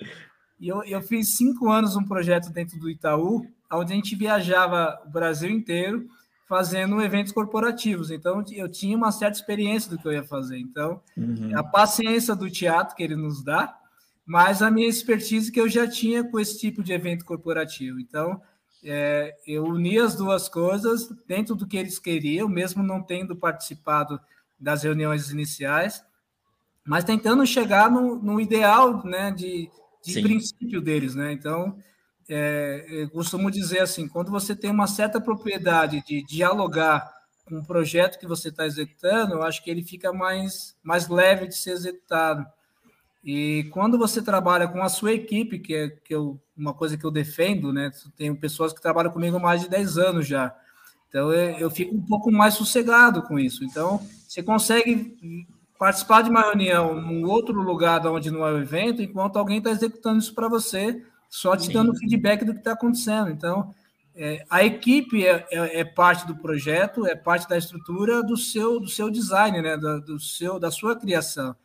[0.59, 5.01] E eu, eu fiz cinco anos um projeto dentro do Itaú, onde a gente viajava
[5.03, 6.07] o Brasil inteiro
[6.47, 8.09] fazendo eventos corporativos.
[8.09, 10.57] Então, eu tinha uma certa experiência do que eu ia fazer.
[10.57, 11.51] Então, uhum.
[11.57, 13.77] a paciência do teatro que ele nos dá,
[14.25, 17.99] mas a minha expertise que eu já tinha com esse tipo de evento corporativo.
[17.99, 18.41] Então,
[18.83, 24.19] é, eu uni as duas coisas dentro do que eles queriam, mesmo não tendo participado
[24.59, 26.03] das reuniões iniciais,
[26.85, 29.69] mas tentando chegar no, no ideal né, de,
[30.03, 31.13] de princípio deles.
[31.13, 31.33] Né?
[31.33, 31.77] Então,
[32.29, 37.09] é, eu costumo dizer assim, quando você tem uma certa propriedade de dialogar
[37.45, 41.47] com o projeto que você está executando, eu acho que ele fica mais, mais leve
[41.47, 42.45] de ser executado.
[43.23, 47.05] E quando você trabalha com a sua equipe, que é que eu, uma coisa que
[47.05, 47.91] eu defendo, né?
[48.17, 50.53] Tenho pessoas que trabalham comigo mais de 10 anos já.
[51.07, 53.63] Então eu, eu fico um pouco mais sossegado com isso.
[53.63, 55.17] Então, você consegue
[55.79, 59.71] participar de uma reunião num outro lugar onde não é o evento, enquanto alguém está
[59.71, 61.73] executando isso para você só te Sim.
[61.73, 63.29] dando feedback do que está acontecendo.
[63.29, 63.73] Então,
[64.15, 68.79] é, a equipe é, é, é, parte do projeto, é parte da estrutura do seu,
[68.79, 69.77] do seu design, né?
[69.77, 71.55] Da, do seu, da sua criação.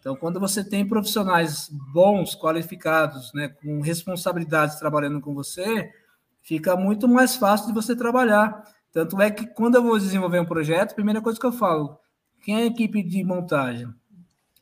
[0.00, 5.92] Então, quando você tem profissionais bons, qualificados, né, com responsabilidades trabalhando com você,
[6.40, 8.64] fica muito mais fácil de você trabalhar.
[8.90, 11.98] Tanto é que quando eu vou desenvolver um projeto, a primeira coisa que eu falo,
[12.40, 13.92] quem é a equipe de montagem?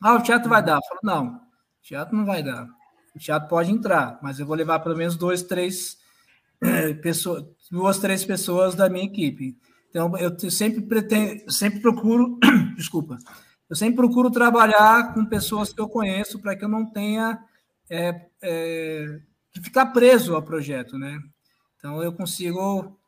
[0.00, 0.76] Ah, o teatro vai dar.
[0.76, 1.40] Eu falo, não,
[1.82, 2.68] teatro não vai dar.
[3.14, 5.98] O teatro pode entrar, mas eu vou levar pelo menos dois, três
[6.60, 9.56] é, pessoas, duas, três pessoas da minha equipe.
[9.88, 12.38] Então, eu sempre pretendo, sempre procuro,
[12.76, 13.16] desculpa,
[13.68, 17.38] eu sempre procuro trabalhar com pessoas que eu conheço para que eu não tenha
[17.90, 19.20] é, é,
[19.52, 21.18] que ficar preso ao projeto, né?
[21.76, 22.98] Então, eu consigo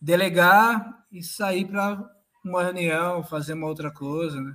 [0.00, 2.02] delegar e sair para
[2.44, 4.54] uma reunião, fazer uma outra coisa, né?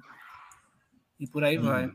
[1.20, 1.64] E por aí hum.
[1.64, 1.92] vai.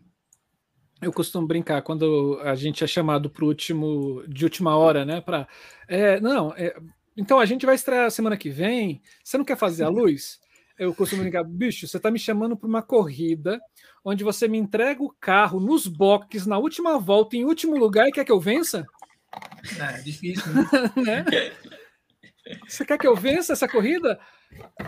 [1.04, 5.20] Eu costumo brincar quando a gente é chamado para último de última hora, né?
[5.20, 5.46] Para
[5.86, 6.74] é, não, é,
[7.16, 9.02] então a gente vai estrear semana que vem.
[9.22, 10.38] Você não quer fazer a luz?
[10.78, 13.60] Eu costumo brincar, bicho, você está me chamando para uma corrida
[14.04, 18.12] onde você me entrega o carro nos boxes na última volta, em último lugar, e
[18.12, 18.84] quer que eu vença?
[19.78, 20.64] É, difícil, né?
[21.24, 21.52] né?
[22.66, 24.18] Você quer que eu vença essa corrida?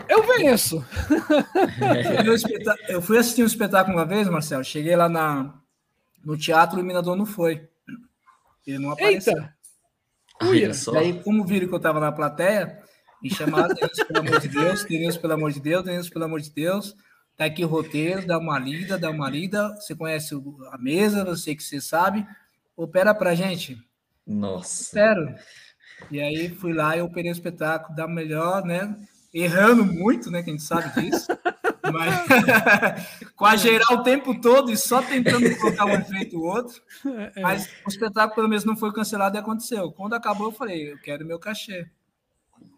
[0.07, 0.83] Eu venço.
[2.87, 4.63] Eu fui assistir um espetáculo uma vez, Marcelo.
[4.63, 5.59] Cheguei lá na,
[6.27, 7.69] no teatro, o iluminador não foi.
[8.65, 9.33] Ele não apareceu.
[9.33, 9.55] Eita!
[10.43, 10.71] Uia.
[10.93, 12.83] E aí, como viram que eu estava na plateia,
[13.23, 16.41] me chamaram, Denilson, pelo amor de Deus, Denilson, pelo amor de Deus, Denilson, pelo amor
[16.41, 16.95] de Deus.
[17.37, 19.73] Tá aqui o roteiro, dá uma lida, dá uma lida.
[19.75, 20.35] Você conhece
[20.69, 22.27] a mesa, eu sei que você sabe.
[22.75, 23.81] Opera pra gente.
[24.25, 24.83] Nossa.
[24.83, 25.33] Sério.
[26.11, 28.97] E aí fui lá e operei o espetáculo da melhor, né?
[29.33, 30.43] Errando muito, né?
[30.43, 31.27] Que a gente sabe disso.
[31.91, 32.13] Mas
[33.35, 36.81] com a geral o tempo todo e só tentando colocar um efeito ou outro.
[37.35, 37.41] É.
[37.41, 39.91] Mas o espetáculo, pelo menos, não foi cancelado e aconteceu.
[39.91, 41.89] Quando acabou, eu falei, eu quero meu cachê.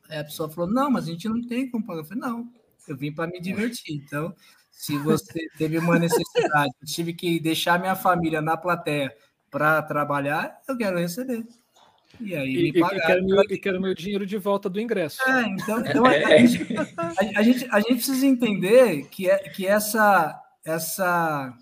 [0.10, 2.02] Aí a pessoa falou, não, mas a gente não tem como pagar.
[2.02, 2.52] Eu falei, não,
[2.88, 3.95] eu vim para me divertir.
[3.95, 4.36] Então,
[4.72, 9.15] se você teve uma necessidade, eu tive que deixar minha família na plateia
[9.52, 11.45] para trabalhar, eu quero receber.
[12.19, 12.97] E aí e, me pagaram.
[12.97, 15.21] E quero, meu, e quero meu dinheiro de volta do ingresso.
[15.27, 16.77] É, então, então a, a, gente,
[17.35, 21.53] a, gente, a gente precisa entender que, é, que essa, essa,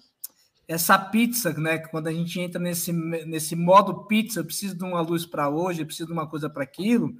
[0.67, 1.77] essa pizza, né?
[1.77, 5.81] Quando a gente entra nesse, nesse modo pizza, eu preciso de uma luz para hoje,
[5.81, 7.13] eu preciso de uma coisa para aquilo,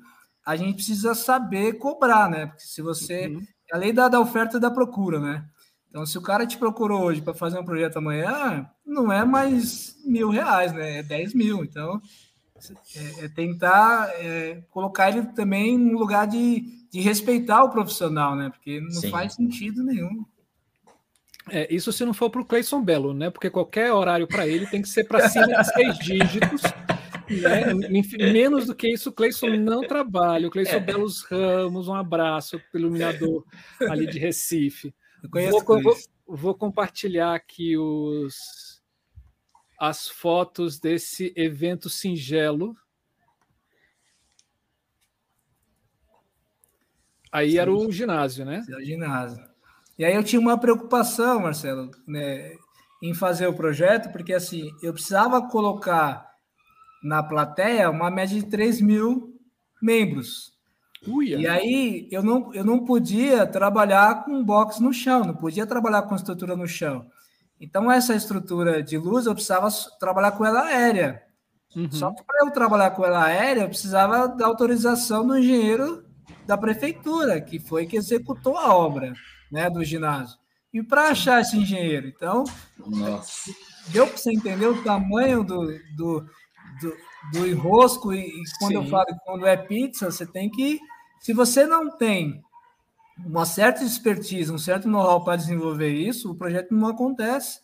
[0.46, 2.48] a gente precisa saber cobrar, né?
[2.48, 3.28] Porque se você.
[3.28, 3.42] Uhum.
[3.70, 5.46] É a lei da, da oferta e da procura, né?
[5.90, 9.96] Então, se o cara te procurou hoje para fazer um projeto amanhã, não é mais
[10.06, 11.00] mil reais, né?
[11.00, 11.64] É 10 mil.
[11.64, 12.02] Então,
[12.96, 18.50] é, é tentar é, colocar ele também no lugar de, de respeitar o profissional, né?
[18.50, 19.10] Porque não Sim.
[19.10, 20.26] faz sentido nenhum.
[21.50, 23.30] É, isso se não for para o Cleison Belo, né?
[23.30, 26.62] Porque qualquer horário para ele tem que ser para cima de seis dígitos.
[27.30, 27.74] Né?
[28.32, 30.48] Menos do que isso, o Cleison não trabalha.
[30.48, 30.80] O Cleison é.
[30.80, 33.46] Belos Ramos, um abraço para o iluminador
[33.82, 34.94] ali de Recife.
[35.52, 35.96] Vou, vou,
[36.28, 38.36] vou compartilhar aqui os,
[39.78, 42.76] as fotos desse evento singelo.
[47.32, 47.58] Aí Sim.
[47.60, 48.66] era o ginásio, né?
[48.68, 49.48] Era o ginásio.
[49.98, 52.56] E aí eu tinha uma preocupação, Marcelo, né,
[53.02, 56.28] em fazer o projeto, porque assim, eu precisava colocar
[57.04, 59.40] na plateia uma média de 3 mil
[59.82, 60.56] membros.
[61.08, 61.38] Uia.
[61.38, 66.04] E aí eu não, eu não podia trabalhar com box no chão, não podia trabalhar
[66.04, 67.10] com estrutura no chão.
[67.60, 69.68] Então, essa estrutura de luz, eu precisava
[70.00, 71.24] trabalhar com ela aérea.
[71.76, 71.92] Uhum.
[71.92, 76.06] Só que para eu trabalhar com ela aérea, eu precisava da autorização do engenheiro
[76.46, 79.14] da prefeitura, que foi que executou a obra
[79.52, 80.38] né, do ginásio.
[80.74, 82.08] E para achar esse engenheiro?
[82.08, 82.44] Então,
[82.78, 83.52] Nossa.
[83.88, 85.66] deu para você entender o tamanho do,
[85.96, 86.26] do,
[86.82, 86.98] do,
[87.34, 88.14] do enrosco.
[88.14, 88.76] E, e quando Sim.
[88.76, 90.80] eu falo que quando é pizza, você tem que.
[91.20, 92.42] Se você não tem
[93.26, 97.60] uma certa expertise, um certo know-how para desenvolver isso, o projeto não acontece.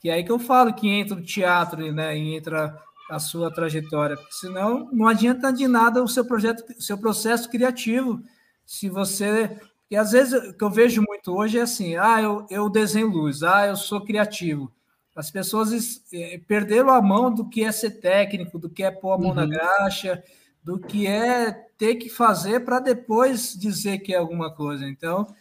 [0.00, 2.76] Que é aí que eu falo que entra o teatro, né, e entra
[3.10, 7.48] a sua trajetória, porque senão não adianta de nada o seu projeto, o seu processo
[7.48, 8.22] criativo.
[8.66, 9.58] Se você,
[9.90, 13.08] e às vezes o que eu vejo muito hoje é assim, ah, eu, eu desenho
[13.08, 14.70] luz, ah, eu sou criativo.
[15.16, 15.72] As pessoas
[16.12, 19.30] eh, perderam a mão do que é ser técnico, do que é pôr a mão
[19.30, 19.34] uhum.
[19.34, 20.22] na graxa,
[20.62, 24.86] do que é ter que fazer para depois dizer que é alguma coisa.
[24.86, 25.32] Então,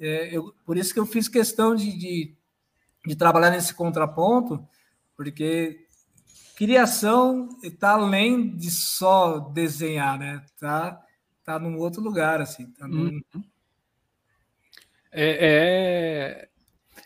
[0.00, 2.34] é, eu, por isso que eu fiz questão de, de,
[3.06, 4.66] de trabalhar nesse contraponto,
[5.14, 5.86] porque
[6.56, 10.44] criação está além de só desenhar, né?
[10.58, 11.00] Tá,
[11.44, 12.70] tá num outro lugar, assim.
[12.72, 13.20] Tá num...
[13.34, 13.44] Uhum.
[15.12, 16.48] é, é,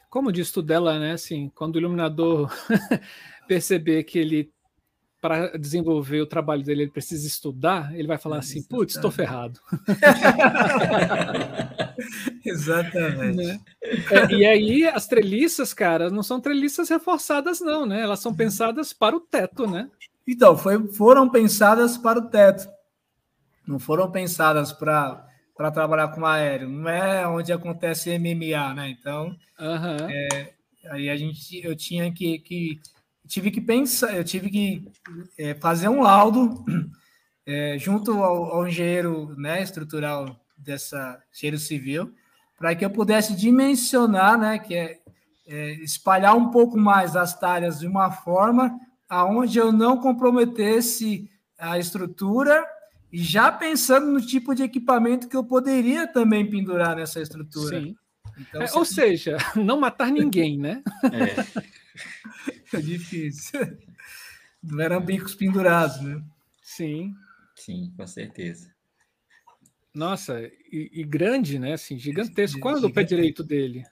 [0.09, 1.13] como diz dela, né?
[1.13, 2.51] Assim, quando o iluminador
[3.49, 4.53] perceber que ele
[5.21, 9.61] para desenvolver o trabalho dele, ele precisa estudar, ele vai falar assim: putz, estou ferrado.
[12.45, 13.37] Exatamente.
[13.37, 13.61] Né?
[13.83, 18.01] É, e aí, as treliças, cara, não são treliças reforçadas, não, né?
[18.01, 19.91] Elas são pensadas para o teto, né?
[20.27, 22.69] Então, foi, foram pensadas para o teto.
[23.67, 25.29] Não foram pensadas para
[25.59, 26.69] para trabalhar com aéreo.
[26.69, 28.91] Não é onde acontece MMA, né?
[28.91, 30.09] Então, uhum.
[30.09, 30.53] é,
[30.89, 32.81] aí a gente, eu tinha que, que
[33.29, 34.85] tive que pensar, eu tive que
[35.39, 36.65] é, fazer um laudo
[37.47, 42.13] é, junto ao, ao, engenheiro né, estrutural dessa engenheiro civil,
[42.59, 44.99] para que eu pudesse dimensionar, né, que é,
[45.47, 48.77] é, espalhar um pouco mais as talhas de uma forma
[49.09, 52.65] aonde eu não comprometesse a estrutura
[53.11, 57.81] e já pensando no tipo de equipamento que eu poderia também pendurar nessa estrutura.
[57.81, 57.97] Sim.
[58.39, 60.83] Então, é, ou seja, não matar ninguém, né?
[61.05, 61.69] É.
[62.77, 63.61] é difícil.
[64.63, 66.23] Não eram bicos pendurados, né?
[66.63, 67.15] Sim.
[67.55, 68.71] Sim, com certeza.
[69.95, 70.41] Nossa,
[70.71, 71.73] e, e grande, né?
[71.73, 72.61] Assim, gigantesco.
[72.61, 73.85] Qual é o pé direito dele?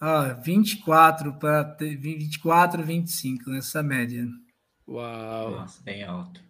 [0.00, 4.26] Ah, 24 para 24, 25 nessa média.
[4.86, 5.52] Uau!
[5.52, 6.40] Nossa, bem alto.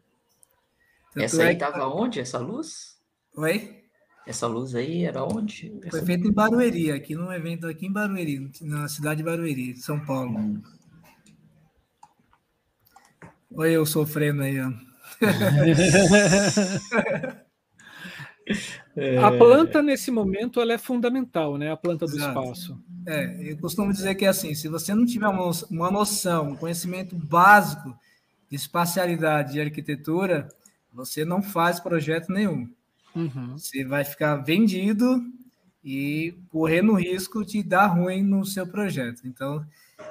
[1.12, 1.84] Tanto essa aí estava é...
[1.84, 2.98] onde, essa luz?
[3.36, 3.84] Oi?
[4.26, 5.72] Essa luz aí era onde?
[5.90, 10.04] Foi feita em Barueri, aqui num evento aqui em Barueri, na cidade de Barueri, São
[10.04, 10.38] Paulo.
[10.38, 10.62] Hum.
[13.56, 14.70] Olha eu sofrendo aí, ó.
[19.22, 21.72] A planta, nesse momento, ela é fundamental, né?
[21.72, 22.38] A planta do Exato.
[22.38, 22.78] espaço.
[23.06, 27.16] É, eu costumo dizer que é assim, se você não tiver uma noção, um conhecimento
[27.16, 27.96] básico
[28.50, 30.48] espacialidade e arquitetura,
[30.92, 32.68] você não faz projeto nenhum.
[33.14, 33.56] Uhum.
[33.56, 35.22] Você vai ficar vendido
[35.84, 39.22] e correndo risco de dar ruim no seu projeto.
[39.24, 39.64] Então,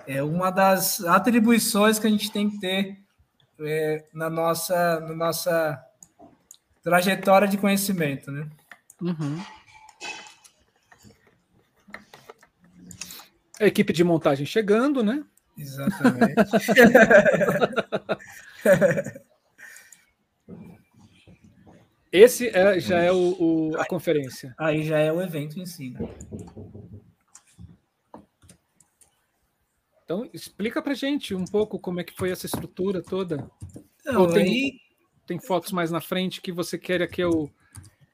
[0.06, 3.03] é uma das atribuições que a gente tem que ter
[3.60, 5.84] é, na, nossa, na nossa
[6.82, 8.50] trajetória de conhecimento, né?
[9.02, 9.42] Uhum.
[13.60, 15.24] A equipe de montagem chegando, né?
[15.58, 16.36] Exatamente.
[22.12, 24.54] Esse é, já é o, o, a conferência.
[24.56, 25.90] Aí já é o evento em si.
[25.90, 26.08] Né?
[30.04, 33.50] Então, explica para gente um pouco como é que foi essa estrutura toda.
[34.06, 34.80] Não, Ou tem, aí,
[35.26, 37.50] tem fotos mais na frente que você quer que eu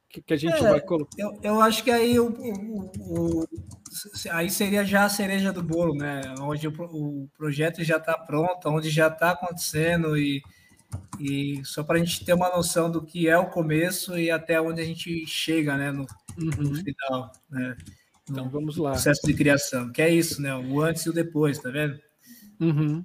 [0.10, 1.16] que, que a gente É, vai colocar.
[1.18, 3.48] eu, eu acho que aí o, o- o-
[4.32, 6.22] aí seria já a cereja do bolo, né?
[6.40, 10.42] Onde o, o projeto já está pronto, onde já está acontecendo e,
[11.20, 14.62] e só para a gente ter uma noção do que é o começo e até
[14.62, 15.92] onde a gente chega, né?
[15.92, 16.06] No,
[16.38, 16.74] no Uhum.
[16.76, 17.78] final, né?
[18.30, 18.92] Então vamos lá.
[18.92, 20.56] processo de criação, que é isso, né?
[20.56, 22.00] O antes e o depois, tá vendo?
[22.60, 23.04] Uhum.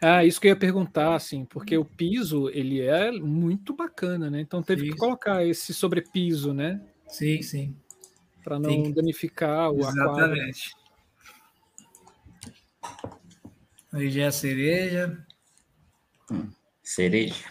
[0.00, 4.40] Ah, isso que eu ia perguntar, assim, porque o piso ele é muito bacana, né?
[4.40, 4.98] Então teve que Isso.
[4.98, 6.80] colocar esse sobrepiso, né?
[7.08, 7.76] Sim, sim,
[8.44, 10.36] Para não que- danificar o aquário.
[10.36, 10.74] exatamente.
[13.92, 15.26] Aí já é a cereja.
[16.82, 17.44] Cereja.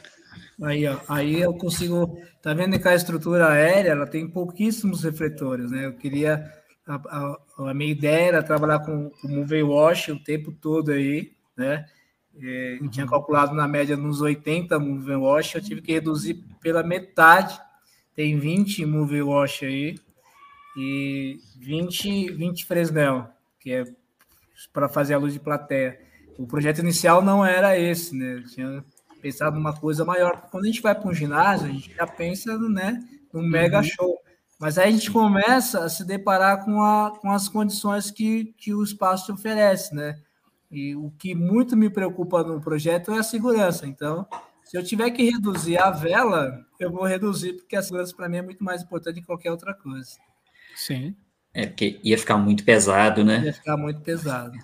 [0.61, 2.17] Aí, ó, aí eu consigo.
[2.41, 5.85] Tá vendo que a estrutura aérea ela tem pouquíssimos refletores, né?
[5.85, 6.51] Eu queria.
[6.85, 11.31] A, a- a minha ideia era trabalhar com o movie wash o tempo todo aí,
[11.57, 11.85] né?
[12.39, 16.83] É, eu Tinha calculado na média nos 80 movie wash, eu tive que reduzir pela
[16.83, 17.59] metade.
[18.15, 19.95] Tem 20 movie wash aí
[20.77, 23.27] e 20, 20 Fresnel,
[23.59, 23.85] que é
[24.71, 25.99] para fazer a luz de plateia.
[26.37, 28.35] O projeto inicial não era esse, né?
[28.35, 28.85] Eu tinha
[29.23, 30.49] pensado numa coisa maior.
[30.51, 33.01] Quando a gente vai para um ginásio, a gente já pensa né,
[33.33, 34.19] num mega show.
[34.59, 38.73] Mas aí a gente começa a se deparar com, a, com as condições que, que
[38.73, 40.19] o espaço te oferece, né?
[40.71, 43.85] E o que muito me preocupa no projeto é a segurança.
[43.87, 44.25] Então,
[44.63, 48.37] se eu tiver que reduzir a vela, eu vou reduzir, porque a segurança para mim
[48.37, 50.11] é muito mais importante que qualquer outra coisa.
[50.75, 51.15] Sim.
[51.53, 53.43] É porque ia ficar muito pesado, né?
[53.45, 54.55] Ia ficar muito pesado.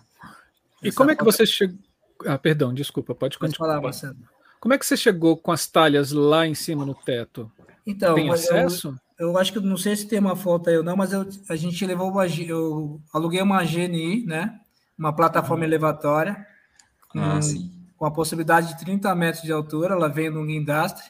[0.81, 1.77] E Essa como é que foto- você chegou?
[2.25, 3.69] Ah, perdão, desculpa, pode Pode continuar.
[3.69, 4.17] falar, Marcelo.
[4.59, 7.51] Como é que você chegou com as talhas lá em cima no teto?
[7.85, 8.99] Então, Tem mas eu- acesso?
[9.17, 11.55] Eu acho que não sei se tem uma foto aí ou não, mas eu, a
[11.55, 14.59] gente levou uma, eu aluguei uma GNI, né?
[14.97, 16.45] Uma plataforma elevatória
[17.09, 17.69] com, Ah, sim.
[17.97, 21.03] com a possibilidade de 30 metros de altura, ela vem num guindastre,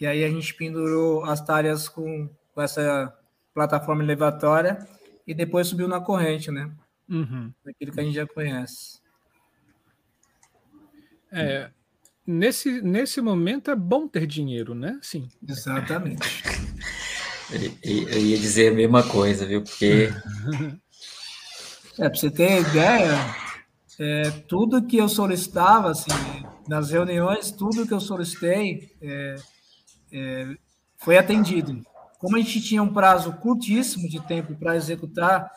[0.00, 3.12] e aí a gente pendurou as talhas com, com essa
[3.52, 4.86] plataforma elevatória
[5.26, 6.70] e depois subiu na corrente, né?
[7.08, 7.52] Uhum.
[7.64, 9.00] Daquilo que a gente já conhece.
[11.32, 11.70] É,
[12.26, 14.98] nesse, nesse momento é bom ter dinheiro, né?
[15.02, 15.28] Sim.
[15.46, 16.42] Exatamente.
[17.82, 19.62] Eu, ia dizer a mesma coisa, viu?
[19.62, 20.08] Porque
[21.98, 23.36] É, para você ter ideia,
[24.00, 26.10] é, tudo que eu solicitava, assim,
[26.68, 29.36] nas reuniões, tudo que eu solicitei é,
[30.12, 30.56] é,
[30.98, 31.80] foi atendido.
[32.18, 35.48] Como a gente tinha um prazo curtíssimo de tempo para executar,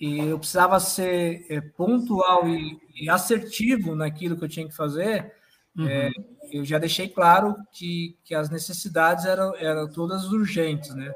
[0.00, 5.32] e eu precisava ser é, pontual e, e assertivo naquilo que eu tinha que fazer,
[5.80, 6.10] é,
[6.52, 11.12] eu já deixei claro que, que as necessidades eram, eram todas urgentes, né?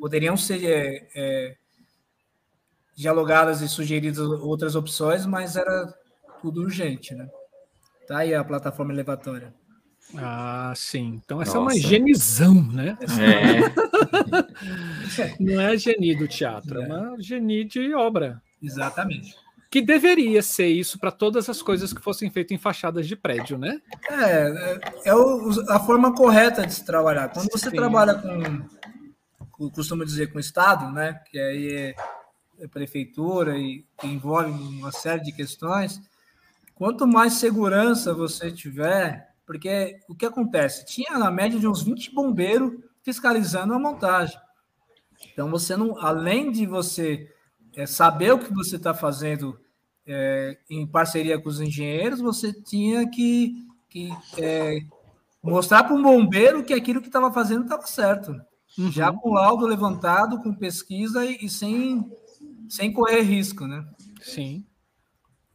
[0.00, 1.56] Poderiam ser é, é,
[2.96, 5.92] dialogadas e sugeridas outras opções, mas era
[6.40, 7.28] tudo urgente, né?
[8.08, 9.52] Tá aí a plataforma elevatória.
[10.16, 11.20] Ah, sim.
[11.24, 11.80] Então essa é uma Nossa.
[11.80, 12.96] genizão, né?
[13.00, 13.66] é,
[15.40, 16.86] Não é a geni do teatro, é É.
[16.86, 18.40] uma geni de obra.
[18.62, 19.34] Exatamente.
[19.76, 23.58] Que deveria ser isso para todas as coisas que fossem feitas em fachadas de prédio,
[23.58, 23.78] né?
[24.08, 25.12] É, é, é
[25.68, 27.28] a forma correta de se trabalhar.
[27.28, 27.76] Quando você Sim.
[27.76, 28.14] trabalha
[29.50, 31.20] com, costumo dizer, com o Estado, né?
[31.30, 31.94] Que aí é,
[32.58, 36.00] é prefeitura e que envolve uma série de questões.
[36.74, 40.86] Quanto mais segurança você tiver, porque o que acontece?
[40.86, 42.72] Tinha na média de uns 20 bombeiros
[43.02, 44.40] fiscalizando a montagem.
[45.30, 47.30] Então você não, além de você
[47.76, 49.60] é, saber o que você está fazendo
[50.06, 54.80] é, em parceria com os engenheiros, você tinha que, que é,
[55.42, 58.32] mostrar para um bombeiro que aquilo que estava fazendo estava certo.
[58.78, 58.92] Uhum.
[58.92, 62.10] Já com laudo levantado, com pesquisa e, e sem,
[62.68, 63.86] sem correr risco, né?
[64.20, 64.64] Sim.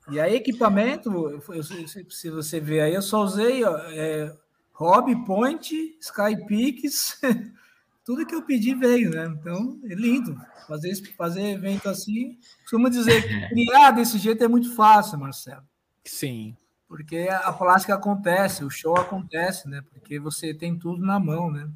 [0.09, 1.63] E aí, equipamento, eu-
[2.09, 4.35] se você ver aí, eu só usei ó, é,
[4.73, 7.19] Hobby, Point, Skypeaks,
[8.03, 9.27] tudo que eu pedi veio, né?
[9.39, 10.35] Então, é lindo.
[10.67, 12.37] Fazer, fazer evento assim,
[12.72, 15.64] costumo dizer que criar desse jeito é muito fácil, Marcelo.
[16.06, 16.56] Sim.
[16.88, 19.81] Porque a plástica acontece, o show acontece, né?
[19.91, 21.69] Porque você tem tudo na mão, né?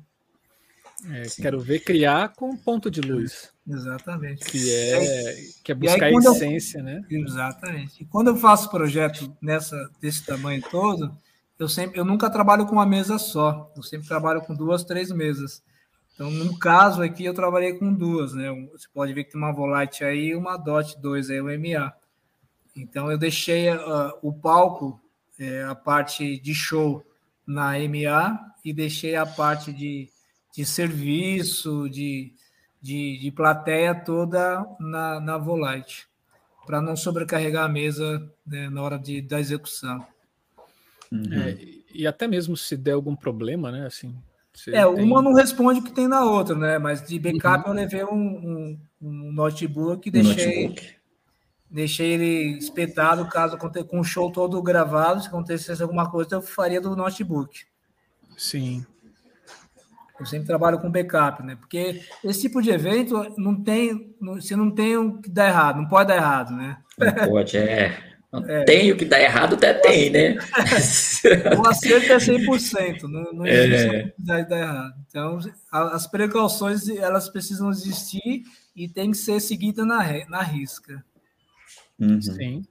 [1.12, 3.52] É, quero ver criar com ponto de luz.
[3.68, 4.46] Exatamente.
[4.46, 7.02] Que é, que é buscar aí, a essência, eu, né?
[7.10, 8.04] Exatamente.
[8.04, 11.16] E quando eu faço projeto nessa, desse tamanho todo,
[11.60, 13.72] eu sempre, eu nunca trabalho com uma mesa só.
[13.76, 15.62] Eu sempre trabalho com duas, três mesas.
[16.16, 18.50] Então, no caso aqui, eu trabalhei com duas, né?
[18.72, 21.94] Você pode ver que tem uma Volite aí e uma DOT 2 aí, o MA.
[22.74, 25.00] Então, eu deixei uh, o palco
[25.38, 27.06] é, a parte de show
[27.46, 30.10] na MA e deixei a parte de,
[30.56, 32.34] de serviço, de,
[32.82, 36.08] de, de plateia toda na, na Volite,
[36.66, 40.06] para não sobrecarregar a mesa né, na hora de, da execução.
[41.12, 41.34] Uhum.
[41.34, 41.58] É,
[41.94, 43.86] e até mesmo se der algum problema, né?
[43.86, 44.16] Assim,
[44.70, 45.04] é, tem...
[45.04, 46.78] uma não responde o que tem na outra, né?
[46.78, 47.74] Mas de backup uhum.
[47.74, 50.68] eu levei um, um, um notebook e deixei.
[50.68, 50.96] Notebook
[51.76, 56.80] deixei ele espetado caso com o show todo gravado, se acontecesse alguma coisa, eu faria
[56.80, 57.66] do notebook.
[58.38, 58.86] Sim.
[60.18, 61.58] Eu sempre trabalho com backup, né?
[61.58, 65.88] Porque esse tipo de evento não tem, você não tem o que dar errado, não
[65.90, 66.78] pode dar errado, né?
[66.98, 68.15] Não pode, é.
[68.48, 68.64] É.
[68.64, 70.38] tem o que dar errado, até tem, né?
[71.58, 74.14] o acerto é 100%, não, não existe é.
[74.18, 74.94] dar, dar errado.
[75.08, 75.40] Então,
[75.72, 78.44] as precauções, elas precisam existir
[78.76, 81.04] e tem que ser seguida na, na risca.
[82.00, 82.22] Uhum.
[82.22, 82.66] Sim.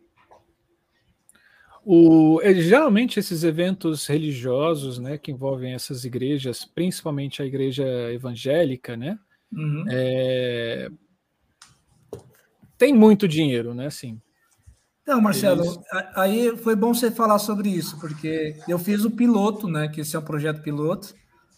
[1.85, 8.97] O, é, geralmente esses eventos religiosos, né, que envolvem essas igrejas, principalmente a igreja evangélica,
[8.97, 9.19] né,
[9.53, 9.85] uhum.
[9.91, 10.91] é,
[12.79, 14.21] tem muito dinheiro, né, assim.
[15.05, 15.85] Então, Marcelo,
[16.17, 20.17] aí foi bom você falar sobre isso, porque eu fiz o piloto, né, que esse
[20.17, 21.15] é um projeto piloto,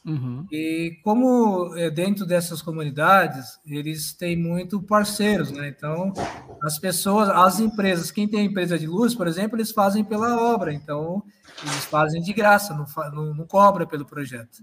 [0.07, 0.47] Uhum.
[0.53, 5.69] E como é, dentro dessas comunidades, eles têm muito parceiros, né?
[5.69, 6.13] Então,
[6.63, 10.73] as pessoas, as empresas, quem tem empresa de luz, por exemplo, eles fazem pela obra,
[10.73, 11.25] então
[11.61, 14.63] eles fazem de graça, não, não, não cobra pelo projeto.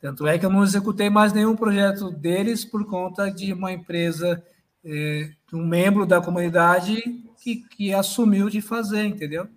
[0.00, 4.40] Tanto é que eu não executei mais nenhum projeto deles por conta de uma empresa,
[4.84, 7.02] é, um membro da comunidade
[7.40, 9.48] que, que assumiu de fazer, entendeu?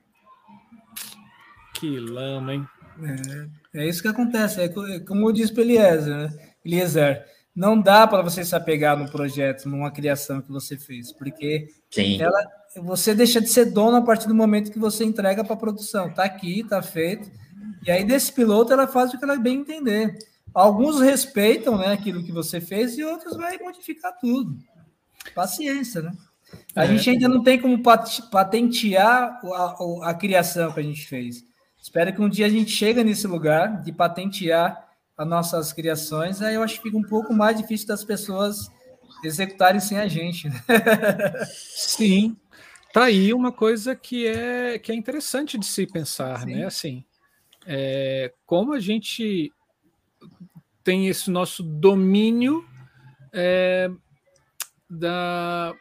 [1.73, 2.68] Que lama, hein?
[3.01, 3.64] É.
[3.81, 4.61] É isso que acontece.
[4.61, 6.53] É, é como eu disse para Eliezer, né?
[6.64, 11.68] Eliezer, não dá para você se apegar no projeto, numa criação que você fez, porque
[12.19, 12.45] ela,
[12.77, 16.07] você deixa de ser dono a partir do momento que você entrega para a produção.
[16.07, 17.30] Está aqui, está feito.
[17.85, 20.18] E aí, desse piloto, ela faz o que ela bem entender.
[20.53, 24.57] Alguns respeitam né, aquilo que você fez e outros vai modificar tudo.
[25.34, 26.11] Paciência, né?
[26.75, 26.88] A é.
[26.88, 27.81] gente ainda não tem como
[28.31, 31.43] patentear a, a, criação que a gente fez.
[31.81, 36.55] Espero que um dia a gente chegue nesse lugar de patentear as nossas criações, aí
[36.55, 38.69] eu acho que fica um pouco mais difícil das pessoas
[39.23, 40.49] executarem sem a gente.
[40.49, 40.55] Né?
[41.45, 42.35] Sim.
[42.91, 46.55] Tá aí uma coisa que é, que é interessante de se pensar, Sim.
[46.55, 46.65] né?
[46.65, 47.03] Assim,
[47.65, 49.51] é, como a gente
[50.84, 52.65] tem esse nosso domínio
[53.31, 53.89] é,
[54.89, 55.73] da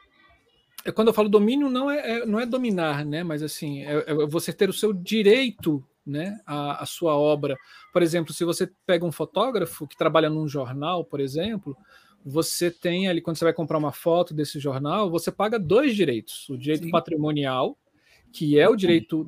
[0.90, 3.22] quando eu falo domínio não é, é, não é dominar, né?
[3.22, 7.56] Mas assim é, é você ter o seu direito né, a, a, sua obra.
[7.92, 11.76] Por exemplo, se você pega um fotógrafo que trabalha num jornal, por exemplo,
[12.24, 16.48] você tem ali, quando você vai comprar uma foto desse jornal, você paga dois direitos:
[16.48, 16.90] o direito Sim.
[16.90, 17.78] patrimonial,
[18.32, 19.26] que é o direito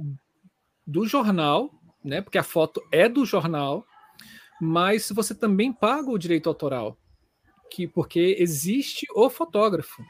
[0.86, 1.70] do jornal,
[2.04, 3.86] né, porque a foto é do jornal,
[4.60, 6.98] mas você também paga o direito autoral,
[7.70, 10.02] que porque existe o fotógrafo.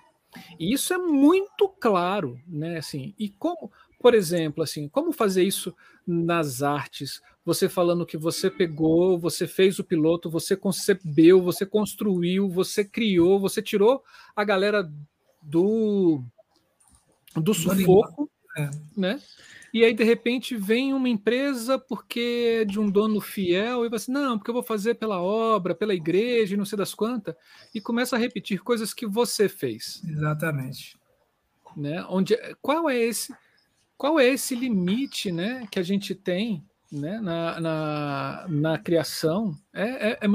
[0.59, 2.79] E isso é muito claro, né?
[2.79, 3.71] Assim, e como
[4.05, 5.75] por exemplo, assim, como fazer isso
[6.07, 7.23] nas artes?
[7.43, 13.41] Você falando que você pegou, você fez o piloto, você concebeu, você construiu, você criou,
[13.41, 14.05] você tirou
[14.37, 14.93] a galera
[15.41, 16.23] do
[17.35, 18.71] do sufoco, é.
[18.95, 19.23] né?
[19.75, 24.09] E aí, de repente, vem uma empresa porque é de um dono fiel e você,
[24.09, 27.35] não, porque eu vou fazer pela obra, pela igreja e não sei das quantas,
[27.75, 30.01] e começa a repetir coisas que você fez.
[30.09, 30.97] Exatamente.
[31.77, 32.07] Né?
[32.09, 33.35] Onde, qual é esse
[33.97, 39.57] qual é esse limite né, que a gente tem né, na, na, na criação?
[39.73, 40.29] É, é, é,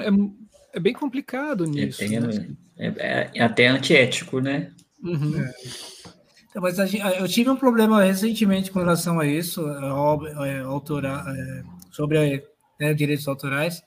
[0.73, 2.03] é, bem complicado nisso.
[2.03, 2.55] É, né?
[2.77, 4.73] é, é até antiético, né?
[5.01, 5.45] Uhum.
[6.61, 9.65] Mas gente, eu tive um problema recentemente com relação a isso,
[10.65, 11.25] autora,
[11.91, 12.43] sobre
[12.79, 13.83] né, direitos autorais,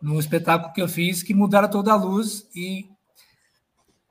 [0.00, 2.88] num espetáculo que eu fiz, que mudaram toda a luz e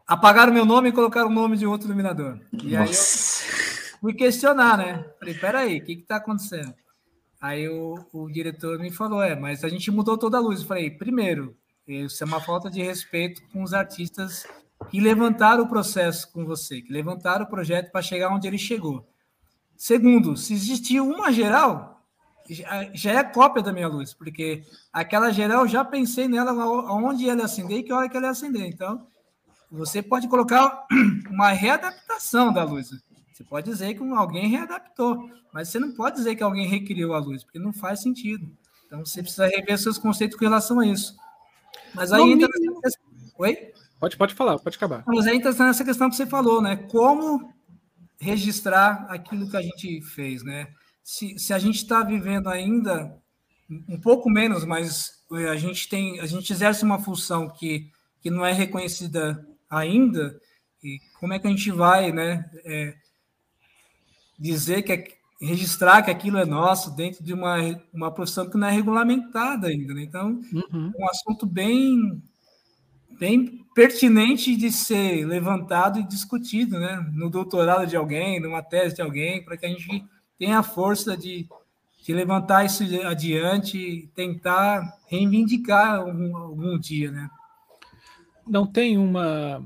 [0.07, 2.39] apagaram meu nome e colocaram o nome de outro iluminador.
[2.51, 3.45] E Nossa.
[3.45, 5.05] aí eu, fui questionar, né?
[5.19, 6.73] Falei, peraí, o que está acontecendo?
[7.39, 10.61] Aí o, o, diretor me falou, é, mas a gente mudou toda a luz.
[10.61, 11.55] Eu falei, primeiro,
[11.87, 14.45] isso é uma falta de respeito com os artistas
[14.89, 19.07] que levantaram o processo com você, que levantaram o projeto para chegar onde ele chegou.
[19.77, 22.01] segundo, se existir uma geral,
[22.93, 26.53] já é cópia da minha luz, porque aquela geral já pensei nela
[26.91, 28.65] onde ela acender e que hora que ela acender.
[28.67, 29.07] Então,
[29.71, 30.85] você pode colocar
[31.29, 32.89] uma readaptação da luz.
[33.31, 37.19] Você pode dizer que alguém readaptou, mas você não pode dizer que alguém recriou a
[37.19, 38.45] luz, porque não faz sentido.
[38.85, 41.15] Então, você precisa rever seus conceitos com relação a isso.
[41.93, 42.49] Mas aí entra.
[43.37, 43.71] Oi?
[44.01, 45.03] Pode, pode falar, pode acabar.
[45.05, 46.75] Mas aí entra nessa questão que você falou, né?
[46.75, 47.53] Como
[48.19, 50.69] registrar aquilo que a gente fez, né?
[51.03, 53.15] Se, se a gente está vivendo ainda
[53.87, 58.31] um pouco menos, mas eh, a gente tem, a gente exerce uma função que, que
[58.31, 60.35] não é reconhecida ainda,
[60.83, 62.49] e como é que a gente vai, né?
[62.65, 62.95] É,
[64.39, 65.07] dizer que é,
[65.39, 67.57] registrar que aquilo é nosso dentro de uma,
[67.93, 70.01] uma profissão que não é regulamentada ainda, né?
[70.01, 70.91] Então, uhum.
[70.97, 72.19] é um assunto bem
[73.19, 77.05] bem pertinente de ser levantado e discutido, né?
[77.13, 80.05] No doutorado de alguém, numa tese de alguém, para que a gente
[80.37, 81.47] tenha a força de,
[82.03, 87.29] de levantar isso adiante e tentar reivindicar algum, algum dia, né?
[88.47, 89.65] Não tem uma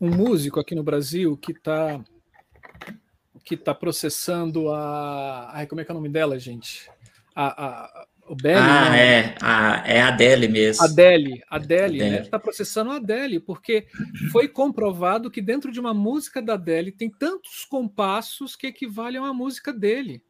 [0.00, 2.00] um músico aqui no Brasil que está
[3.44, 5.50] que tá processando a.
[5.52, 6.90] Ai, como é que é o nome dela, gente?
[7.34, 9.18] A, a, o Belly, ah, né?
[9.18, 10.82] é, a, é a Adele mesmo.
[10.82, 12.10] Adele, Adele, Adele.
[12.10, 12.22] Né?
[12.22, 13.86] Tá processando a Adele, porque
[14.32, 19.22] foi comprovado que dentro de uma música da Adele tem tantos compassos que equivalem a
[19.24, 20.22] uma música dele.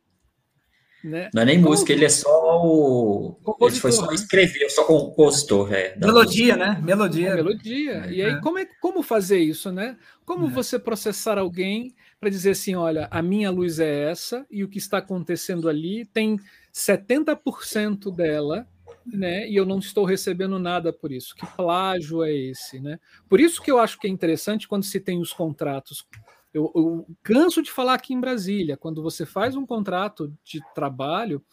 [1.04, 1.28] Né?
[1.34, 3.38] Não é nem música, ele é só o.
[3.60, 4.14] Ele foi só né?
[4.14, 5.70] escrever, só compositor.
[5.70, 6.56] É, melodia, música.
[6.56, 6.80] né?
[6.82, 7.28] Melodia.
[7.28, 8.06] É, melodia.
[8.08, 8.40] E aí, é.
[8.40, 9.98] como, é, como fazer isso, né?
[10.24, 10.50] Como é.
[10.50, 11.94] você processar alguém
[12.24, 16.06] para dizer assim: olha, a minha luz é essa, e o que está acontecendo ali
[16.06, 16.40] tem
[16.72, 18.66] 70% dela,
[19.04, 19.46] né?
[19.46, 21.34] E eu não estou recebendo nada por isso.
[21.36, 22.98] Que plágio é esse, né?
[23.28, 26.06] Por isso que eu acho que é interessante quando se tem os contratos.
[26.52, 31.44] Eu, eu canso de falar aqui em Brasília, quando você faz um contrato de trabalho,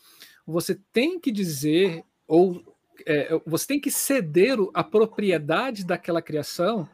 [0.47, 2.63] você tem que dizer ou
[3.05, 6.87] é, você tem que ceder a propriedade daquela criação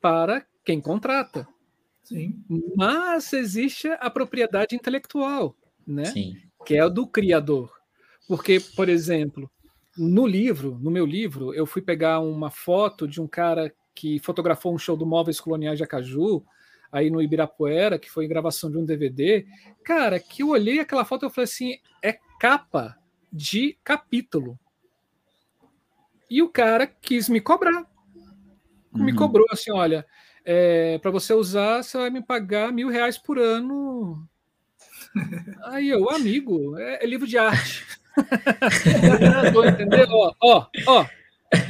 [0.00, 1.46] para quem contrata.
[2.12, 2.44] Sim.
[2.76, 5.56] Mas existe a propriedade intelectual,
[5.86, 6.06] né?
[6.06, 7.72] Sim que é o do criador.
[8.26, 9.50] Porque, por exemplo,
[9.96, 14.74] no livro, no meu livro, eu fui pegar uma foto de um cara que fotografou
[14.74, 16.44] um show do Móveis Coloniais de Acaju,
[16.90, 19.46] aí no Ibirapuera, que foi gravação de um DVD.
[19.84, 22.96] Cara, que eu olhei aquela foto e falei assim, é capa
[23.30, 24.58] de capítulo.
[26.30, 27.86] E o cara quis me cobrar.
[28.94, 29.04] Uhum.
[29.04, 30.06] Me cobrou assim, olha,
[30.44, 34.28] é, para você usar, você vai me pagar mil reais por ano
[35.64, 37.84] Aí eu, amigo, é, é livro de arte.
[39.74, 40.06] entendeu?
[40.10, 41.06] Ó, ó, ó.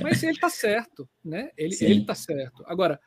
[0.01, 1.51] Mas ele tá certo, né?
[1.57, 2.63] Ele, ele tá certo.
[2.67, 3.01] Agora,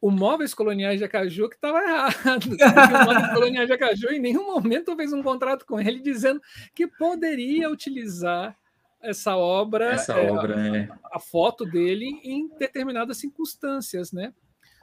[0.00, 2.44] o Móveis Coloniais de Acaju que estava errado.
[2.52, 6.40] o Móveis Coloniais de Acaju em nenhum momento fez um contrato com ele dizendo
[6.74, 8.56] que poderia utilizar
[9.00, 10.88] essa obra, essa é, obra a, é.
[11.12, 14.34] a, foto dele em determinadas circunstâncias, né?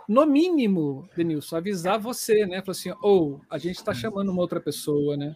[0.07, 2.61] No mínimo, Denilson, avisar você, né?
[2.61, 5.35] Falar assim, ou oh, a gente está chamando uma outra pessoa, né?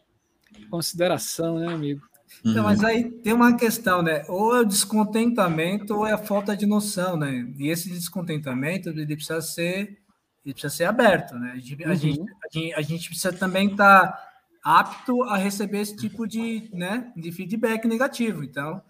[0.69, 2.01] Consideração, né, amigo?
[2.45, 4.23] Então, mas aí tem uma questão, né?
[4.27, 7.51] Ou é o descontentamento ou é a falta de noção, né?
[7.57, 9.99] E esse descontentamento ele precisa ser,
[10.45, 11.53] ele precisa ser aberto, né?
[11.53, 11.91] A gente, uhum.
[11.91, 14.29] a gente, a gente, a gente precisa também estar tá
[14.63, 18.43] apto a receber esse tipo de, né, de feedback negativo.
[18.43, 18.81] Então,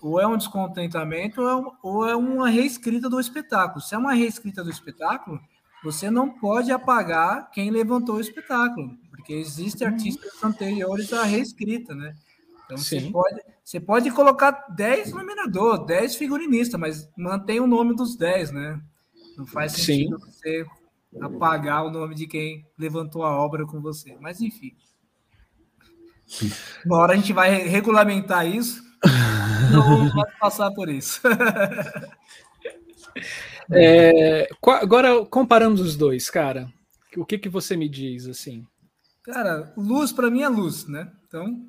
[0.00, 1.42] ou é um descontentamento
[1.82, 3.80] ou é, é uma reescrita do espetáculo.
[3.80, 5.40] Se é uma reescrita do espetáculo,
[5.84, 9.94] você não pode apagar quem levantou o espetáculo, porque existem uhum.
[9.94, 12.14] artistas anteriores à reescrita, né?
[12.64, 18.16] Então você pode, você pode colocar 10 iluminadores, 10 figurinistas, mas mantém o nome dos
[18.16, 18.80] 10, né?
[19.36, 20.26] Não faz sentido Sim.
[20.26, 20.66] você
[21.20, 24.16] apagar o nome de quem levantou a obra com você.
[24.20, 24.76] Mas enfim.
[26.86, 28.89] Uma hora a gente vai regulamentar isso
[29.70, 31.20] não vamos passar por isso.
[33.72, 36.68] É, agora, comparando os dois, cara,
[37.16, 38.66] o que, que você me diz, assim?
[39.22, 41.10] Cara, luz para mim é luz, né?
[41.26, 41.66] Então,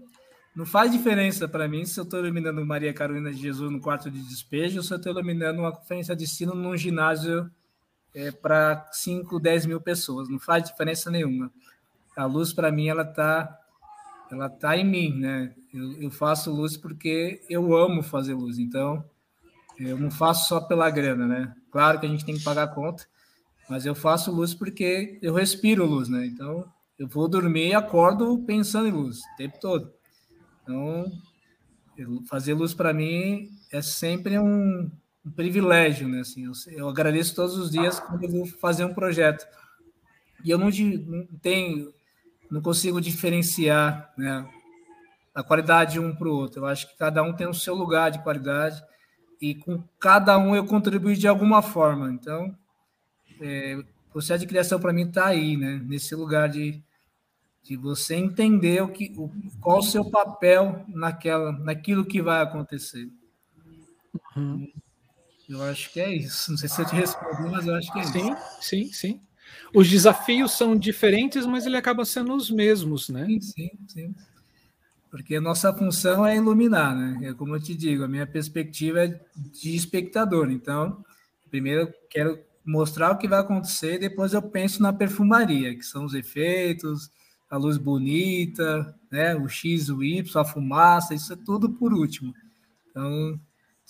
[0.56, 4.10] não faz diferença para mim se eu estou iluminando Maria Carolina de Jesus no quarto
[4.10, 7.50] de despejo ou se eu estou iluminando uma conferência de ensino num ginásio
[8.14, 10.28] é, para 5, 10 mil pessoas.
[10.28, 11.52] Não faz diferença nenhuma.
[12.18, 13.61] A luz, para mim, ela está
[14.32, 15.54] ela tá em mim, né?
[15.74, 19.04] Eu, eu, faço luz porque eu amo fazer luz, então
[19.78, 21.56] eu não faço só pela grana, né?
[21.70, 23.06] Claro que a gente tem que pagar a conta,
[23.70, 26.26] mas eu faço luz porque eu respiro luz, né?
[26.26, 26.66] Então
[26.98, 29.92] eu vou dormir e acordo pensando em luz o tempo todo.
[30.64, 31.12] Então
[32.28, 34.90] fazer luz para mim é sempre um,
[35.26, 36.22] um, privilégio, né?
[36.22, 39.46] Assim, eu, eu agradeço todos os dias quando eu vou fazer um projeto.
[40.44, 41.94] E eu não, não tenho
[42.52, 44.46] não consigo diferenciar né,
[45.34, 46.62] a qualidade de um para o outro.
[46.62, 48.84] Eu acho que cada um tem o seu lugar de qualidade
[49.42, 52.12] e com cada um eu contribuo de alguma forma.
[52.12, 52.54] Então,
[53.40, 55.82] é, o processo de criação para mim está aí, né?
[55.86, 56.84] Nesse lugar de,
[57.64, 63.10] de você entender o que, o, qual o seu papel naquela, naquilo que vai acontecer.
[64.36, 64.70] Uhum.
[65.48, 66.52] Eu acho que é isso.
[66.52, 68.42] Não sei se eu te respondi, mas eu acho que é sim, isso.
[68.62, 69.22] Sim, sim, sim.
[69.74, 73.26] Os desafios são diferentes, mas ele acaba sendo os mesmos, né?
[73.26, 74.16] Sim, sim, sim.
[75.10, 77.30] Porque a nossa função é iluminar, né?
[77.30, 80.50] É como eu te digo, a minha perspectiva é de espectador.
[80.50, 81.04] Então,
[81.50, 86.06] primeiro eu quero mostrar o que vai acontecer, depois eu penso na perfumaria, que são
[86.06, 87.10] os efeitos,
[87.50, 89.36] a luz bonita, né?
[89.36, 92.34] O X, o Y, a fumaça, isso é tudo por último.
[92.90, 93.40] Então,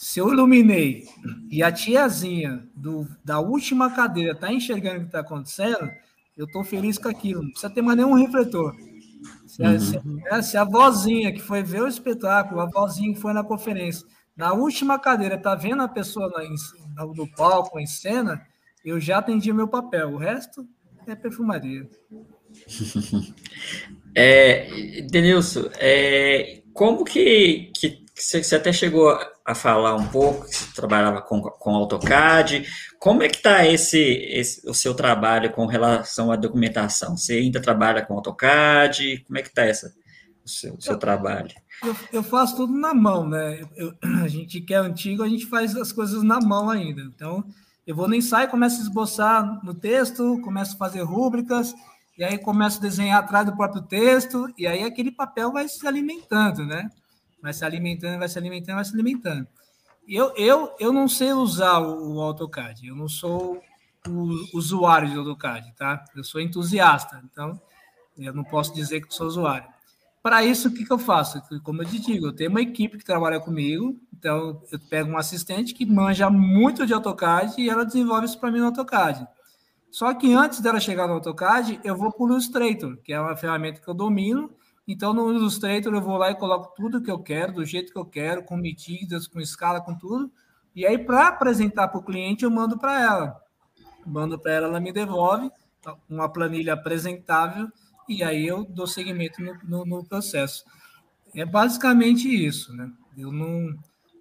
[0.01, 1.07] se eu iluminei
[1.51, 5.87] e a tiazinha do, da última cadeira está enxergando o que está acontecendo,
[6.35, 7.43] eu estou feliz com aquilo.
[7.43, 8.75] Não precisa ter mais nenhum refletor.
[9.45, 9.79] Se a, uhum.
[9.79, 13.43] se, é, se a vozinha que foi ver o espetáculo, a vozinha que foi na
[13.43, 16.27] conferência, na última cadeira, está vendo a pessoa
[16.95, 18.41] na, no palco, em cena,
[18.83, 20.13] eu já atendi o meu papel.
[20.13, 20.67] O resto
[21.05, 21.87] é perfumaria.
[24.13, 30.75] É, Denilson, é, como que, que você até chegou a falar um pouco que você
[30.75, 32.65] trabalhava com, com AutoCAD.
[32.99, 37.17] Como é que está esse, esse, o seu trabalho com relação à documentação?
[37.17, 39.23] Você ainda trabalha com AutoCAD?
[39.25, 39.93] Como é que está essa
[40.43, 41.51] o seu, o seu trabalho?
[41.83, 43.61] Eu, eu, faço tudo na mão, né?
[43.75, 43.93] Eu,
[44.23, 47.01] a gente que é antigo, a gente faz as coisas na mão ainda.
[47.01, 47.43] Então,
[47.85, 51.73] eu vou no ensaio, começo a esboçar no texto, começo a fazer rúbricas,
[52.17, 55.85] e aí começo a desenhar atrás do próprio texto, e aí aquele papel vai se
[55.88, 56.89] alimentando, né?
[57.41, 59.47] Vai se alimentando, vai se alimentando, vai se alimentando.
[60.07, 63.61] Eu, eu, eu não sei usar o, o AutoCAD, eu não sou
[64.07, 66.03] o usuário de AutoCAD, tá?
[66.15, 67.59] Eu sou entusiasta, então
[68.18, 69.69] eu não posso dizer que sou usuário.
[70.22, 71.41] Para isso, o que, que eu faço?
[71.63, 75.18] Como eu te digo, eu tenho uma equipe que trabalha comigo, então eu pego um
[75.18, 79.27] assistente que manja muito de AutoCAD e ela desenvolve isso para mim no AutoCAD.
[79.89, 83.35] Só que antes dela chegar no AutoCAD, eu vou para o Illustrator, que é uma
[83.35, 84.51] ferramenta que eu domino
[84.87, 87.99] então, no Illustrator, eu vou lá e coloco tudo que eu quero, do jeito que
[87.99, 90.31] eu quero, com medidas, com escala, com tudo.
[90.75, 93.41] E aí, para apresentar para o cliente, eu mando para ela.
[94.05, 95.51] Mando para ela, ela me devolve
[96.09, 97.71] uma planilha apresentável
[98.07, 100.63] e aí eu dou seguimento no, no, no processo.
[101.33, 102.91] É basicamente isso, né?
[103.17, 103.75] Eu não,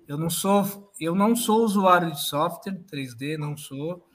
[0.06, 4.06] eu não sou, eu não sou usuário de software 3D, não sou.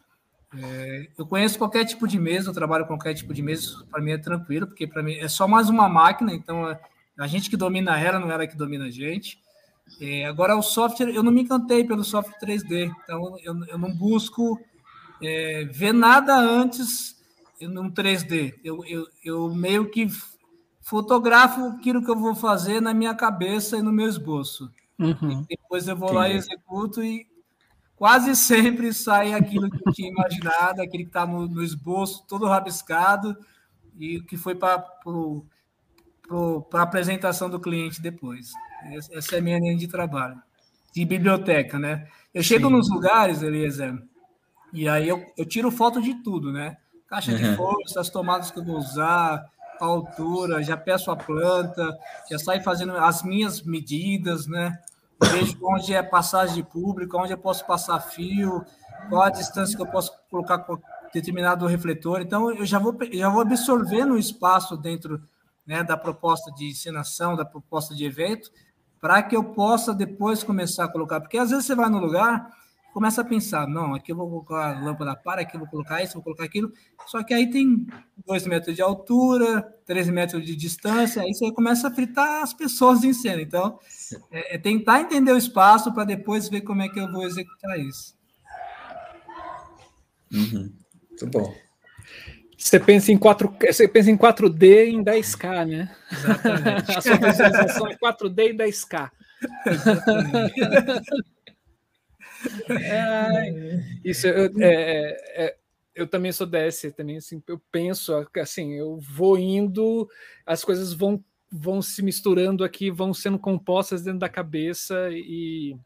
[0.58, 4.02] É, eu conheço qualquer tipo de mesa, eu trabalho com qualquer tipo de mesa, para
[4.02, 6.80] mim é tranquilo, porque para mim é só mais uma máquina, então é
[7.18, 9.40] a gente que domina ela, não é ela que domina a gente.
[10.02, 13.94] É, agora, o software, eu não me encantei pelo software 3D, então eu, eu não
[13.94, 14.60] busco
[15.22, 17.16] é, ver nada antes
[17.62, 18.56] no 3D.
[18.64, 20.08] Eu, eu, eu meio que
[20.82, 24.72] fotografo aquilo que eu vou fazer na minha cabeça e no meu esboço.
[24.98, 25.46] Uhum.
[25.50, 26.20] depois eu vou Entendi.
[26.20, 27.28] lá e executo e
[27.96, 32.46] quase sempre sai aquilo que eu tinha imaginado, aquele que está no, no, esboço, todo
[32.48, 33.38] rabiscado,
[33.98, 34.84] e que foi para
[36.74, 38.52] a apresentação do cliente depois.
[39.12, 40.42] Essa é a minha linha de trabalho,
[40.94, 42.08] de biblioteca, né?
[42.34, 42.74] Eu chego Sim.
[42.74, 43.98] nos lugares, Eliezer,
[44.74, 46.78] e aí eu, eu tiro foto de tudo, né?
[47.08, 47.38] Caixa uhum.
[47.38, 49.46] de força, as tomadas que eu vou usar,
[49.80, 51.98] a altura, já peço a planta,
[52.30, 54.78] já saio fazendo as minhas medidas, né?
[55.22, 58.66] Vejo onde é passagem de público, onde eu posso passar fio,
[59.10, 60.80] qual a distância que eu posso colocar com
[61.14, 62.22] determinado refletor.
[62.22, 65.22] Então, eu já vou, já vou absorvendo o espaço dentro
[65.66, 68.52] né, da proposta de ensinação, da proposta de evento,
[69.00, 71.22] para que eu possa depois começar a colocar.
[71.22, 72.52] Porque às vezes você vai no lugar
[72.96, 76.14] começa a pensar, não, aqui eu vou colocar lâmpada para, aqui eu vou colocar isso,
[76.14, 76.72] vou colocar aquilo.
[77.08, 77.86] Só que aí tem
[78.26, 83.04] dois metros de altura, três metros de distância, aí você começa a fritar as pessoas
[83.04, 83.42] em cena.
[83.42, 83.78] Então,
[84.32, 87.78] é, é tentar entender o espaço para depois ver como é que eu vou executar
[87.78, 88.16] isso.
[90.32, 90.72] Uhum.
[91.10, 91.54] Muito bom.
[92.58, 95.94] Você pensa em 4 você pensa em 4D em 10K, né?
[96.14, 96.92] Exatamente.
[96.98, 99.12] A sua visualização é 4D em 10K.
[99.68, 101.35] Exatamente.
[102.70, 105.58] É, isso eu, é, é, é,
[105.94, 110.10] eu também sou desse, também assim, eu penso assim, eu vou indo,
[110.46, 115.78] as coisas vão vão se misturando aqui, vão sendo compostas dentro da cabeça e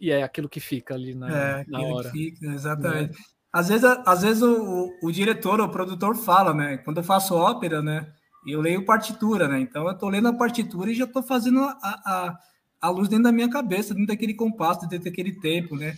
[0.00, 2.10] e é aquilo que fica ali na, é, na hora.
[2.10, 3.18] Fica, exatamente.
[3.18, 3.22] É.
[3.52, 6.78] Às vezes, às vezes o, o, diretor, o produtor fala, né?
[6.78, 8.12] Quando eu faço ópera, né?
[8.46, 9.58] Eu leio partitura, né?
[9.58, 12.38] Então eu estou lendo a partitura e já estou fazendo a, a
[12.80, 15.96] a luz dentro da minha cabeça, dentro daquele compasso, dentro daquele tempo, né?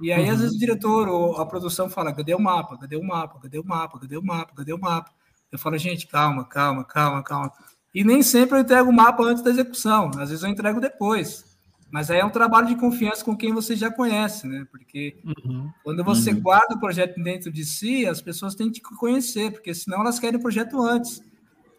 [0.00, 0.32] E aí, uhum.
[0.32, 2.78] às vezes, o diretor ou a produção fala: cadê o mapa?
[2.78, 3.38] Cadê o mapa?
[3.40, 3.98] Cadê o mapa?
[3.98, 4.54] Cadê o mapa?
[4.54, 5.10] Cadê o mapa?
[5.52, 7.52] eu falo, gente, calma, calma, calma, calma.
[7.92, 11.44] E nem sempre eu entrego o mapa antes da execução, às vezes eu entrego depois.
[11.90, 14.64] Mas aí é um trabalho de confiança com quem você já conhece, né?
[14.70, 15.68] Porque uhum.
[15.82, 16.40] quando você uhum.
[16.40, 20.38] guarda o projeto dentro de si, as pessoas têm que conhecer, porque senão elas querem
[20.38, 21.20] o projeto antes.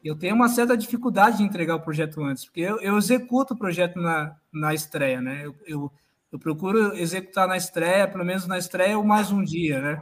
[0.03, 3.57] Eu tenho uma certa dificuldade de entregar o projeto antes, porque eu, eu executo o
[3.57, 5.45] projeto na, na estreia, né?
[5.45, 5.91] Eu, eu,
[6.31, 10.01] eu procuro executar na estreia, pelo menos na estreia, ou mais um dia, né?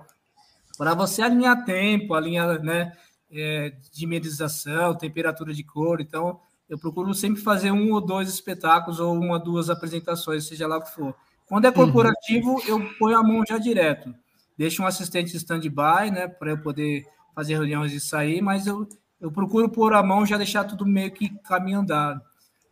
[0.77, 2.93] Para você alinhar tempo, alinhar, né?
[3.31, 6.01] É, de medização, temperatura de cor.
[6.01, 6.39] Então,
[6.69, 10.77] eu procuro sempre fazer um ou dois espetáculos ou uma ou duas apresentações, seja lá
[10.77, 11.13] o que for.
[11.45, 12.61] Quando é corporativo, uhum.
[12.67, 14.13] eu ponho a mão já direto.
[14.55, 18.87] Deixo um assistente stand-by, né, para eu poder fazer reuniões e sair, mas eu,
[19.19, 22.21] eu procuro pôr a mão já deixar tudo meio que caminho andado.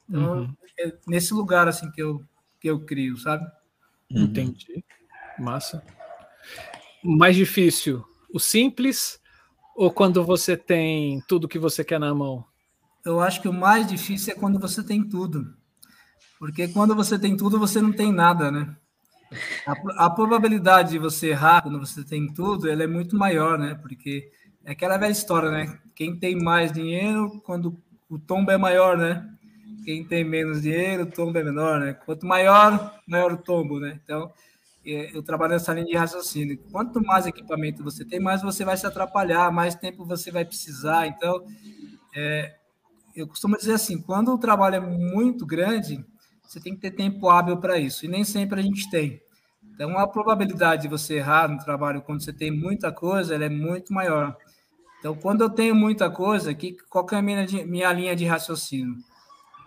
[0.10, 0.56] Então, uhum.
[0.80, 2.24] é nesse lugar assim que eu,
[2.60, 3.46] que eu crio, sabe?
[4.12, 4.24] Uhum.
[4.24, 4.84] Entendi.
[5.38, 5.84] Massa.
[7.04, 8.04] Mais difícil,
[8.34, 9.20] o simples
[9.76, 12.46] ou quando você tem tudo que você quer na mão?
[13.08, 15.56] eu acho que o mais difícil é quando você tem tudo.
[16.38, 18.76] Porque quando você tem tudo, você não tem nada, né?
[19.66, 23.76] A, a, probabilidade de você errar quando você tem tudo, ela é muito maior, né?
[23.76, 24.30] Porque
[24.68, 25.80] é aquela velha história, né?
[25.96, 29.26] Quem tem mais dinheiro, quando o tombo é maior, né?
[29.86, 31.94] Quem tem menos dinheiro, o tombo é menor, né?
[31.94, 33.98] Quanto maior, maior o tombo, né?
[34.04, 34.30] Então,
[34.86, 36.60] é, eu trabalho nessa linha de raciocínio.
[36.70, 41.08] Quanto mais equipamento você tem, mais você vai se atrapalhar, mais tempo você vai precisar.
[41.08, 41.46] Então,
[42.14, 42.58] é,
[43.16, 46.06] eu costumo dizer assim, quando o trabalho é muito grande,
[46.44, 49.22] você tem que ter tempo hábil para isso, e nem sempre a gente tem.
[49.74, 53.94] Então, a probabilidade de você errar no trabalho quando você tem muita coisa, é muito
[53.94, 54.36] maior.
[55.00, 58.26] Então, quando eu tenho muita coisa, que, qual que é a minha, minha linha de
[58.26, 58.98] raciocínio?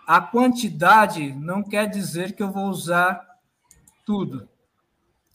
[0.05, 3.25] A quantidade não quer dizer que eu vou usar
[4.05, 4.47] tudo.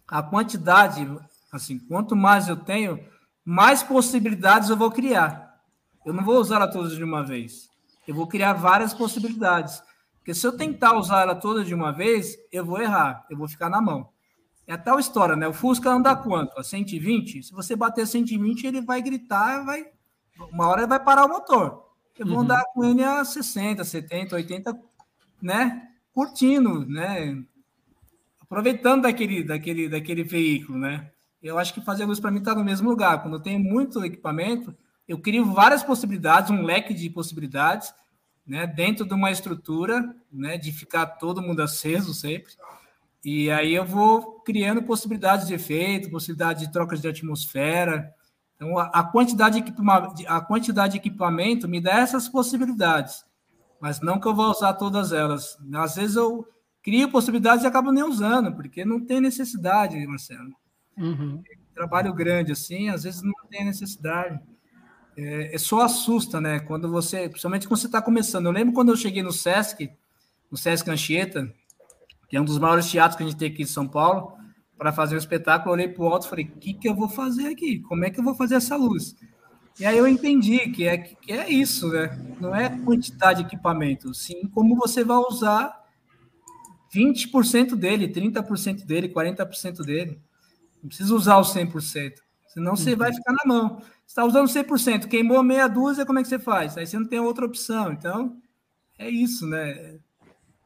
[0.06, 1.08] A quantidade,
[1.50, 3.00] assim, quanto mais eu tenho,
[3.44, 5.60] mais possibilidades eu vou criar.
[6.04, 7.70] Eu não vou usar ela todas de uma vez
[8.06, 9.82] eu vou criar várias possibilidades.
[10.18, 13.48] Porque se eu tentar usar ela toda de uma vez, eu vou errar, eu vou
[13.48, 14.08] ficar na mão.
[14.66, 15.46] É a tal história, né?
[15.46, 16.58] O Fusca anda quanto?
[16.58, 17.42] A 120?
[17.42, 19.86] Se você bater 120, ele vai gritar, vai
[20.52, 21.86] uma hora ele vai parar o motor.
[22.18, 22.42] Eu vou uhum.
[22.42, 24.78] andar com ele a 60, 70, 80,
[25.40, 25.88] né?
[26.12, 27.42] Curtindo, né?
[28.40, 31.10] Aproveitando daquele, daquele, daquele veículo, né?
[31.42, 33.22] Eu acho que fazer luz para mim está no mesmo lugar.
[33.22, 34.74] Quando eu tenho muito equipamento,
[35.06, 37.94] eu crio várias possibilidades, um leque de possibilidades,
[38.46, 42.52] né, dentro de uma estrutura, né, de ficar todo mundo aceso sempre.
[43.24, 48.12] E aí eu vou criando possibilidades de efeito, possibilidade de trocas de atmosfera.
[48.54, 53.24] Então, a, quantidade de a quantidade de equipamento me dá essas possibilidades,
[53.80, 55.58] mas não que eu vou usar todas elas.
[55.74, 56.46] Às vezes eu
[56.82, 60.54] crio possibilidades e acabo nem usando, porque não tem necessidade, Marcelo.
[60.96, 61.42] Uhum.
[61.74, 64.40] Trabalho grande assim, às vezes não tem necessidade
[65.16, 66.60] é, é, só assusta, né?
[66.60, 68.46] Quando você, principalmente quando você está começando.
[68.46, 69.90] Eu lembro quando eu cheguei no Sesc,
[70.50, 71.52] no Sesc Anchieta,
[72.28, 74.34] que é um dos maiores teatros que a gente tem aqui em São Paulo,
[74.76, 76.94] para fazer um espetáculo, eu olhei para o alto e falei: o que, que eu
[76.94, 77.80] vou fazer aqui?
[77.80, 79.14] Como é que eu vou fazer essa luz?
[79.78, 82.18] E aí eu entendi que é, que é isso, né?
[82.40, 85.84] Não é quantidade de equipamento, sim como você vai usar
[86.94, 90.20] 20% dele, 30% dele, 40% dele.
[90.82, 92.14] Não precisa usar o 100%,
[92.48, 92.98] senão você uhum.
[92.98, 96.76] vai ficar na mão está usando 100%, queimou meia dúzia, como é que você faz?
[96.78, 97.92] Aí você não tem outra opção.
[97.92, 98.40] Então,
[98.98, 99.98] é isso, né?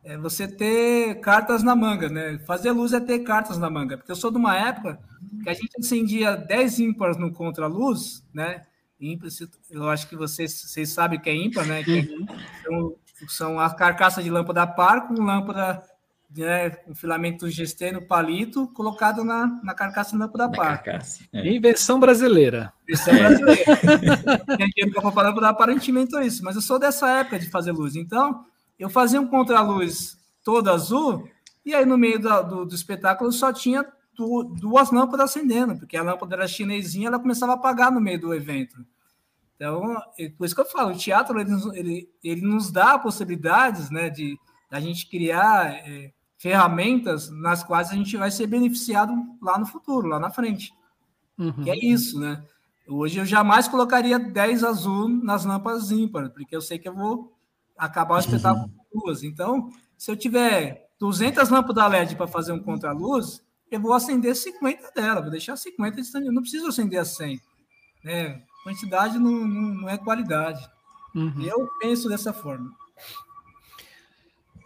[0.02, 2.39] É você ter cartas na manga, né?
[2.47, 3.98] Fazer luz é ter cartas na manga.
[3.98, 4.98] Porque eu sou de uma época
[5.43, 8.62] que a gente acendia 10 ímpares no contra-luz, né?
[8.98, 9.28] Ímpar,
[9.70, 11.82] eu acho que vocês, vocês sabem o que é ímpar, né?
[11.82, 12.97] Que é, são,
[13.28, 15.82] são a carcaça de lâmpada par com lâmpada
[16.36, 20.82] né, um filamento GST no palito colocado na, na carcaça da lâmpada par.
[21.32, 21.48] É.
[21.48, 22.72] Invenção brasileira.
[22.89, 23.64] Invenção brasileira.
[24.56, 27.97] Quem que para lâmpada aparentemente é isso, mas eu sou dessa época de fazer luz.
[27.97, 28.44] Então,
[28.81, 31.28] eu fazia um contraluz todo azul,
[31.65, 33.86] e aí no meio do, do, do espetáculo só tinha
[34.16, 38.19] du, duas lâmpadas acendendo, porque a lâmpada era chinesinha, ela começava a apagar no meio
[38.19, 38.85] do evento.
[39.55, 43.90] Então, é por isso que eu falo, o teatro ele, ele, ele nos dá possibilidades
[43.90, 44.39] né, de
[44.70, 49.12] a gente criar é, ferramentas nas quais a gente vai ser beneficiado
[49.43, 50.73] lá no futuro, lá na frente.
[51.36, 51.65] Uhum.
[51.65, 52.43] Que é isso, né?
[52.89, 57.31] Hoje eu jamais colocaria 10 azul nas lâmpadas ímpares, porque eu sei que eu vou
[57.81, 58.85] acabar o espetáculo uhum.
[58.90, 59.23] com duas.
[59.23, 64.93] Então, se eu tiver 200 lâmpadas LED para fazer um contra-luz, eu vou acender 50
[64.94, 67.40] dela, vou deixar 50 de não preciso acender a 100.
[68.05, 68.43] Né?
[68.62, 70.69] Quantidade não, não, não é qualidade.
[71.15, 71.43] Uhum.
[71.43, 72.70] Eu penso dessa forma.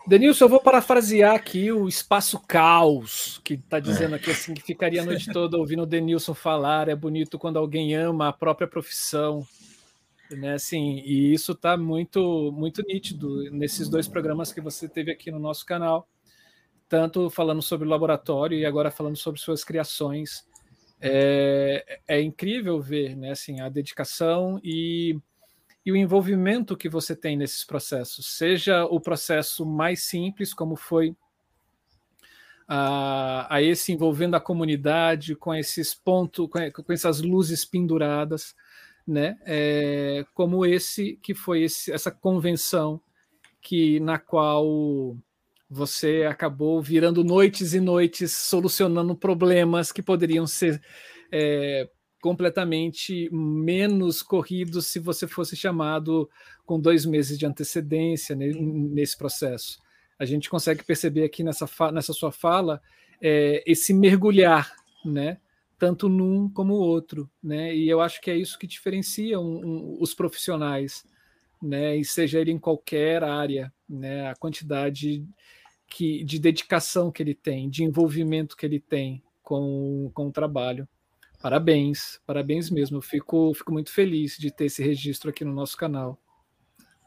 [0.06, 5.00] Denilson, eu vou parafrasear aqui o espaço caos, que está dizendo aqui assim, que ficaria
[5.00, 6.88] a noite toda ouvindo o Denilson falar.
[6.88, 9.46] É bonito quando alguém ama a própria profissão.
[10.30, 15.30] Né, assim, e isso está muito, muito nítido nesses dois programas que você teve aqui
[15.30, 16.08] no nosso canal,
[16.88, 20.46] tanto falando sobre o laboratório e agora falando sobre suas criações.
[21.00, 25.18] É, é incrível ver né, assim, a dedicação e,
[25.84, 31.14] e o envolvimento que você tem nesses processos, seja o processo mais simples, como foi
[32.66, 38.54] a, a esse envolvendo a comunidade, com esses pontos, com, com essas luzes penduradas,
[39.06, 39.36] né?
[39.44, 43.00] É, como esse que foi esse, essa convenção
[43.60, 45.16] que na qual
[45.68, 50.80] você acabou virando noites e noites solucionando problemas que poderiam ser
[51.32, 51.88] é,
[52.20, 56.28] completamente menos corridos se você fosse chamado
[56.64, 59.78] com dois meses de antecedência nesse processo.
[60.18, 62.80] A gente consegue perceber aqui nessa, nessa sua fala
[63.20, 64.72] é, esse mergulhar,
[65.04, 65.38] né?
[65.78, 67.74] Tanto num como o outro, né?
[67.74, 71.04] E eu acho que é isso que diferencia um, um, os profissionais,
[71.62, 71.96] né?
[71.96, 74.28] E seja ele em qualquer área, né?
[74.28, 75.26] A quantidade
[75.86, 80.88] que, de dedicação que ele tem, de envolvimento que ele tem com, com o trabalho.
[81.40, 82.98] Parabéns, parabéns mesmo.
[82.98, 86.18] Eu fico, fico muito feliz de ter esse registro aqui no nosso canal.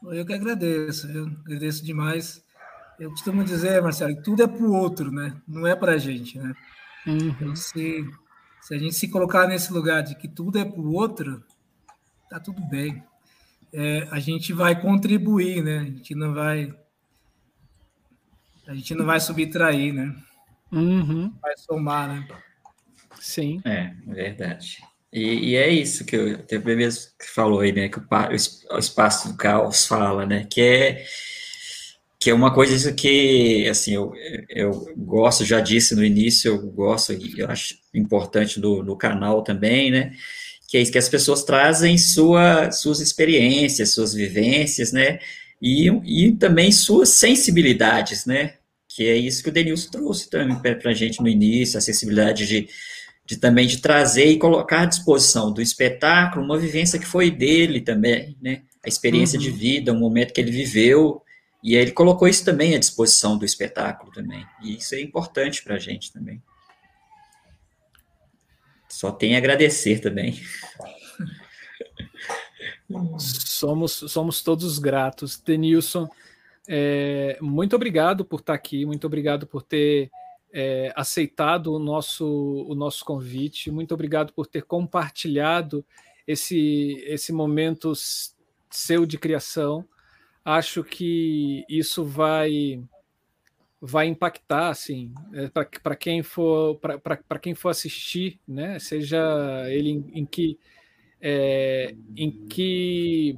[0.04, 1.08] Eu que agradeço,
[1.44, 2.44] agradeço demais.
[3.00, 5.40] Eu costumo dizer, Marcelo, que tudo é para o outro, né?
[5.46, 6.54] Não é para a gente, né?
[7.06, 7.28] Uhum.
[7.28, 8.04] Então, se
[8.68, 11.42] se a gente se colocar nesse lugar de que tudo é para o outro,
[12.28, 13.02] tá tudo bem.
[13.72, 15.78] É, a gente vai contribuir, né?
[15.78, 16.74] A gente não vai,
[18.66, 20.14] a gente não vai subtrair, né?
[20.70, 21.32] Uhum.
[21.40, 22.28] Vai somar, né?
[23.18, 23.62] Sim.
[23.64, 24.84] É, verdade.
[25.10, 27.88] E, e, é isso que eu teve mesmo que falou aí, né?
[27.88, 28.06] Que o,
[28.70, 30.44] o espaço do caos fala, né?
[30.44, 31.04] Que é
[32.20, 34.12] que é uma coisa que, assim, eu,
[34.48, 39.42] eu gosto, já disse no início, eu gosto, e eu acho importante do, do canal
[39.42, 40.12] também, né,
[40.66, 45.20] que é isso que as pessoas trazem sua, suas experiências, suas vivências, né,
[45.62, 48.54] e, e também suas sensibilidades, né,
[48.88, 52.48] que é isso que o Denilson trouxe também para a gente no início, a sensibilidade
[52.48, 52.68] de,
[53.24, 57.80] de também de trazer e colocar à disposição do espetáculo uma vivência que foi dele
[57.80, 59.44] também, né, a experiência uhum.
[59.44, 61.22] de vida, um momento que ele viveu,
[61.68, 64.42] e ele colocou isso também à disposição do espetáculo também.
[64.62, 66.42] E isso é importante para a gente também.
[68.88, 70.40] Só tem a agradecer também.
[73.18, 75.38] Somos, somos todos gratos.
[75.38, 76.08] Denilson,
[76.66, 80.10] é, muito obrigado por estar aqui, muito obrigado por ter
[80.50, 85.84] é, aceitado o nosso, o nosso convite, muito obrigado por ter compartilhado
[86.26, 87.92] esse, esse momento
[88.70, 89.86] seu de criação
[90.48, 92.82] acho que isso vai
[93.80, 95.48] vai impactar assim é,
[95.82, 99.20] para quem for para quem for assistir né seja
[99.68, 100.58] ele em, em que
[101.20, 103.36] é, em que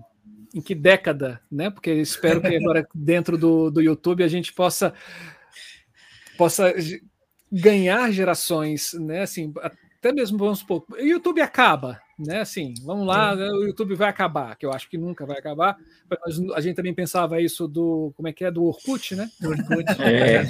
[0.55, 4.95] em que década né porque espero que agora dentro do, do YouTube a gente possa
[6.39, 6.73] possa
[7.51, 12.41] ganhar gerações né assim até mesmo vamos supor o YouTube acaba né?
[12.41, 15.77] Assim, vamos lá, né, o YouTube vai acabar, que eu acho que nunca vai acabar.
[16.09, 19.31] Mas a gente também pensava isso do, como é que é, do Orkut, né?
[19.41, 19.91] Do Orkut.
[20.03, 20.43] É.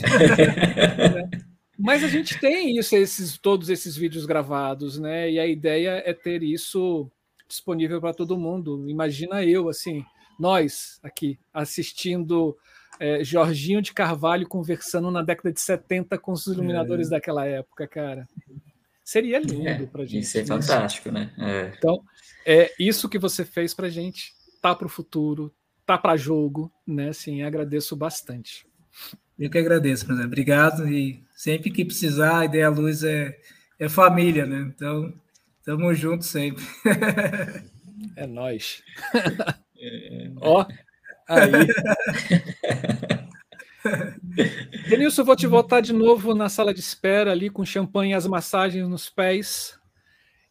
[1.79, 5.31] Mas a gente tem isso, esses, todos esses vídeos gravados, né?
[5.31, 7.11] E a ideia é ter isso
[7.49, 8.87] disponível para todo mundo.
[8.87, 10.05] Imagina eu, assim,
[10.39, 12.57] nós aqui assistindo
[13.01, 17.11] é, Jorginho de Carvalho conversando na década de 70 com os iluminadores é.
[17.13, 18.29] daquela época, cara.
[19.11, 20.23] Seria é, lindo é, para gente.
[20.23, 21.33] Isso é fantástico, né?
[21.37, 21.73] É.
[21.77, 22.01] Então,
[22.47, 24.33] é isso que você fez para gente.
[24.63, 25.53] Tá para o futuro,
[25.85, 27.09] tá para jogo, né?
[27.09, 28.65] Assim, agradeço bastante.
[29.37, 30.23] Eu que agradeço, José.
[30.23, 30.89] Obrigado.
[30.89, 33.37] E sempre que precisar, a Ideia Luz é,
[33.81, 34.73] é família, né?
[34.73, 35.13] Então,
[35.59, 36.65] estamos juntos sempre.
[38.17, 38.81] É nós.
[39.77, 40.31] É.
[40.37, 40.65] Ó,
[41.29, 41.51] aí.
[44.89, 48.27] Denilson, vou te voltar de novo na sala de espera ali com champanhe e as
[48.27, 49.79] massagens nos pés.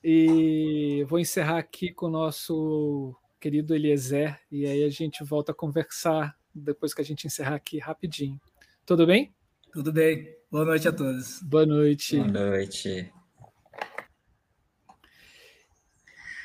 [0.04, 4.40] E vou encerrar aqui com o nosso querido Eliezer.
[4.52, 8.40] E aí a gente volta a conversar depois que a gente encerrar aqui rapidinho.
[8.86, 9.34] Tudo bem?
[9.72, 10.36] Tudo bem.
[10.50, 11.42] Boa noite a todos.
[11.44, 12.18] Boa noite.
[12.18, 13.14] Boa noite.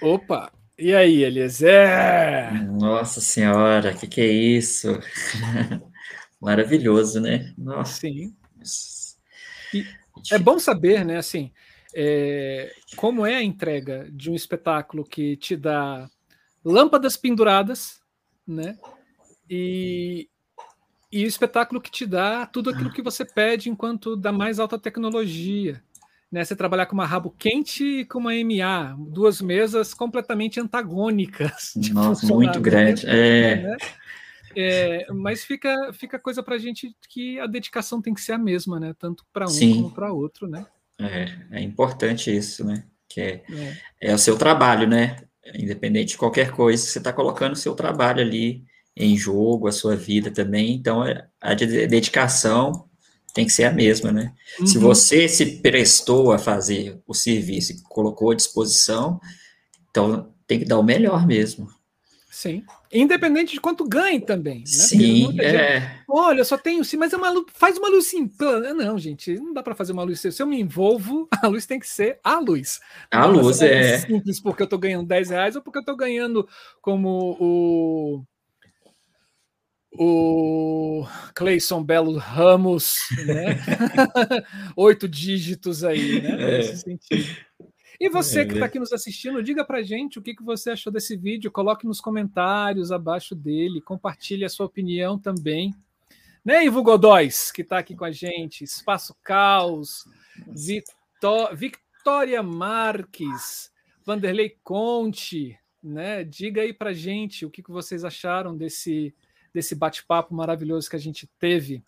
[0.03, 0.53] Opa!
[0.77, 2.69] E aí, Eliezer?
[2.73, 4.89] Nossa Senhora, o que, que é isso?
[6.45, 7.55] Maravilhoso, né?
[7.57, 8.01] Nossa.
[8.01, 8.35] Sim.
[10.31, 11.51] É bom saber, né, assim,
[11.95, 16.09] é, como é a entrega de um espetáculo que te dá
[16.65, 18.01] lâmpadas penduradas,
[18.47, 18.77] né?
[19.49, 20.29] E,
[21.11, 24.79] e o espetáculo que te dá tudo aquilo que você pede enquanto da mais alta
[24.79, 25.83] tecnologia,
[26.31, 26.45] né?
[26.45, 31.75] Você trabalhar com uma rabo quente e com uma MA, duas mesas completamente antagônicas.
[31.93, 33.07] Nossa, muito grande.
[33.07, 33.63] É.
[33.63, 33.77] Né?
[33.81, 34.05] É,
[35.15, 38.79] mas fica, fica coisa para a gente que a dedicação tem que ser a mesma,
[38.79, 38.95] né?
[38.99, 39.75] Tanto para um Sim.
[39.75, 40.67] como para outro, né?
[40.99, 42.85] É, é importante isso, né?
[43.09, 43.77] Que é, é.
[44.11, 45.17] é o seu trabalho, né?
[45.55, 48.65] Independente de qualquer coisa, você está colocando o seu trabalho ali
[48.97, 50.75] em jogo, a sua vida também.
[50.75, 52.89] Então, é, a dedicação
[53.35, 54.33] tem que ser a mesma, né?
[54.61, 54.67] Uhum.
[54.67, 59.21] Se você se prestou a fazer o serviço e colocou à disposição,
[59.91, 61.69] então tem que dar o melhor mesmo.
[62.35, 62.65] Sim.
[62.93, 64.59] Independente de quanto ganhe também.
[64.59, 64.67] Né?
[64.67, 65.81] Sim, é.
[65.81, 68.37] Gente, Olha, só tenho sim, mas é uma luz, faz uma luz simples.
[68.75, 70.19] Não, gente, não dá para fazer uma luz.
[70.19, 72.81] Se eu me envolvo, a luz tem que ser a luz.
[73.09, 73.99] A luz é.
[73.99, 76.49] Simples porque eu estou ganhando 10 reais ou porque eu estou ganhando
[76.83, 78.25] como o
[79.97, 81.07] o
[81.37, 82.97] Cleison Belo Ramos,
[83.27, 83.61] né?
[84.77, 86.31] Oito dígitos aí, né?
[86.31, 86.59] É.
[86.59, 87.29] Nesse sentido.
[88.01, 90.71] E você é, que está aqui nos assistindo, diga para gente o que, que você
[90.71, 95.75] achou desse vídeo, coloque nos comentários abaixo dele, compartilhe a sua opinião também.
[96.45, 100.05] Né, Ivo Godóis, que está aqui com a gente, Espaço Caos.
[101.55, 103.73] Victoria Marques,
[104.05, 106.23] Vanderlei Conte, né?
[106.23, 109.15] Diga aí para gente o que, que vocês acharam desse
[109.55, 111.83] desse bate-papo maravilhoso que a gente teve.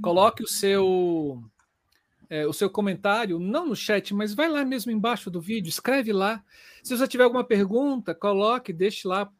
[0.00, 1.42] Coloque o seu
[2.30, 6.12] é, o seu comentário, não no chat, mas vai lá mesmo embaixo do vídeo, escreve
[6.12, 6.42] lá.
[6.82, 9.30] Se você tiver alguma pergunta, coloque, deixe lá,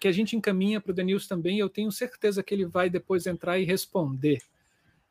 [0.00, 1.58] que a gente encaminha para o Denilson também.
[1.58, 4.40] Eu tenho certeza que ele vai depois entrar e responder,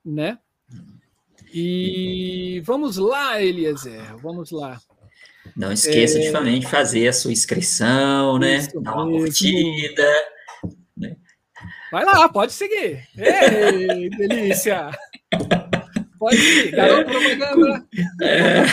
[0.03, 0.39] né?
[1.53, 4.80] E vamos lá, Eliezer, vamos lá.
[5.55, 6.31] Não esqueça é...
[6.59, 8.68] de fazer a sua inscrição, né?
[8.81, 10.07] Dar uma curtida
[11.91, 13.05] Vai lá, pode seguir.
[13.18, 14.91] Ei, delícia!
[16.22, 17.88] Pode seguir, garoto propaganda.
[18.22, 18.64] É,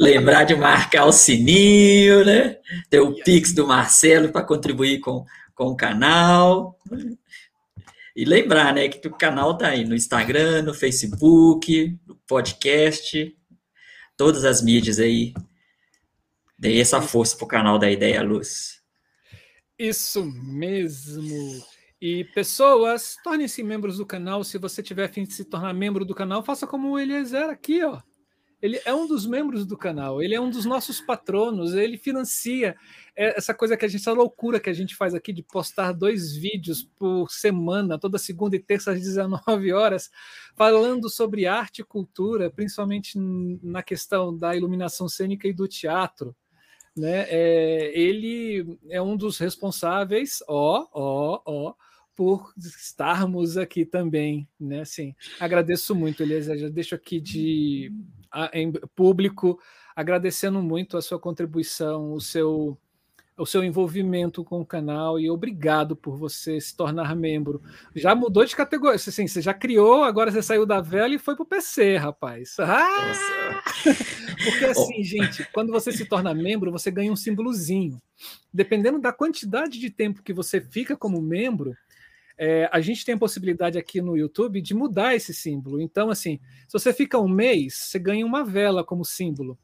[0.00, 2.56] lembrar de marcar o sininho, né?
[2.90, 6.76] Ter o Pix do Marcelo para contribuir com, com o canal.
[8.16, 13.36] E lembrar, né, que o canal tá aí no Instagram, no Facebook, no podcast,
[14.16, 15.32] todas as mídias aí.
[16.58, 18.80] Dê essa força pro canal da Ideia Luz.
[19.78, 21.64] Isso mesmo.
[22.00, 24.42] E pessoas, tornem-se membros do canal.
[24.42, 27.84] Se você tiver fim de se tornar membro do canal, faça como o Eliezer aqui,
[27.84, 28.00] ó.
[28.62, 32.76] Ele é um dos membros do canal, ele é um dos nossos patronos, ele financia
[33.16, 36.36] essa coisa que a gente, essa loucura que a gente faz aqui de postar dois
[36.36, 40.10] vídeos por semana, toda segunda e terça às 19 horas,
[40.54, 43.18] falando sobre arte e cultura, principalmente
[43.62, 46.36] na questão da iluminação cênica e do teatro
[46.96, 47.26] né?
[47.28, 51.74] É, ele é um dos responsáveis, ó, ó, ó,
[52.20, 54.82] por estarmos aqui também, né?
[54.82, 57.90] Assim, agradeço muito, Eliezer, já deixo aqui de
[58.30, 59.58] a, em público
[59.96, 62.76] agradecendo muito a sua contribuição, o seu
[63.38, 67.62] o seu envolvimento com o canal e obrigado por você se tornar membro.
[67.96, 71.34] Já mudou de categoria, assim, você já criou, agora você saiu da velha e foi
[71.34, 72.56] para o PC, rapaz.
[72.58, 73.62] Ah!
[74.44, 77.98] Porque assim, gente, quando você se torna membro, você ganha um símbolozinho.
[78.52, 81.74] Dependendo da quantidade de tempo que você fica como membro,
[82.42, 85.78] é, a gente tem a possibilidade aqui no YouTube de mudar esse símbolo.
[85.78, 89.58] Então, assim, se você fica um mês, você ganha uma vela como símbolo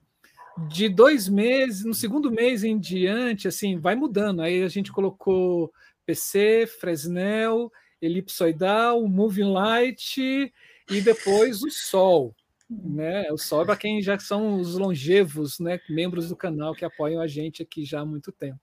[0.68, 4.42] de dois meses, no segundo mês em diante, assim, vai mudando.
[4.42, 5.72] Aí a gente colocou
[6.04, 10.52] PC, Fresnel, elipsoidal, moving light
[10.90, 12.36] e depois o Sol.
[12.68, 13.32] Né?
[13.32, 15.80] O Sol é para quem já são os longevos, né?
[15.88, 18.60] membros do canal que apoiam a gente aqui já há muito tempo.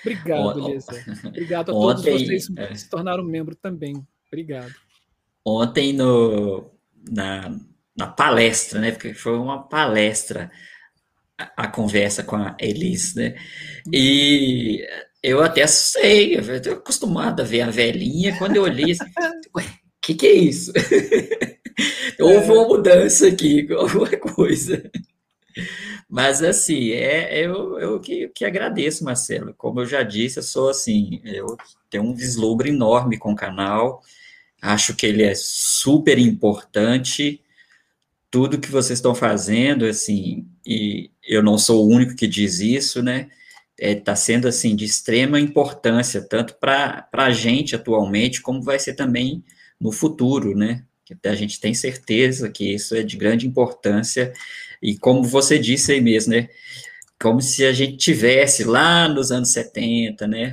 [0.00, 1.04] Obrigado, Elisa.
[1.26, 2.74] Obrigado a Ontem, todos vocês que é...
[2.74, 4.06] se tornaram membro também.
[4.28, 4.74] Obrigado.
[5.44, 6.70] Ontem no,
[7.10, 7.58] na,
[7.96, 8.92] na palestra, né?
[8.92, 10.50] Porque foi uma palestra
[11.38, 13.34] a, conversa com a Elis, né?
[13.92, 14.86] E
[15.22, 19.04] eu até sei, eu estou acostumado a ver a velhinha, quando eu olhei, assim,
[19.56, 19.68] ué, o
[20.00, 20.72] que, que é isso?
[22.20, 24.90] Houve uma mudança aqui, alguma coisa.
[26.14, 29.52] Mas assim, é, é eu, eu que, que agradeço, Marcelo.
[29.52, 31.56] Como eu já disse, eu sou assim, eu
[31.90, 34.00] tenho um vislumbre enorme com o canal,
[34.62, 37.42] acho que ele é super importante,
[38.30, 43.02] tudo que vocês estão fazendo, assim, e eu não sou o único que diz isso,
[43.02, 43.28] né?
[43.76, 48.78] Está é, tá sendo assim de extrema importância, tanto para a gente atualmente, como vai
[48.78, 49.42] ser também
[49.80, 50.84] no futuro, né?
[51.24, 54.32] A gente tem certeza que isso é de grande importância,
[54.84, 56.48] e como você disse aí mesmo, né?
[57.20, 60.52] Como se a gente tivesse lá nos anos 70, né?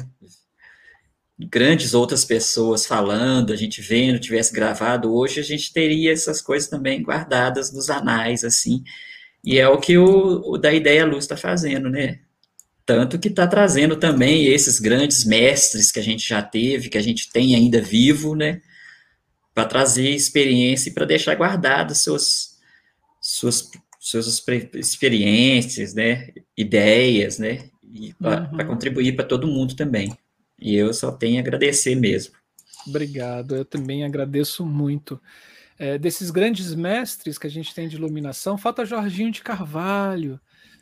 [1.49, 6.69] grandes outras pessoas falando, a gente vendo, tivesse gravado, hoje a gente teria essas coisas
[6.69, 8.83] também guardadas nos anais, assim.
[9.43, 12.19] E é o que o, o da Ideia Luz está fazendo, né?
[12.85, 17.01] Tanto que está trazendo também esses grandes mestres que a gente já teve, que a
[17.01, 18.61] gente tem ainda vivo, né?
[19.53, 22.57] Para trazer experiência e para deixar guardadas suas,
[23.21, 23.69] suas,
[24.01, 24.25] suas
[24.73, 26.29] experiências, né?
[26.57, 27.69] Ideias, né?
[28.19, 28.67] Para uhum.
[28.67, 30.17] contribuir para todo mundo também.
[30.59, 32.33] E eu só tenho a agradecer mesmo.
[32.87, 35.21] Obrigado, eu também agradeço muito.
[35.77, 40.39] É, desses grandes mestres que a gente tem de iluminação, falta Jorginho de Carvalho.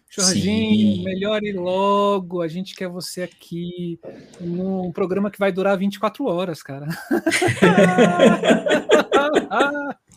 [0.10, 1.04] Jorginho, Sim.
[1.04, 4.00] melhore logo, a gente quer você aqui
[4.40, 6.88] num programa que vai durar 24 horas, cara.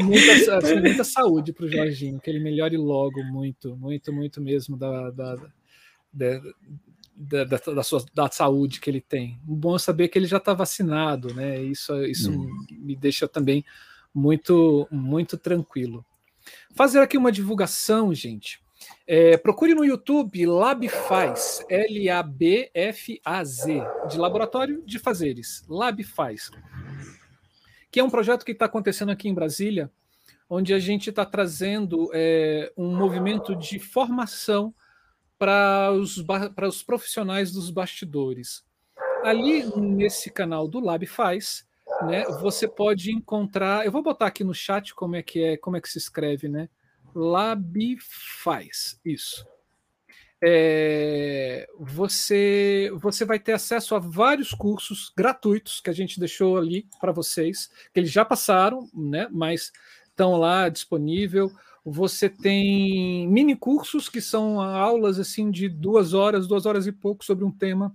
[0.00, 4.76] muita, assim, muita saúde para o Jorginho, que ele melhore logo, muito, muito, muito mesmo
[4.76, 5.34] da, da,
[6.12, 6.40] da,
[7.16, 9.38] da, da, da, sua, da saúde que ele tem.
[9.42, 11.62] Bom saber que ele já está vacinado, né?
[11.62, 12.66] Isso, isso hum.
[12.70, 13.64] me deixa também
[14.14, 16.04] muito, muito tranquilo.
[16.74, 18.60] Fazer aqui uma divulgação, gente.
[19.06, 22.72] É, procure no YouTube LabFaz, L-A-B-F-A-Z,
[24.08, 26.50] de Laboratório de Fazeres, LabFaz,
[27.90, 29.90] que é um projeto que está acontecendo aqui em Brasília,
[30.48, 34.74] onde a gente está trazendo é, um movimento de formação
[35.38, 36.22] para os,
[36.54, 38.64] para os profissionais dos bastidores.
[39.24, 41.66] Ali nesse canal do Lab Faz,
[42.02, 43.84] né, você pode encontrar.
[43.84, 46.48] Eu vou botar aqui no chat como é que é, como é que se escreve,
[46.48, 46.68] né?
[47.14, 49.46] Lab Faz, isso.
[50.42, 56.86] É, você você vai ter acesso a vários cursos gratuitos que a gente deixou ali
[56.98, 59.28] para vocês, que eles já passaram, né?
[59.30, 59.70] Mas
[60.08, 61.50] estão lá disponível.
[61.84, 67.24] Você tem mini cursos que são aulas assim de duas horas, duas horas e pouco
[67.24, 67.94] sobre um tema.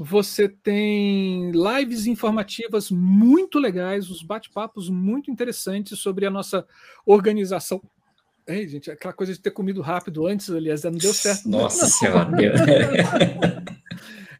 [0.00, 6.64] Você tem lives informativas muito legais, os bate-papos muito interessantes sobre a nossa
[7.04, 7.82] organização.
[8.48, 11.46] Ei, gente, aquela coisa de ter comido rápido antes, aliás, não deu certo.
[11.46, 11.90] Nossa não.
[11.90, 12.30] Senhora!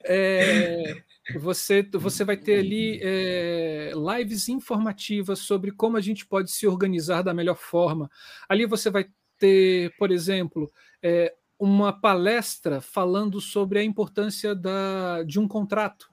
[0.02, 1.02] é,
[1.38, 7.20] você, você vai ter ali é, lives informativas sobre como a gente pode se organizar
[7.20, 8.10] da melhor forma.
[8.48, 10.72] Ali você vai ter, por exemplo,
[11.02, 16.08] é, uma palestra falando sobre a importância da, de um contrato,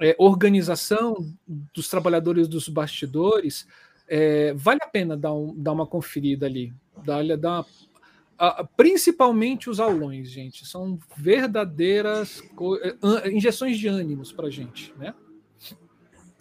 [0.00, 1.16] é, organização
[1.46, 3.66] dos trabalhadores dos bastidores,
[4.08, 6.72] é, vale a pena dar, um, dar uma conferida ali.
[7.04, 7.64] Dar, dar
[8.38, 10.66] a, principalmente os aulões, gente.
[10.66, 12.42] São verdadeiras
[13.22, 14.92] é, injeções de ânimos para a gente.
[14.98, 15.14] Né?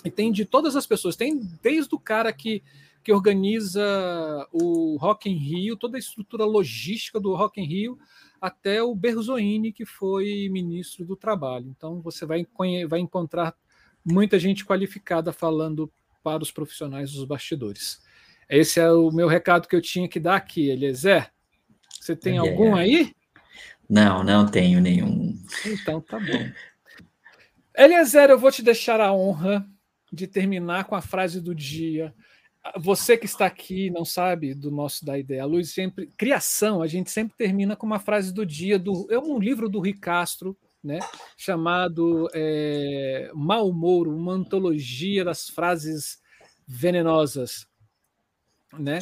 [0.03, 1.15] E tem de todas as pessoas.
[1.15, 2.63] Tem desde o cara que,
[3.03, 7.97] que organiza o Rock in Rio, toda a estrutura logística do Rock in Rio,
[8.43, 11.65] até o Berzoini, que foi ministro do Trabalho.
[11.69, 12.45] Então, você vai,
[12.89, 13.55] vai encontrar
[14.03, 15.89] muita gente qualificada falando
[16.21, 18.01] para os profissionais dos bastidores.
[18.49, 21.31] Esse é o meu recado que eu tinha que dar aqui, Eliezer.
[21.97, 22.39] Você tem é.
[22.39, 23.15] algum aí?
[23.89, 25.41] Não, não tenho nenhum.
[25.65, 26.51] Então, tá bom.
[27.77, 29.65] Eliezer, eu vou te deixar a honra
[30.11, 32.13] de terminar com a frase do dia
[32.77, 35.43] você que está aqui não sabe do nosso da ideia.
[35.43, 39.19] A luz sempre criação, a gente sempre termina com uma frase do dia do é
[39.19, 40.99] um livro do Rui Castro, né,
[41.37, 46.21] chamado é, Mal Humor, uma antologia das frases
[46.67, 47.67] venenosas,
[48.77, 48.99] né?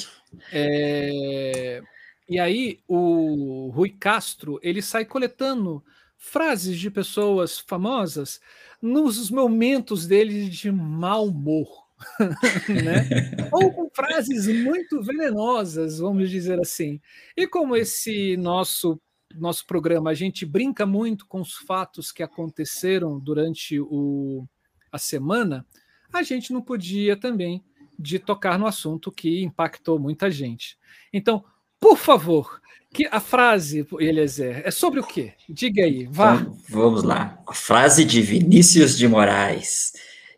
[0.52, 1.82] É,
[2.28, 5.84] e aí o Rui Castro ele sai coletando
[6.18, 8.40] frases de pessoas famosas
[8.82, 11.81] nos momentos dele de mau humor
[12.70, 13.50] né?
[13.52, 17.00] Ou com frases muito venenosas, vamos dizer assim.
[17.36, 19.00] E como esse nosso
[19.36, 24.46] nosso programa a gente brinca muito com os fatos que aconteceram durante o,
[24.92, 25.66] a semana,
[26.12, 27.64] a gente não podia também
[27.98, 30.78] de tocar no assunto que impactou muita gente.
[31.14, 31.44] Então,
[31.80, 32.60] por favor,
[32.94, 35.34] que a frase, Eliezer, é sobre o quê?
[35.48, 36.36] Diga aí, vá.
[36.36, 37.42] Então, vamos lá.
[37.48, 39.94] A frase de Vinícius de Moraes.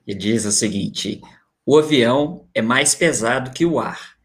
[0.05, 1.21] Ele diz o seguinte:
[1.65, 4.15] o avião é mais pesado que o ar,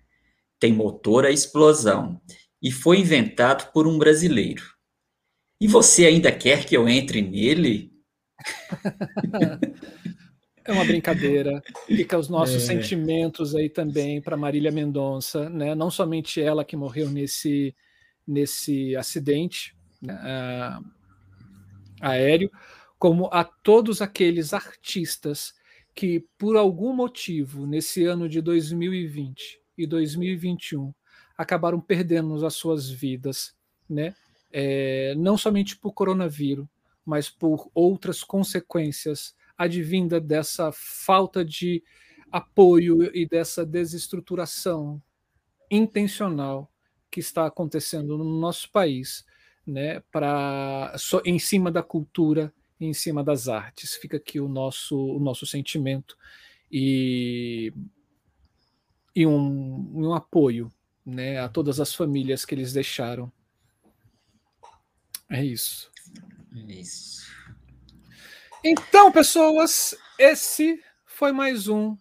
[0.58, 2.20] tem motor a explosão
[2.60, 4.64] e foi inventado por um brasileiro.
[5.60, 7.92] E você ainda quer que eu entre nele?
[10.68, 11.62] É uma brincadeira.
[11.86, 12.74] Fica os nossos é.
[12.74, 15.74] sentimentos aí também para Marília Mendonça, né?
[15.74, 17.74] Não somente ela que morreu nesse
[18.26, 20.14] nesse acidente né,
[22.02, 22.50] aéreo,
[22.98, 25.54] como a todos aqueles artistas
[25.98, 30.94] que, por algum motivo, nesse ano de 2020 e 2021,
[31.36, 33.52] acabaram perdendo as suas vidas,
[33.90, 34.14] né?
[34.52, 36.68] É, não somente por coronavírus,
[37.04, 41.82] mas por outras consequências advinda dessa falta de
[42.30, 45.02] apoio e dessa desestruturação
[45.68, 46.70] intencional
[47.10, 49.24] que está acontecendo no nosso país,
[49.66, 50.94] né, para
[51.24, 53.94] em cima da cultura, em cima das artes.
[53.96, 56.16] Fica aqui o nosso o nosso sentimento
[56.70, 57.72] e
[59.14, 60.70] e um, um apoio,
[61.04, 63.32] né, a todas as famílias que eles deixaram.
[65.28, 65.90] É isso.
[66.54, 67.26] É isso.
[68.64, 71.96] Então, pessoas, esse foi mais um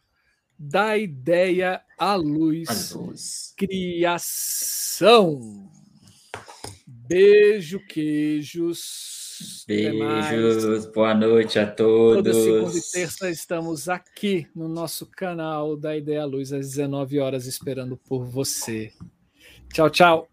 [0.57, 2.93] da ideia à luz.
[2.93, 3.53] À luz.
[3.57, 5.39] Criação.
[6.85, 9.16] Beijo, queijos.
[9.67, 12.15] Beijos, boa noite a todos.
[12.15, 17.45] Toda segunda e terça estamos aqui no nosso canal da Ideia Luz às 19 horas
[17.45, 18.91] esperando por você.
[19.73, 20.29] Tchau, tchau.